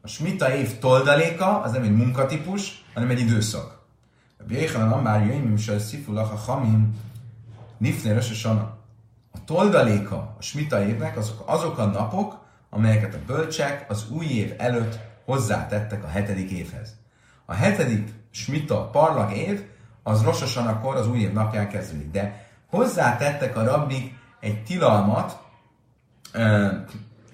A 0.00 0.08
smita 0.08 0.54
év 0.54 0.78
toldaléka 0.78 1.60
az 1.60 1.72
nem 1.72 1.82
egy 1.82 1.96
munkatípus, 1.96 2.84
hanem 2.94 3.10
egy 3.10 3.20
időszak. 3.20 3.86
A 4.38 4.42
Bjéhanan 4.46 5.02
már 5.02 5.26
jöjjön, 5.26 5.56
se 5.56 5.78
szifulach 5.78 6.32
a 6.32 6.52
hamim, 6.52 6.96
nifné 7.78 8.16
A 9.30 9.44
toldaléka 9.44 10.16
a 10.38 10.42
smita 10.42 10.86
évnek 10.86 11.16
azok, 11.16 11.42
azok 11.46 11.78
a 11.78 11.84
napok, 11.84 12.46
amelyeket 12.70 13.14
a 13.14 13.24
bölcsek 13.26 13.90
az 13.90 14.10
új 14.10 14.26
év 14.26 14.54
előtt 14.58 14.98
hozzátettek 15.24 16.04
a 16.04 16.08
hetedik 16.08 16.50
évhez. 16.50 16.97
A 17.50 17.54
hetedik 17.54 18.08
smita 18.30 18.88
parlag 18.90 19.36
év 19.36 19.64
az 20.02 20.22
akkor 20.66 20.96
az 20.96 21.08
új 21.08 21.18
év 21.18 21.32
napján 21.32 21.68
kezdődik. 21.68 22.10
De 22.10 22.46
hozzátettek 22.66 23.56
a 23.56 23.64
rabbik 23.64 24.14
egy 24.40 24.64
tilalmat, 24.64 25.38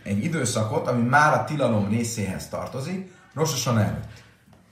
egy 0.03 0.25
időszakot, 0.25 0.87
ami 0.87 1.03
már 1.03 1.33
a 1.33 1.45
tilalom 1.45 1.89
részéhez 1.89 2.49
tartozik, 2.49 3.13
Rososan 3.35 3.79
előtt. 3.79 4.23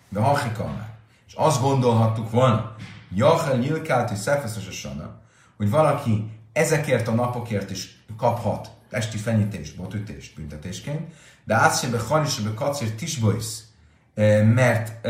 De 0.09 0.20
már. 0.20 0.95
És 1.26 1.34
azt 1.34 1.61
gondolhattuk 1.61 2.30
volna, 2.30 2.74
Jachel 3.14 3.57
Nyilkálti 3.57 4.14
Szefeszesosana, 4.14 5.20
hogy 5.57 5.70
valaki 5.70 6.30
ezekért 6.53 7.09
a 7.09 7.12
napokért 7.12 7.70
is 7.70 8.05
kaphat 8.16 8.70
esti 8.90 9.16
fenyítést, 9.16 9.76
botütést 9.76 10.34
büntetésként, 10.34 11.14
de 11.45 11.55
átszébe 11.55 11.99
harisebe 11.99 12.55
kacér 12.55 12.95
tisboisz, 12.95 13.71
mert 14.54 15.08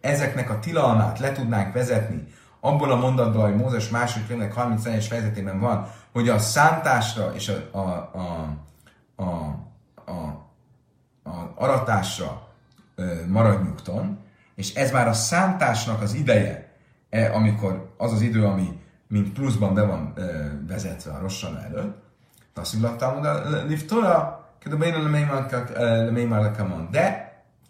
ezeknek 0.00 0.50
a 0.50 0.58
tilalmát 0.58 1.18
le 1.18 1.32
tudnánk 1.32 1.72
vezetni 1.72 2.26
abból 2.60 2.90
a 2.90 2.96
mondatból, 2.96 3.42
hogy 3.42 3.56
Mózes 3.56 3.88
második 3.88 4.26
könyvnek 4.26 4.54
31-es 4.56 5.04
fejezetében 5.08 5.60
van, 5.60 5.88
hogy 6.12 6.28
a 6.28 6.38
szántásra 6.38 7.34
és 7.34 7.48
a, 7.48 7.78
a, 7.78 8.10
a, 8.12 8.56
a, 9.22 9.32
a, 10.04 10.12
a 11.30 11.52
aratásra 11.54 12.48
marad 13.28 13.62
nyugton, 13.62 14.18
és 14.54 14.74
ez 14.74 14.90
már 14.90 15.08
a 15.08 15.12
szántásnak 15.12 16.02
az 16.02 16.14
ideje, 16.14 16.74
e, 17.10 17.34
amikor 17.34 17.94
az 17.96 18.12
az 18.12 18.20
idő, 18.20 18.44
ami 18.44 18.80
mint 19.08 19.32
pluszban 19.32 19.74
be 19.74 19.82
van 19.82 20.14
vezetve 20.66 21.12
a 21.12 21.20
Rossan 21.20 21.58
előtt, 21.58 22.04
Tasszilattam 22.56 23.16
oda, 23.16 23.64
liftora, 23.66 24.44
de 26.90 27.25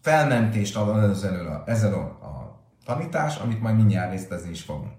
felmentést 0.06 0.76
ad 0.76 1.10
ezzel 1.10 1.46
a, 1.46 1.70
ezzel 1.70 1.94
a 1.94 2.60
tanítás, 2.84 3.36
amit 3.36 3.60
majd 3.60 3.76
mindjárt 3.76 4.10
részletezni 4.10 4.50
is 4.50 4.62
fogunk. 4.62 4.92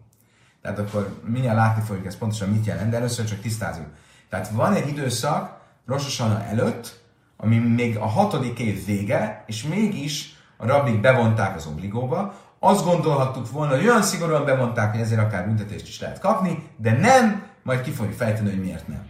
Tehát 0.62 0.80
akkor 0.80 1.20
mindjárt 1.26 1.58
látni 1.58 1.84
fogjuk 1.84 2.06
ezt 2.06 2.18
pontosan 2.18 2.50
mit 2.50 2.66
jelent, 2.66 2.90
de 2.90 2.98
először 2.98 3.26
csak 3.26 3.40
tisztázunk. 3.40 3.88
Tehát 4.30 4.50
van 4.50 4.74
egy 4.74 4.88
időszak 4.88 5.58
Rososana 5.86 6.44
előtt, 6.44 7.04
ami 7.38 7.58
még 7.58 7.98
a 7.98 8.06
hatodik 8.06 8.60
év 8.60 8.86
vége, 8.86 9.44
és 9.46 9.64
mégis 9.64 10.36
a 10.58 10.66
rabbik 10.66 11.02
bevonták 11.02 11.56
az 11.56 11.66
obligóba, 11.66 12.34
azt 12.60 12.86
gondolhattuk 12.86 13.52
volna, 13.52 13.76
hogy 13.76 13.88
olyan 13.88 14.02
szigorúan 14.02 14.46
bevonták, 14.46 14.92
hogy 14.92 15.02
ezért 15.02 15.22
akár 15.22 15.46
büntetést 15.46 15.88
is 15.88 16.00
lehet 16.00 16.20
kapni, 16.20 16.70
de 16.78 16.92
nem, 16.92 17.44
majd 17.64 17.82
ki 17.82 17.92
fogjuk 17.92 18.16
fejteni, 18.16 18.50
hogy 18.50 18.62
miért 18.62 18.88
nem. 18.88 19.06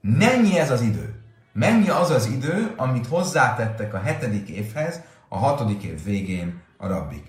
Mennyi 0.00 0.58
ez 0.58 0.70
az 0.70 0.80
idő? 0.80 1.22
Mennyi 1.52 1.88
az 1.88 2.10
az 2.10 2.26
idő, 2.26 2.72
amit 2.76 3.06
hozzátettek 3.06 3.94
a 3.94 3.98
hetedik 3.98 4.48
évhez, 4.48 5.00
a 5.28 5.38
hatodik 5.38 5.82
év 5.82 6.04
végén 6.04 6.62
a 6.76 6.86
rabbik? 6.86 7.24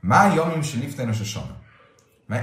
Máj 0.00 0.34
Jamim 0.34 0.62
se 0.62 0.78
liftenos 0.78 1.20
a 1.20 1.24
sana. 1.24 1.56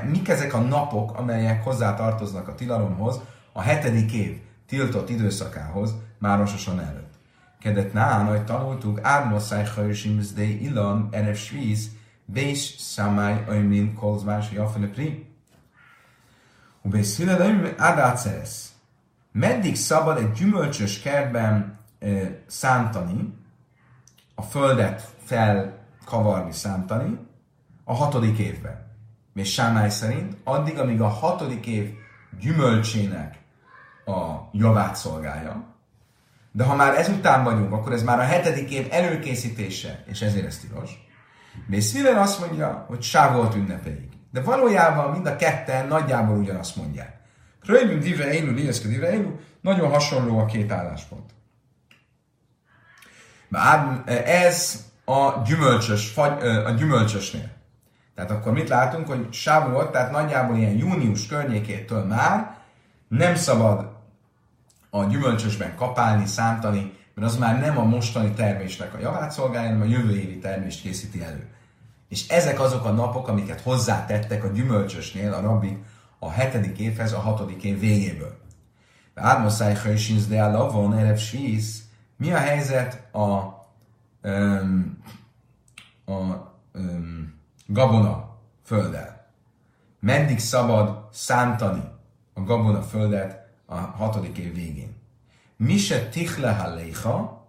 Mik 0.10 0.28
ezek 0.28 0.54
a 0.54 0.60
napok, 0.60 1.18
amelyek 1.18 1.64
hozzátartoznak 1.64 2.48
a 2.48 2.56
tilalomhoz, 2.56 3.20
a 3.52 3.62
hetedik 3.62 4.14
év 4.14 4.38
tiltott 4.68 5.10
időszakához, 5.10 5.94
már 6.20 6.38
rososan 6.38 6.80
előtt? 6.80 7.14
Kedet 7.60 7.94
nán, 7.94 8.26
ahogy 8.26 8.44
tanultuk, 8.44 9.00
Ármoszáj 9.02 9.66
Hajsim 9.76 10.22
Zdei 10.22 10.64
Ilan, 10.64 11.08
Erev 11.12 11.36
Svíz, 11.36 11.90
Bés 12.26 12.76
Samály 12.78 13.44
Ömlin 13.48 13.94
Kolzvás 13.94 14.52
Jafene 14.52 14.88
Pri. 14.88 15.30
Ubész 16.82 17.18
Hillel 17.18 17.74
Adáceresz. 17.78 18.72
Meddig 19.32 19.76
szabad 19.76 20.18
egy 20.18 20.32
gyümölcsös 20.32 21.00
kertben 21.00 21.80
e, 22.00 22.08
szántani, 22.48 23.34
a 24.42 24.44
földet 24.44 25.10
felkavarni, 25.24 26.52
szántani, 26.52 27.20
a 27.84 27.94
hatodik 27.94 28.38
évben. 28.38 28.90
És 29.36 29.54
Sámály 29.54 29.90
szerint 29.90 30.38
addig, 30.44 30.80
amíg 30.80 31.02
a 31.02 31.08
hatodik 31.08 31.66
év 31.66 31.94
gyümölcsének 32.40 33.40
a 34.06 34.50
javát 34.52 34.96
szolgálja, 34.96 35.64
de 36.52 36.64
ha 36.64 36.76
már 36.76 36.98
ezután 36.98 37.44
vagyunk, 37.44 37.72
akkor 37.74 37.92
ez 37.92 38.04
már 38.04 38.20
a 38.20 38.24
hetedik 38.24 38.72
év 38.72 38.88
előkészítése, 38.90 40.04
és 40.08 40.22
ezért 40.22 40.46
ez 40.46 40.58
tilos. 40.58 41.08
Bészvilen 41.68 42.18
azt 42.18 42.40
mondja, 42.40 42.86
hogy 42.88 43.02
sávolt 43.02 43.56
ünnepeig. 43.56 44.10
De 44.32 44.42
valójában 44.42 45.12
mind 45.12 45.26
a 45.26 45.36
ketten 45.36 45.88
nagyjából 45.88 46.38
ugyanazt 46.38 46.76
mondják. 46.76 47.20
Kröjlő 47.62 47.98
divre 47.98 48.34
élő, 48.34 48.54
lieszke 48.54 48.88
divre 48.88 49.14
élő, 49.14 49.40
nagyon 49.62 49.90
hasonló 49.90 50.40
a 50.40 50.46
két 50.46 50.72
álláspont. 50.72 51.31
Már 53.52 54.04
ez 54.26 54.86
a 55.06 55.42
gyümölcsös, 55.46 56.18
a 56.66 56.72
gyümölcsösnél. 56.78 57.50
Tehát 58.16 58.32
akkor 58.32 58.52
mit 58.52 58.70
látunk, 58.70 59.08
hogy 59.08 59.28
sávolt, 59.32 59.92
tehát 59.92 60.12
nagyjából 60.12 60.58
ilyen 60.58 60.78
június 60.78 61.28
környékétől 61.28 62.04
már 62.04 62.58
nem 63.08 63.36
szabad 63.36 63.90
a 64.90 65.04
gyümölcsösben 65.04 65.76
kapálni, 65.76 66.26
szántani, 66.26 66.98
mert 67.16 67.28
az 67.28 67.38
már 67.38 67.60
nem 67.60 67.78
a 67.78 67.84
mostani 67.84 68.32
termésnek 68.32 68.94
a 68.94 69.00
javát 69.00 69.32
szolgálja, 69.32 69.70
hanem 69.70 69.88
a 69.88 69.92
jövő 69.92 70.16
évi 70.16 70.38
termést 70.38 70.82
készíti 70.82 71.24
elő. 71.24 71.48
És 72.10 72.28
ezek 72.28 72.60
azok 72.60 72.86
a 72.86 72.92
napok, 72.92 73.28
amiket 73.28 73.62
hozzátettek 73.62 74.44
a 74.44 74.48
gyümölcsösnél 74.48 75.34
a 75.34 75.42
rabbik 75.42 75.78
a 76.20 76.32
hetedik 76.32 76.80
évhez, 76.80 77.14
a 77.14 77.20
hatodik 77.20 77.64
év 77.64 77.80
végéből. 77.80 78.38
Ármoszáj 79.16 79.76
Hajsinsz 79.76 80.28
de 80.28 80.48
Lavon, 80.48 80.98
Erev 80.98 81.18
mi 82.22 82.32
a 82.32 82.38
helyzet 82.38 83.08
a, 83.12 83.20
um, 84.22 84.98
a 86.06 86.12
um, 86.74 87.34
gabona 87.66 88.38
földdel? 88.64 89.32
Meddig 90.00 90.40
szabad 90.40 91.08
szántani 91.12 91.84
a 92.34 92.42
gabona 92.42 92.82
földet 92.82 93.48
a 93.66 93.76
hatodik 93.76 94.38
év 94.38 94.54
végén. 94.54 94.96
Mi 95.58 95.78
se 95.78 96.10
tichle 96.10 96.52
halléha, 96.52 97.48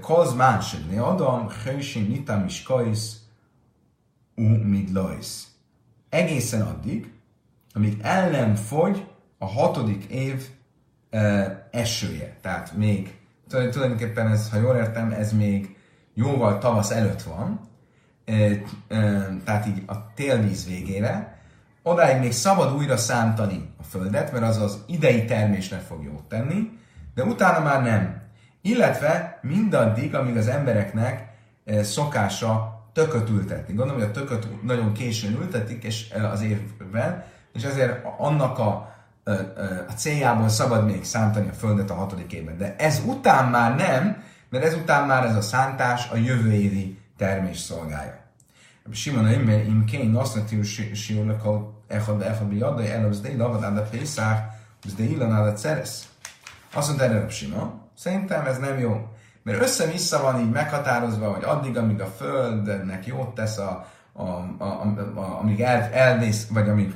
koz 0.00 0.34
ne 0.90 1.02
adam, 1.02 1.48
hősin 1.64 2.06
nitam 2.06 2.44
is 2.44 2.62
kajsz, 2.62 3.16
u 4.34 4.42
midlajsz. 4.42 5.46
Egészen 6.08 6.62
addig, 6.62 7.12
amíg 7.72 7.98
el 8.02 8.30
nem 8.30 8.54
fogy 8.54 9.06
a 9.38 9.46
hatodik 9.46 10.04
év 10.04 10.48
e, 11.10 11.68
esője. 11.70 12.36
Tehát 12.40 12.72
még, 12.72 13.17
tulajdonképpen 13.48 14.28
ez, 14.28 14.50
ha 14.50 14.58
jól 14.58 14.76
értem, 14.76 15.10
ez 15.10 15.32
még 15.32 15.76
jóval 16.14 16.58
tavasz 16.58 16.90
előtt 16.90 17.22
van, 17.22 17.60
tehát 19.44 19.66
így 19.66 19.82
a 19.86 20.12
télvíz 20.14 20.66
végére, 20.66 21.38
odáig 21.82 22.20
még 22.20 22.32
szabad 22.32 22.76
újra 22.76 22.96
számtani 22.96 23.70
a 23.78 23.82
földet, 23.82 24.32
mert 24.32 24.44
az 24.44 24.56
az 24.56 24.84
idei 24.86 25.24
termésnek 25.24 25.80
fog 25.80 26.04
jót 26.04 26.24
tenni, 26.24 26.78
de 27.14 27.24
utána 27.24 27.64
már 27.64 27.82
nem. 27.82 28.22
Illetve 28.62 29.38
mindaddig, 29.42 30.14
amíg 30.14 30.36
az 30.36 30.48
embereknek 30.48 31.28
szokása 31.82 32.82
tököt 32.92 33.28
ültetni. 33.28 33.74
Gondolom, 33.74 34.00
hogy 34.00 34.10
a 34.10 34.20
tököt 34.20 34.62
nagyon 34.62 34.92
későn 34.92 35.32
ültetik 35.32 35.84
és 35.84 36.14
az 36.32 36.42
évben, 36.42 37.24
és 37.52 37.64
ezért 37.64 38.04
annak 38.18 38.58
a, 38.58 38.96
a 39.88 39.92
céljából 39.96 40.48
szabad 40.48 40.84
még 40.84 41.04
szántani 41.04 41.48
a 41.48 41.52
földet 41.52 41.90
a 41.90 41.94
hatodik 41.94 42.32
évben. 42.32 42.58
De 42.58 42.74
ez 42.78 43.02
után 43.06 43.50
már 43.50 43.76
nem, 43.76 44.22
mert 44.50 44.64
ezután 44.64 45.06
már 45.06 45.24
ez 45.24 45.36
a 45.36 45.40
szántás 45.40 46.08
a 46.10 46.16
jövő 46.16 46.52
évi 46.52 46.98
termés 47.16 47.58
szolgálja. 47.58 48.26
Simon 48.92 49.26
Eimer, 49.26 49.66
im 49.66 49.84
Kén, 49.84 50.14
azt 50.14 50.36
mondja, 50.36 50.56
hogy 51.42 51.64
Echad 51.88 52.22
Echad 52.22 52.46
Biadai, 52.46 52.90
Elab 52.90 53.12
Zdei, 53.12 53.36
Lavad 53.36 53.62
Áda 53.62 53.82
Pészár, 53.82 54.50
Zdei 54.86 55.10
Ilan 55.10 55.32
Áda 55.32 55.52
Ceresz. 55.52 56.08
Azt 56.72 56.86
mondta 56.86 57.04
erre 57.04 57.28
Simon, 57.28 57.80
szerintem 57.96 58.46
ez 58.46 58.58
nem 58.58 58.78
jó. 58.78 59.08
Mert 59.42 59.62
össze-vissza 59.62 60.22
van 60.22 60.40
így 60.40 60.50
meghatározva, 60.50 61.32
hogy 61.32 61.44
addig, 61.44 61.76
amíg 61.76 62.00
a 62.00 62.06
Földnek 62.06 63.06
jót 63.06 63.34
tesz, 63.34 63.58
a, 63.58 63.86
a, 64.12 64.22
a, 64.22 64.54
a, 64.58 65.12
a, 65.14 65.38
amíg 65.40 65.60
el, 65.60 65.92
elnéz, 65.92 66.48
vagy 66.50 66.68
amíg, 66.68 66.94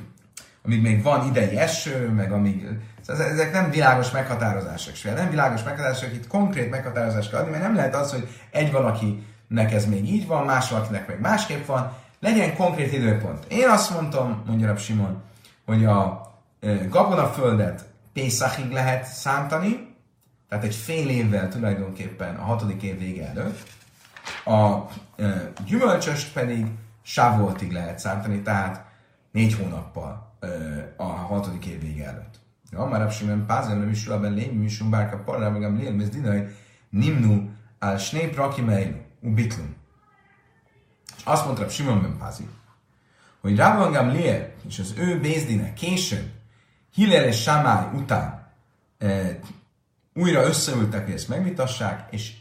amíg 0.65 0.81
még 0.81 1.03
van 1.03 1.27
idei 1.27 1.57
eső, 1.57 2.09
meg 2.09 2.31
amíg... 2.31 2.67
Szóval 3.01 3.25
ezek 3.25 3.51
nem 3.51 3.69
világos 3.69 4.11
meghatározások 4.11 4.95
se. 4.95 5.13
Nem 5.13 5.29
világos 5.29 5.63
meghatározások, 5.63 6.13
itt 6.13 6.27
konkrét 6.27 6.69
meghatározást 6.69 7.29
kell 7.29 7.39
adni, 7.39 7.51
mert 7.51 7.63
nem 7.63 7.75
lehet 7.75 7.95
az, 7.95 8.11
hogy 8.11 8.27
egy 8.51 8.71
valakinek 8.71 9.71
ez 9.71 9.85
még 9.85 10.09
így 10.09 10.27
van, 10.27 10.45
más 10.45 10.69
valakinek 10.69 11.07
meg 11.07 11.19
másképp 11.19 11.65
van, 11.65 11.91
legyen 12.19 12.55
konkrét 12.55 12.93
időpont. 12.93 13.45
Én 13.47 13.69
azt 13.69 13.91
mondtam, 13.91 14.43
mondja 14.45 14.67
Rab 14.67 14.79
Simon, 14.79 15.21
hogy 15.65 15.85
a 15.85 16.31
gabonaföldet 16.89 17.85
Pészakig 18.13 18.71
lehet 18.71 19.05
szántani, 19.05 19.95
tehát 20.49 20.63
egy 20.63 20.75
fél 20.75 21.09
évvel 21.09 21.49
tulajdonképpen 21.49 22.35
a 22.35 22.43
hatodik 22.43 22.81
év 22.83 22.99
vége 22.99 23.27
előtt, 23.27 23.67
a 24.45 24.89
gyümölcsöst 25.65 26.33
pedig 26.33 26.65
sávoltig 27.01 27.71
lehet 27.71 27.99
szántani, 27.99 28.41
tehát 28.41 28.85
négy 29.31 29.53
hónappal 29.53 30.32
a 30.97 31.03
hatodik 31.03 31.65
év 31.65 31.81
vége 31.81 32.05
előtt. 32.05 32.39
Ja, 32.71 32.85
már 32.85 33.11
Simon 33.11 33.45
Pázel 33.45 33.77
nem 33.77 33.89
is 33.89 34.05
ben 34.05 34.33
lény, 34.33 34.51
mi 34.51 34.67
sum 34.67 34.89
bárka 34.89 35.17
parra, 35.17 35.49
meg 35.49 35.63
am 35.63 35.77
lél, 35.77 35.91
mez 35.91 36.09
dinaj, 36.09 36.55
nimnu, 36.89 37.49
al 37.79 37.97
snép 37.97 38.35
rakimeilu, 38.35 38.97
ubitlum. 39.19 39.75
És 41.17 41.23
azt 41.23 41.45
mondta 41.45 41.69
Simon 41.69 42.01
ben 42.01 42.17
Pázi, 42.17 42.47
hogy 43.41 43.57
Rabban 43.57 43.91
Gamliel 43.91 44.51
és 44.67 44.79
az 44.79 44.93
ő 44.97 45.19
Bézdine 45.19 45.73
később, 45.73 46.31
Hillel 46.93 47.23
és 47.23 47.41
Samály 47.41 47.87
után 47.93 48.51
e, 48.97 49.39
újra 50.13 50.43
összeültek, 50.43 51.05
hogy 51.05 51.13
ezt 51.13 51.29
megvitassák, 51.29 52.07
és 52.11 52.33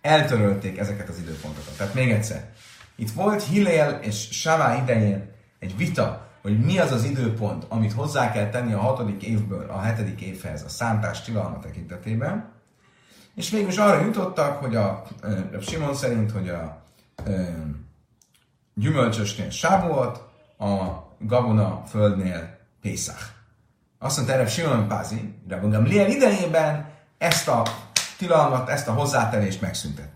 eltörölték 0.00 0.78
ezeket 0.78 1.08
az 1.08 1.18
időpontokat. 1.18 1.76
Tehát 1.76 1.94
még 1.94 2.10
egyszer, 2.10 2.52
itt 2.96 3.10
volt 3.10 3.42
Hillel 3.42 4.00
és 4.02 4.28
Samály 4.30 4.80
idején 4.82 5.30
egy 5.58 5.76
vita, 5.76 6.25
hogy 6.46 6.60
mi 6.60 6.78
az 6.78 6.92
az 6.92 7.04
időpont, 7.04 7.64
amit 7.68 7.92
hozzá 7.92 8.32
kell 8.32 8.48
tenni 8.48 8.72
a 8.72 8.78
hatodik 8.78 9.22
évből 9.22 9.70
a 9.70 9.80
hetedik 9.80 10.20
évhez 10.20 10.62
a 10.62 10.68
szántás 10.68 11.22
tilalma 11.22 11.58
tekintetében, 11.58 12.52
és 13.34 13.50
végül 13.50 13.68
is 13.68 13.76
arra 13.76 14.00
jutottak, 14.00 14.58
hogy 14.58 14.76
a, 14.76 15.02
a 15.56 15.60
Simon 15.60 15.94
szerint, 15.94 16.30
hogy 16.30 16.48
a, 16.48 16.62
a 16.62 17.22
gyümölcsösnél 18.74 19.50
Sávuot, 19.50 20.28
a 20.58 20.74
gabona 21.18 21.82
földnél 21.86 22.58
Pészach. 22.80 23.22
Azt 23.98 24.16
mondta 24.16 24.34
erre 24.34 24.46
Simon 24.46 24.88
Pázi, 24.88 25.34
de 25.46 25.60
mondom, 25.60 25.84
Liel 25.84 26.10
idejében 26.10 26.90
ezt 27.18 27.48
a 27.48 27.62
tilalmat, 28.18 28.68
ezt 28.68 28.88
a 28.88 28.92
hozzátenést 28.92 29.60
megszüntették. 29.60 30.15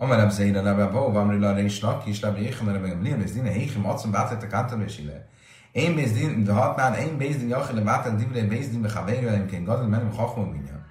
Amerebb 0.00 0.30
zeire 0.30 0.60
lebe 0.60 0.86
bó, 0.86 1.12
van 1.12 1.30
rila 1.30 1.58
és 1.58 1.80
lak, 1.80 2.06
és 2.06 2.20
lebe 2.20 2.40
jéhem, 2.40 2.66
lebe 2.66 2.88
gam 2.88 3.02
liel, 3.02 3.20
és 3.20 3.30
dine 3.30 3.50
héchem, 3.50 3.86
acom 3.86 4.10
bátettek 4.10 4.52
által 4.52 4.80
és 4.80 4.98
ide. 4.98 5.28
Én 5.72 5.94
bézdin, 5.94 6.44
de 6.44 6.52
hatnán, 6.52 6.94
én 6.94 7.16
bézdin, 7.16 7.48
jachele 7.48 7.80
bátel, 7.80 8.16
divre 8.16 8.42
bézdin, 8.42 8.82
bechavéri, 8.82 9.24
velem 9.24 9.46
kén 9.46 9.64
gadol, 9.64 9.86
menem 9.86 10.12
chachmon 10.12 10.48
minyan. 10.48 10.86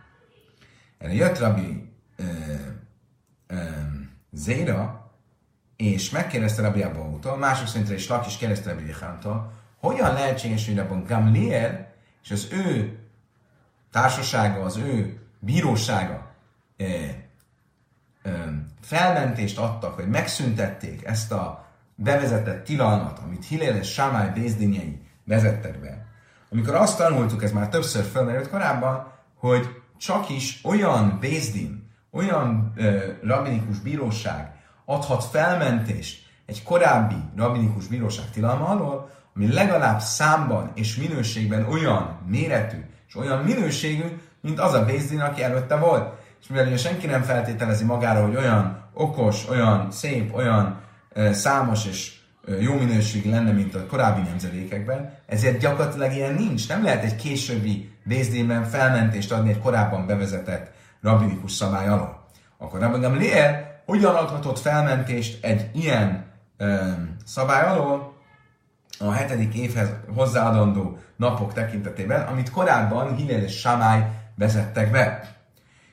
Erre 0.98 1.14
jött 1.14 1.40
Rabbi 1.40 1.94
Zéra, 4.32 5.12
és 5.76 6.10
megkérdezte 6.10 6.62
Rabbi 6.62 6.82
Abautól, 6.82 7.38
mások 7.38 7.68
szerint 7.68 7.92
is 7.92 8.08
Lak 8.08 8.28
is 8.28 8.38
kérdezte 8.38 8.70
Rabbi 8.70 8.88
Yehántól, 8.88 9.52
hogyan 9.80 10.14
lehetséges, 10.14 10.68
hogy 10.68 10.80
abban 10.80 11.04
Gamliel 11.08 11.94
és 12.24 12.32
az 12.32 12.48
ő 12.52 13.00
társasága, 13.92 14.62
az 14.62 14.78
ő 14.78 15.20
bírósága 15.40 16.32
e, 16.78 16.84
e, 16.84 17.29
felmentést 18.82 19.58
adtak, 19.58 19.94
hogy 19.96 20.08
megszüntették 20.08 21.06
ezt 21.06 21.32
a 21.32 21.66
bevezetett 21.96 22.66
tilalmat, 22.66 23.20
amit 23.20 23.46
Hillel 23.46 23.76
és 23.76 23.92
Sámály 23.92 24.32
Bézdinjei 24.34 25.02
vezettek 25.26 25.80
be. 25.80 26.06
Amikor 26.52 26.76
azt 26.76 26.98
tanultuk, 26.98 27.44
ez 27.44 27.52
már 27.52 27.70
többször 27.70 28.04
felmerült 28.04 28.50
korábban, 28.50 29.12
hogy 29.36 29.68
csak 29.98 30.30
is 30.30 30.60
olyan 30.64 31.18
Bézdin, 31.20 31.88
olyan 32.12 32.74
ö, 32.76 33.12
rabinikus 33.24 33.80
bíróság 33.80 34.52
adhat 34.86 35.24
felmentést 35.24 36.26
egy 36.46 36.64
korábbi 36.64 37.16
rabinikus 37.36 37.88
bíróság 37.88 38.32
tilalma 38.32 38.66
alól, 38.66 39.10
ami 39.36 39.54
legalább 39.54 40.00
számban 40.00 40.72
és 40.74 40.96
minőségben 40.96 41.66
olyan 41.66 42.20
méretű 42.28 42.78
és 43.08 43.16
olyan 43.16 43.44
minőségű, 43.44 44.22
mint 44.42 44.60
az 44.60 44.74
a 44.74 44.86
Bézdin, 44.86 45.20
aki 45.20 45.44
előtte 45.44 45.76
volt. 45.76 46.19
És 46.42 46.48
mivel 46.48 46.68
ugye 46.68 46.78
senki 46.78 47.08
nem 47.08 47.22
feltételezi 47.22 47.84
magára, 47.84 48.26
hogy 48.26 48.36
olyan 48.36 48.90
okos, 48.94 49.50
olyan 49.50 49.92
szép, 49.92 50.36
olyan 50.36 50.82
számos 51.32 51.86
és 51.86 52.20
jó 52.60 52.74
minőségű 52.74 53.30
lenne, 53.30 53.52
mint 53.52 53.76
a 53.76 53.86
korábbi 53.86 54.22
nemzedékekben, 54.22 55.14
ezért 55.26 55.60
gyakorlatilag 55.60 56.14
ilyen 56.14 56.34
nincs. 56.34 56.68
Nem 56.68 56.84
lehet 56.84 57.04
egy 57.04 57.16
későbbi 57.16 57.92
Bézdinben 58.04 58.64
felmentést 58.64 59.32
adni 59.32 59.50
egy 59.50 59.60
korábban 59.60 60.08
bevezetett 60.08 60.72
rabinikus 61.02 61.52
szabály 61.52 61.88
alól. 61.88 62.28
Akkor 62.58 62.80
Rabbi 62.80 63.00
Gamliel 63.00 63.82
hogyan 63.86 64.16
adhatott 64.16 64.60
felmentést 64.60 65.46
egy 65.46 65.70
ilyen 65.74 66.26
ö, 66.58 66.92
szabály 67.26 67.68
alól 67.68 68.14
a 69.00 69.12
hetedik 69.12 69.56
évhez 69.56 69.90
hozzáadandó 70.16 70.98
napok 71.16 71.54
tekintetében, 71.54 72.28
amit 72.28 72.52
korábban 72.52 73.16
Hillel 73.16 73.42
és 73.42 73.60
Samály 73.60 74.08
vezettek 74.36 74.92
be. 74.92 75.36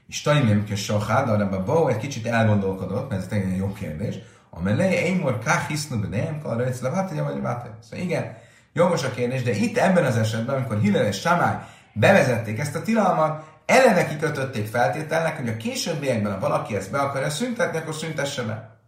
És 0.09 0.23
Taimim 0.23 0.65
Kesahád, 0.65 1.29
arra 1.29 1.65
Bó 1.65 1.89
egy 1.89 1.97
kicsit 1.97 2.27
elgondolkodott, 2.27 3.09
mert 3.09 3.23
ez 3.23 3.29
tényleg 3.29 3.51
egy 3.51 3.57
jó 3.57 3.73
kérdés, 3.73 4.15
amely 4.51 4.95
én 4.95 5.17
mor 5.17 5.39
káhisznu 5.39 6.01
be 6.01 6.17
nem 6.17 6.41
kar 6.41 6.57
rajc 6.57 6.81
levátja 6.81 7.25
vagy 7.25 7.35
levátja. 7.35 7.79
Szóval 7.83 8.05
igen, 8.05 8.37
jogos 8.73 9.05
a 9.05 9.11
kérdés, 9.11 9.43
de 9.43 9.51
itt 9.51 9.77
ebben 9.77 10.05
az 10.05 10.17
esetben, 10.17 10.55
amikor 10.55 10.81
Hillel 10.81 11.07
és 11.07 11.21
Samály 11.21 11.57
bevezették 11.93 12.59
ezt 12.59 12.75
a 12.75 12.83
tilalmat, 12.83 13.45
eleve 13.67 14.07
kikötötték 14.07 14.67
feltételnek, 14.67 15.37
hogy 15.37 15.49
a 15.49 15.57
későbbiekben, 15.57 16.33
ha 16.33 16.39
valaki 16.39 16.77
ezt 16.77 16.91
be 16.91 16.99
akarja 16.99 17.31
szüntetni, 17.31 17.79
akkor 17.79 17.95
szüntesse 17.95 18.43
be. 18.43 18.79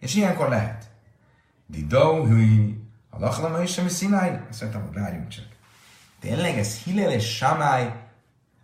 És 0.00 0.14
ilyenkor 0.14 0.48
lehet. 0.48 0.84
Didó, 1.66 2.24
hüi, 2.24 2.78
a 3.10 3.18
lachlama 3.18 3.62
is 3.62 3.72
semmi 3.72 3.88
színáj? 3.88 4.40
Azt 4.50 4.60
mondtam, 4.60 4.82
hogy 4.82 4.94
várjunk 4.94 5.28
csak. 5.28 5.44
Tényleg 6.20 6.58
ez 6.58 6.76
Hillel 6.76 7.12
és 7.12 7.36
Samály 7.36 7.92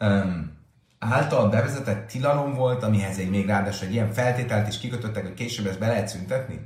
um, 0.00 0.58
által 1.00 1.48
bevezetett 1.48 2.08
tilalom 2.08 2.54
volt, 2.54 2.82
amihez 2.82 3.18
egy 3.18 3.30
még 3.30 3.46
ráadásul 3.46 3.86
egy 3.86 3.92
ilyen 3.92 4.12
feltételt 4.12 4.68
is 4.68 4.78
kikötöttek, 4.78 5.22
hogy 5.22 5.34
később 5.34 5.66
ezt 5.66 5.78
be 5.78 5.86
lehet 5.86 6.08
szüntetni? 6.08 6.60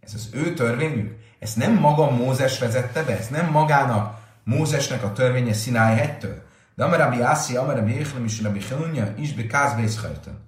Ez 0.00 0.14
az 0.14 0.28
ő 0.32 0.54
törvényük? 0.54 1.18
Ezt 1.38 1.56
nem 1.56 1.72
maga 1.72 2.10
Mózes 2.10 2.58
vezette 2.58 3.02
be? 3.02 3.18
Ez 3.18 3.28
nem 3.28 3.50
magának 3.50 4.18
Mózesnek 4.44 5.02
a 5.02 5.12
törvénye 5.12 5.52
Sinai 5.52 5.96
hegytől. 5.96 6.42
De 6.74 6.84
Amarabi 6.84 7.20
Ászi, 7.20 7.56
Amarabi 7.56 7.98
Échlem 7.98 8.24
és 8.24 8.42
Rabbi 8.42 8.58
Chelunja 8.58 9.14
is 9.16 9.34
be 9.34 9.46
Kázbészhajtön. 9.46 10.38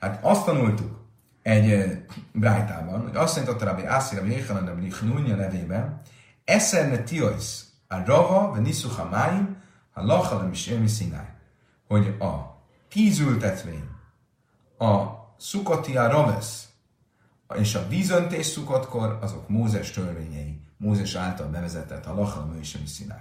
Hát 0.00 0.18
azt 0.22 0.44
tanultuk 0.44 1.06
egy 1.42 1.98
brájtában, 2.32 3.02
hogy 3.02 3.16
azt 3.16 3.46
mondta 3.46 3.64
Rabbi 3.64 3.84
Ászi, 3.84 4.16
Rabbi 4.16 4.32
Échlem, 4.32 4.66
Rabbi 4.66 4.88
Chelunja 4.88 5.34
nevében, 5.34 6.00
Eszerne 6.44 6.98
tiois 6.98 7.60
a 7.88 8.04
rava, 8.04 8.52
ve 8.52 8.60
niszucha 8.60 9.08
máim, 9.10 9.56
a 9.92 10.04
lachalem 10.04 10.50
is 10.52 10.70
Sinai. 10.86 11.26
Hogy 11.86 12.16
a 12.18 12.57
tíz 12.88 13.18
ültetvény, 13.18 13.88
a 14.78 15.04
szukoti 15.36 15.96
a 15.96 16.08
ravesz, 16.08 16.68
és 17.54 17.74
a 17.74 17.88
vízöntés 17.88 18.46
szukotkor, 18.46 19.18
azok 19.20 19.48
Mózes 19.48 19.90
törvényei, 19.90 20.60
Mózes 20.76 21.14
által 21.14 21.48
bevezetett 21.48 22.06
a 22.06 22.14
lachalem 22.14 22.58
és 22.60 22.78
Sinai. 22.86 23.16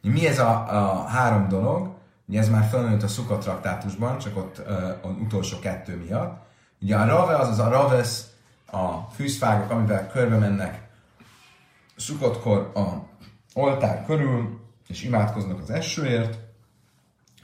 Mi 0.00 0.26
ez 0.26 0.38
a, 0.38 0.50
a 0.50 1.04
három 1.04 1.48
dolog? 1.48 1.96
Ugye 2.26 2.38
ez 2.38 2.48
már 2.48 2.68
felnőtt 2.68 3.02
a 3.02 3.08
Sukkot 3.08 3.40
traktátusban, 3.40 4.18
csak 4.18 4.36
ott 4.36 4.58
az 5.02 5.10
utolsó 5.20 5.58
kettő 5.58 5.96
miatt. 5.96 6.46
Ugye 6.80 6.96
a 6.96 7.06
rave, 7.06 7.36
az 7.36 7.58
a 7.58 7.68
ravesz, 7.68 8.30
a 8.70 8.98
fűzfágok, 9.14 9.70
amivel 9.70 10.08
körbe 10.08 10.36
mennek 10.36 10.88
Sukkotkor 11.96 12.70
a 12.74 13.06
oltár 13.54 14.04
körül, 14.04 14.60
és 14.88 15.02
imádkoznak 15.02 15.58
az 15.58 15.70
esőért, 15.70 16.47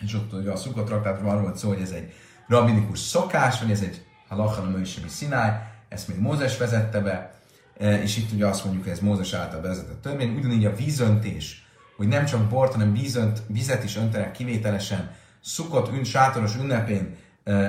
és 0.01 0.15
ott 0.15 0.33
ugye 0.33 0.51
a 0.51 0.57
Sukkot 0.57 0.85
traktátusban 0.85 1.31
arról 1.31 1.43
volt 1.43 1.57
szó, 1.57 1.69
hogy 1.69 1.81
ez 1.81 1.91
egy 1.91 2.13
rabinikus 2.47 2.99
szokás, 2.99 3.61
vagy 3.61 3.71
ez 3.71 3.81
egy 3.81 4.05
halachan 4.29 4.85
a 5.05 5.09
Sinai, 5.09 5.51
ezt 5.89 6.09
még 6.09 6.19
Mózes 6.19 6.59
vezette 6.59 7.01
be, 7.01 7.35
és 7.79 8.17
itt 8.17 8.33
ugye 8.33 8.47
azt 8.47 8.65
mondjuk, 8.65 8.85
hogy 8.85 8.93
ez 8.93 9.01
Mózes 9.01 9.33
által 9.33 9.61
vezetett 9.61 10.03
törvény, 10.03 10.37
ugyanígy 10.37 10.65
a 10.65 10.75
vízöntés, 10.75 11.67
hogy 11.97 12.09
nem 12.09 12.25
csak 12.25 12.49
bort, 12.49 12.73
hanem 12.73 12.93
vízönt, 12.93 13.43
vizet 13.47 13.85
is 13.85 13.97
öntenek 13.97 14.33
kivételesen 14.33 15.11
szukott 15.41 15.93
ün, 15.93 16.05
sátoros 16.05 16.57
ünnepén 16.57 17.17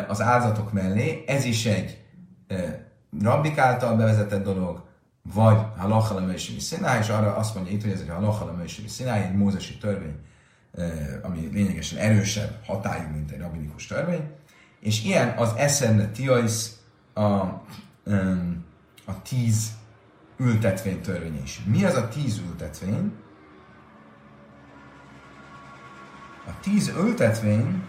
az 0.08 0.22
áldozatok 0.22 0.74
mellé. 0.74 1.24
Ez 1.28 1.46
is 1.46 1.66
egy 1.66 2.04
rabbik 3.22 3.58
által 3.58 3.96
bevezetett 3.96 4.44
dolog, 4.44 4.84
vagy 5.34 5.58
lemősimi 6.14 6.60
szináj, 6.60 7.00
és 7.00 7.10
arra 7.10 7.36
azt 7.36 7.56
mondja 7.56 7.74
itt, 7.74 7.82
hogy 7.82 7.92
ez 7.92 8.00
egy 8.00 8.12
lemősimi 8.46 8.88
szináj, 8.88 9.24
egy 9.24 9.36
mózesi 9.36 9.78
törvény, 9.78 10.16
ami 11.22 11.50
lényegesen 11.52 12.00
erősebb 12.00 12.64
hatályú, 12.66 13.08
mint 13.10 13.32
egy 13.32 13.40
rabbinikus 13.40 13.88
törvény. 13.88 14.30
És 14.80 15.04
ilyen 15.04 15.38
az 15.38 15.54
eszenne 15.58 16.08
tiais 16.08 16.70
a, 17.14 17.22
a 19.06 19.22
tíz 19.24 19.72
ültetvény 20.38 21.02
törvény 21.02 21.42
is. 21.44 21.62
Mi 21.66 21.84
az 21.84 21.96
a 21.96 22.08
tíz 22.08 22.38
ültetvény? 22.38 23.14
A 26.48 26.60
tíz 26.62 26.88
ültetvény 26.88 27.84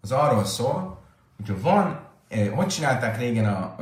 az 0.00 0.12
arról 0.12 0.44
szól, 0.44 1.02
hogyha 1.36 1.60
van, 1.60 2.06
eh, 2.28 2.48
hogy 2.54 2.66
csinálták 2.66 3.18
régen 3.18 3.54
a, 3.54 3.76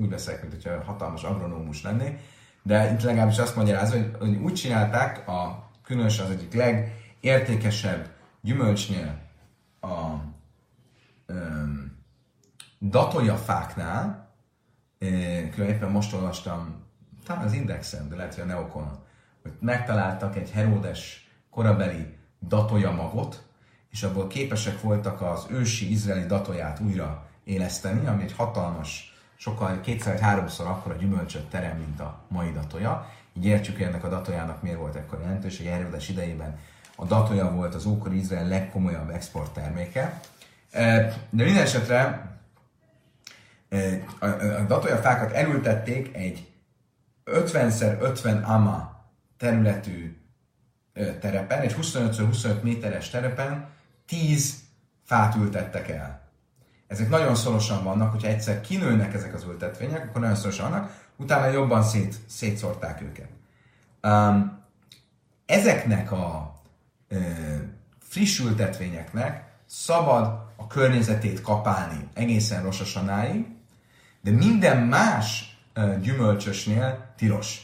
úgy 0.00 0.08
beszélek, 0.08 0.40
mint 0.40 0.52
hogyha 0.52 0.84
hatalmas 0.84 1.22
agronómus 1.22 1.82
lenné, 1.82 2.18
de 2.62 2.92
itt 2.92 3.02
legalábbis 3.02 3.38
azt 3.38 3.56
magyarázza, 3.56 3.96
hogy, 3.96 4.14
hogy 4.18 4.36
úgy 4.36 4.54
csinálták 4.54 5.28
a 5.28 5.68
különösen 5.82 6.24
az 6.24 6.30
egyik 6.30 6.54
legértékesebb 6.54 8.08
gyümölcsnél 8.40 9.18
a 9.80 9.96
um, 11.26 11.96
datolja 12.80 13.36
fáknál, 13.36 14.28
különben 15.54 15.90
most 15.90 16.14
olvastam, 16.14 16.84
talán 17.24 17.44
az 17.44 17.52
Indexen, 17.52 18.08
de 18.08 18.16
lehet, 18.16 18.34
hogy 18.34 18.42
a 18.42 18.46
Neokonon, 18.46 18.98
hogy 19.42 19.52
megtaláltak 19.60 20.36
egy 20.36 20.50
Heródes 20.50 21.28
korabeli 21.50 22.16
datója 22.40 22.90
magot, 22.90 23.42
és 23.90 24.02
abból 24.02 24.26
képesek 24.26 24.80
voltak 24.80 25.20
az 25.20 25.46
ősi 25.50 25.90
izraeli 25.90 26.26
datóját 26.26 26.80
újra 26.80 27.26
éleszteni, 27.44 28.06
ami 28.06 28.22
egy 28.22 28.32
hatalmas, 28.32 29.17
sokkal 29.38 29.80
kétszer 29.80 30.12
vagy 30.12 30.22
háromszor 30.22 30.66
akkora 30.66 30.94
gyümölcsöt 30.94 31.48
terem, 31.50 31.76
mint 31.76 32.00
a 32.00 32.20
mai 32.28 32.52
datója. 32.52 33.10
Így 33.32 33.44
értjük, 33.44 33.76
hogy 33.76 33.86
ennek 33.86 34.04
a 34.04 34.08
datójának 34.08 34.62
miért 34.62 34.78
volt 34.78 34.94
ekkor 34.94 35.20
jelentőség. 35.20 35.66
Heródes 35.66 36.08
idejében 36.08 36.58
a 36.96 37.04
datója 37.04 37.50
volt 37.50 37.74
az 37.74 37.86
ókori 37.86 38.18
Izrael 38.18 38.48
legkomolyabb 38.48 39.10
exportterméke. 39.10 40.20
De 40.70 41.44
minden 41.44 41.62
esetre 41.62 42.28
a, 44.18 44.26
a 44.26 44.64
datójafákat 44.66 45.32
elültették 45.32 46.14
egy 46.16 46.52
50x50 47.24 48.44
ama 48.44 49.04
területű 49.36 50.16
terepen, 51.20 51.60
egy 51.60 51.76
25x25 51.80 52.60
méteres 52.60 53.10
terepen 53.10 53.68
10 54.06 54.62
fát 55.04 55.34
ültettek 55.34 55.88
el. 55.88 56.27
Ezek 56.88 57.08
nagyon 57.08 57.34
szorosan 57.34 57.84
vannak, 57.84 58.10
hogyha 58.10 58.28
egyszer 58.28 58.60
kinőnek 58.60 59.14
ezek 59.14 59.34
az 59.34 59.44
ültetvények, 59.44 60.08
akkor 60.08 60.20
nagyon 60.20 60.36
szorosan 60.36 60.70
vannak, 60.70 61.06
utána 61.16 61.46
jobban 61.46 61.82
szét, 61.82 62.16
szétszórták 62.26 63.02
őket. 63.02 63.28
Um, 64.02 64.62
ezeknek 65.46 66.12
a 66.12 66.54
uh, 67.10 67.18
friss 67.98 68.38
ültetvényeknek 68.38 69.44
szabad 69.66 70.24
a 70.56 70.66
környezetét 70.66 71.40
kapálni 71.40 72.08
egészen 72.14 72.62
rosasanáig, 72.62 73.46
de 74.20 74.30
minden 74.30 74.82
más 74.82 75.58
uh, 75.76 76.00
gyümölcsösnél 76.00 77.12
tilos. 77.16 77.62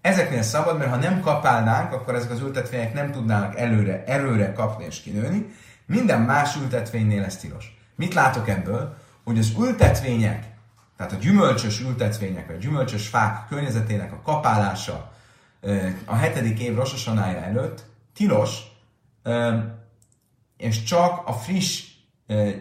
Ezeknél 0.00 0.42
szabad, 0.42 0.78
mert 0.78 0.90
ha 0.90 0.96
nem 0.96 1.20
kapálnánk, 1.20 1.92
akkor 1.92 2.14
ezek 2.14 2.30
az 2.30 2.40
ültetvények 2.40 2.94
nem 2.94 3.12
tudnának 3.12 3.58
előre, 3.58 4.04
erőre 4.04 4.52
kapni 4.52 4.84
és 4.84 5.00
kinőni. 5.00 5.46
Minden 5.86 6.20
más 6.20 6.56
ültetvénynél 6.56 7.24
ez 7.24 7.36
tilos. 7.36 7.75
Mit 7.96 8.14
látok 8.14 8.48
ebből? 8.48 8.96
Hogy 9.24 9.38
az 9.38 9.52
ültetvények, 9.58 10.44
tehát 10.96 11.12
a 11.12 11.16
gyümölcsös 11.16 11.80
ültetvények, 11.80 12.46
vagy 12.46 12.56
a 12.56 12.58
gyümölcsös 12.58 13.08
fák 13.08 13.46
környezetének 13.48 14.12
a 14.12 14.20
kapálása 14.22 15.12
a 16.04 16.14
hetedik 16.14 16.60
év 16.60 16.74
rososanája 16.74 17.40
előtt 17.40 17.84
tilos, 18.14 18.60
és 20.56 20.82
csak 20.82 21.28
a 21.28 21.32
friss, 21.32 21.84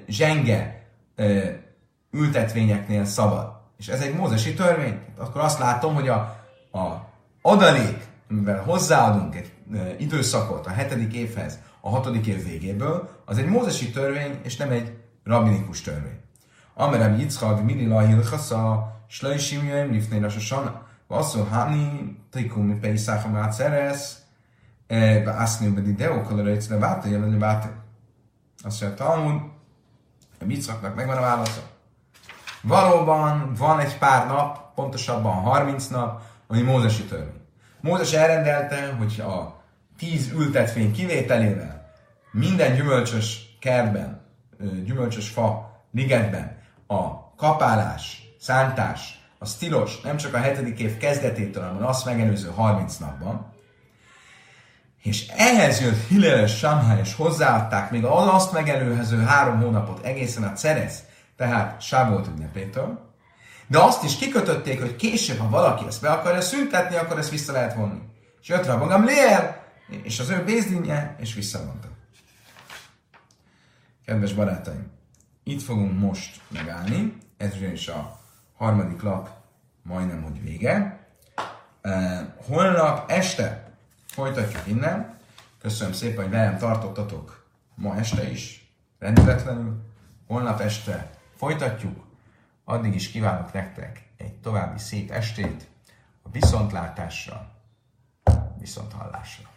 zsenge 0.07 0.87
ültetvényeknél 2.11 3.05
szabad. 3.05 3.53
És 3.77 3.87
ez 3.87 4.01
egy 4.01 4.15
mózesi 4.15 4.53
törvény. 4.53 4.99
Akkor 5.17 5.41
azt 5.41 5.59
látom, 5.59 5.93
hogy 5.93 6.07
a, 6.07 6.15
a 6.71 7.09
adalék, 7.41 8.07
amivel 8.29 8.63
hozzáadunk 8.63 9.35
egy 9.35 9.51
időszakot 9.97 10.67
a 10.67 10.69
hetedik 10.69 11.13
évhez, 11.13 11.59
a 11.81 11.89
hatodik 11.89 12.25
év 12.25 12.43
végéből, 12.43 13.09
az 13.25 13.37
egy 13.37 13.45
mózesi 13.45 13.91
törvény, 13.91 14.39
és 14.43 14.55
nem 14.55 14.71
egy 14.71 14.97
rabinikus 15.25 15.81
törvény. 15.81 16.19
Amerem 16.73 17.17
Yitzchak, 17.19 17.63
Mili 17.63 17.87
Lahilchasza, 17.87 18.93
Slöjsim 19.07 19.65
Jöjm, 19.65 19.91
Lifnei 19.91 20.19
Rasosana, 20.19 20.85
Vasszó 21.07 21.43
Hani, 21.43 22.17
Tikum, 22.31 22.65
Mi 22.65 22.73
Peisach, 22.73 23.25
Amát 23.25 23.53
Szeresz, 23.53 24.21
Vásznyú, 25.25 25.73
Bedi 25.73 25.93
Deo, 25.93 26.21
Kolorajc, 26.21 26.67
de 26.67 26.77
Váta, 26.77 27.07
jelenni 27.07 27.37
Váta. 27.37 27.69
Azt 28.63 28.81
mondja, 28.81 29.05
Talmud, 29.05 29.41
Yitzchaknak 30.47 30.95
megvan 30.95 31.17
a 31.17 31.21
válasza. 31.21 31.61
Valóban 32.61 33.53
van 33.57 33.79
egy 33.79 33.97
pár 33.97 34.27
nap, 34.27 34.73
pontosabban 34.75 35.33
30 35.33 35.87
nap, 35.87 36.21
ami 36.47 36.61
Mózesi 36.61 37.03
törvény. 37.03 37.41
Mózes 37.81 38.13
elrendelte, 38.13 38.93
hogy 38.97 39.19
a 39.19 39.61
tíz 39.97 40.31
ültetvény 40.31 40.91
kivételével 40.91 41.91
minden 42.31 42.75
gyümölcsös 42.75 43.57
kertben, 43.59 44.14
gyümölcsös 44.85 45.29
fa 45.29 45.79
ligetben 45.91 46.57
a 46.87 47.33
kapálás, 47.35 48.23
szántás, 48.39 49.19
a 49.39 49.57
tilos 49.59 50.01
nem 50.01 50.17
csak 50.17 50.33
a 50.33 50.37
hetedik 50.37 50.79
év 50.79 50.97
kezdetétől, 50.97 51.63
hanem 51.63 51.85
azt 51.85 52.05
megelőző 52.05 52.49
30 52.55 52.97
napban, 52.97 53.53
és 55.01 55.27
ehhez 55.27 55.81
jött 55.81 56.07
Hillel 56.07 56.47
Samhá, 56.47 56.99
és 56.99 57.15
hozzáadták 57.15 57.91
még 57.91 58.03
azt 58.05 58.51
megelőző 58.51 59.21
három 59.23 59.61
hónapot 59.61 60.05
egészen 60.05 60.43
a 60.43 60.53
Ceresz, 60.53 61.03
tehát 61.37 61.81
Sávolt 61.81 62.27
ünnepétől, 62.27 63.13
de 63.67 63.79
azt 63.79 64.03
is 64.03 64.15
kikötötték, 64.15 64.81
hogy 64.81 64.95
később, 64.95 65.37
ha 65.37 65.49
valaki 65.49 65.85
ezt 65.87 66.01
be 66.01 66.09
akarja 66.09 66.41
szüntetni, 66.41 66.95
akkor 66.95 67.17
ezt 67.17 67.29
vissza 67.29 67.51
lehet 67.51 67.73
vonni. 67.73 68.01
És 68.41 68.47
jött 68.47 68.65
rá 68.65 68.75
magam 68.75 69.05
Lér, 69.05 69.55
és 70.03 70.19
az 70.19 70.29
ő 70.29 70.43
bézdinje, 70.43 71.15
és 71.19 71.33
visszavonta. 71.33 71.87
Kedves 74.05 74.33
barátaim, 74.33 74.91
itt 75.43 75.61
fogunk 75.61 75.99
most 75.99 76.41
megállni, 76.49 77.17
ez 77.37 77.55
ugyanis 77.55 77.87
a 77.87 78.19
harmadik 78.55 79.01
lap 79.01 79.29
majdnem, 79.83 80.23
hogy 80.23 80.41
vége. 80.41 81.07
Holnap 82.47 83.11
este 83.11 83.71
folytatjuk 84.05 84.67
innen. 84.67 85.17
Köszönöm 85.59 85.93
szépen, 85.93 86.23
hogy 86.23 86.31
velem 86.31 86.57
tartottatok 86.57 87.45
ma 87.75 87.97
este 87.97 88.29
is, 88.29 88.73
rendületlenül. 88.99 89.81
Holnap 90.27 90.59
este 90.59 91.09
folytatjuk. 91.35 92.05
Addig 92.63 92.95
is 92.95 93.09
kívánok 93.11 93.53
nektek 93.53 94.09
egy 94.17 94.33
további 94.33 94.79
szép 94.79 95.11
estét, 95.11 95.67
a 96.21 96.29
viszontlátásra, 96.31 97.51
viszonthallásra. 98.59 99.54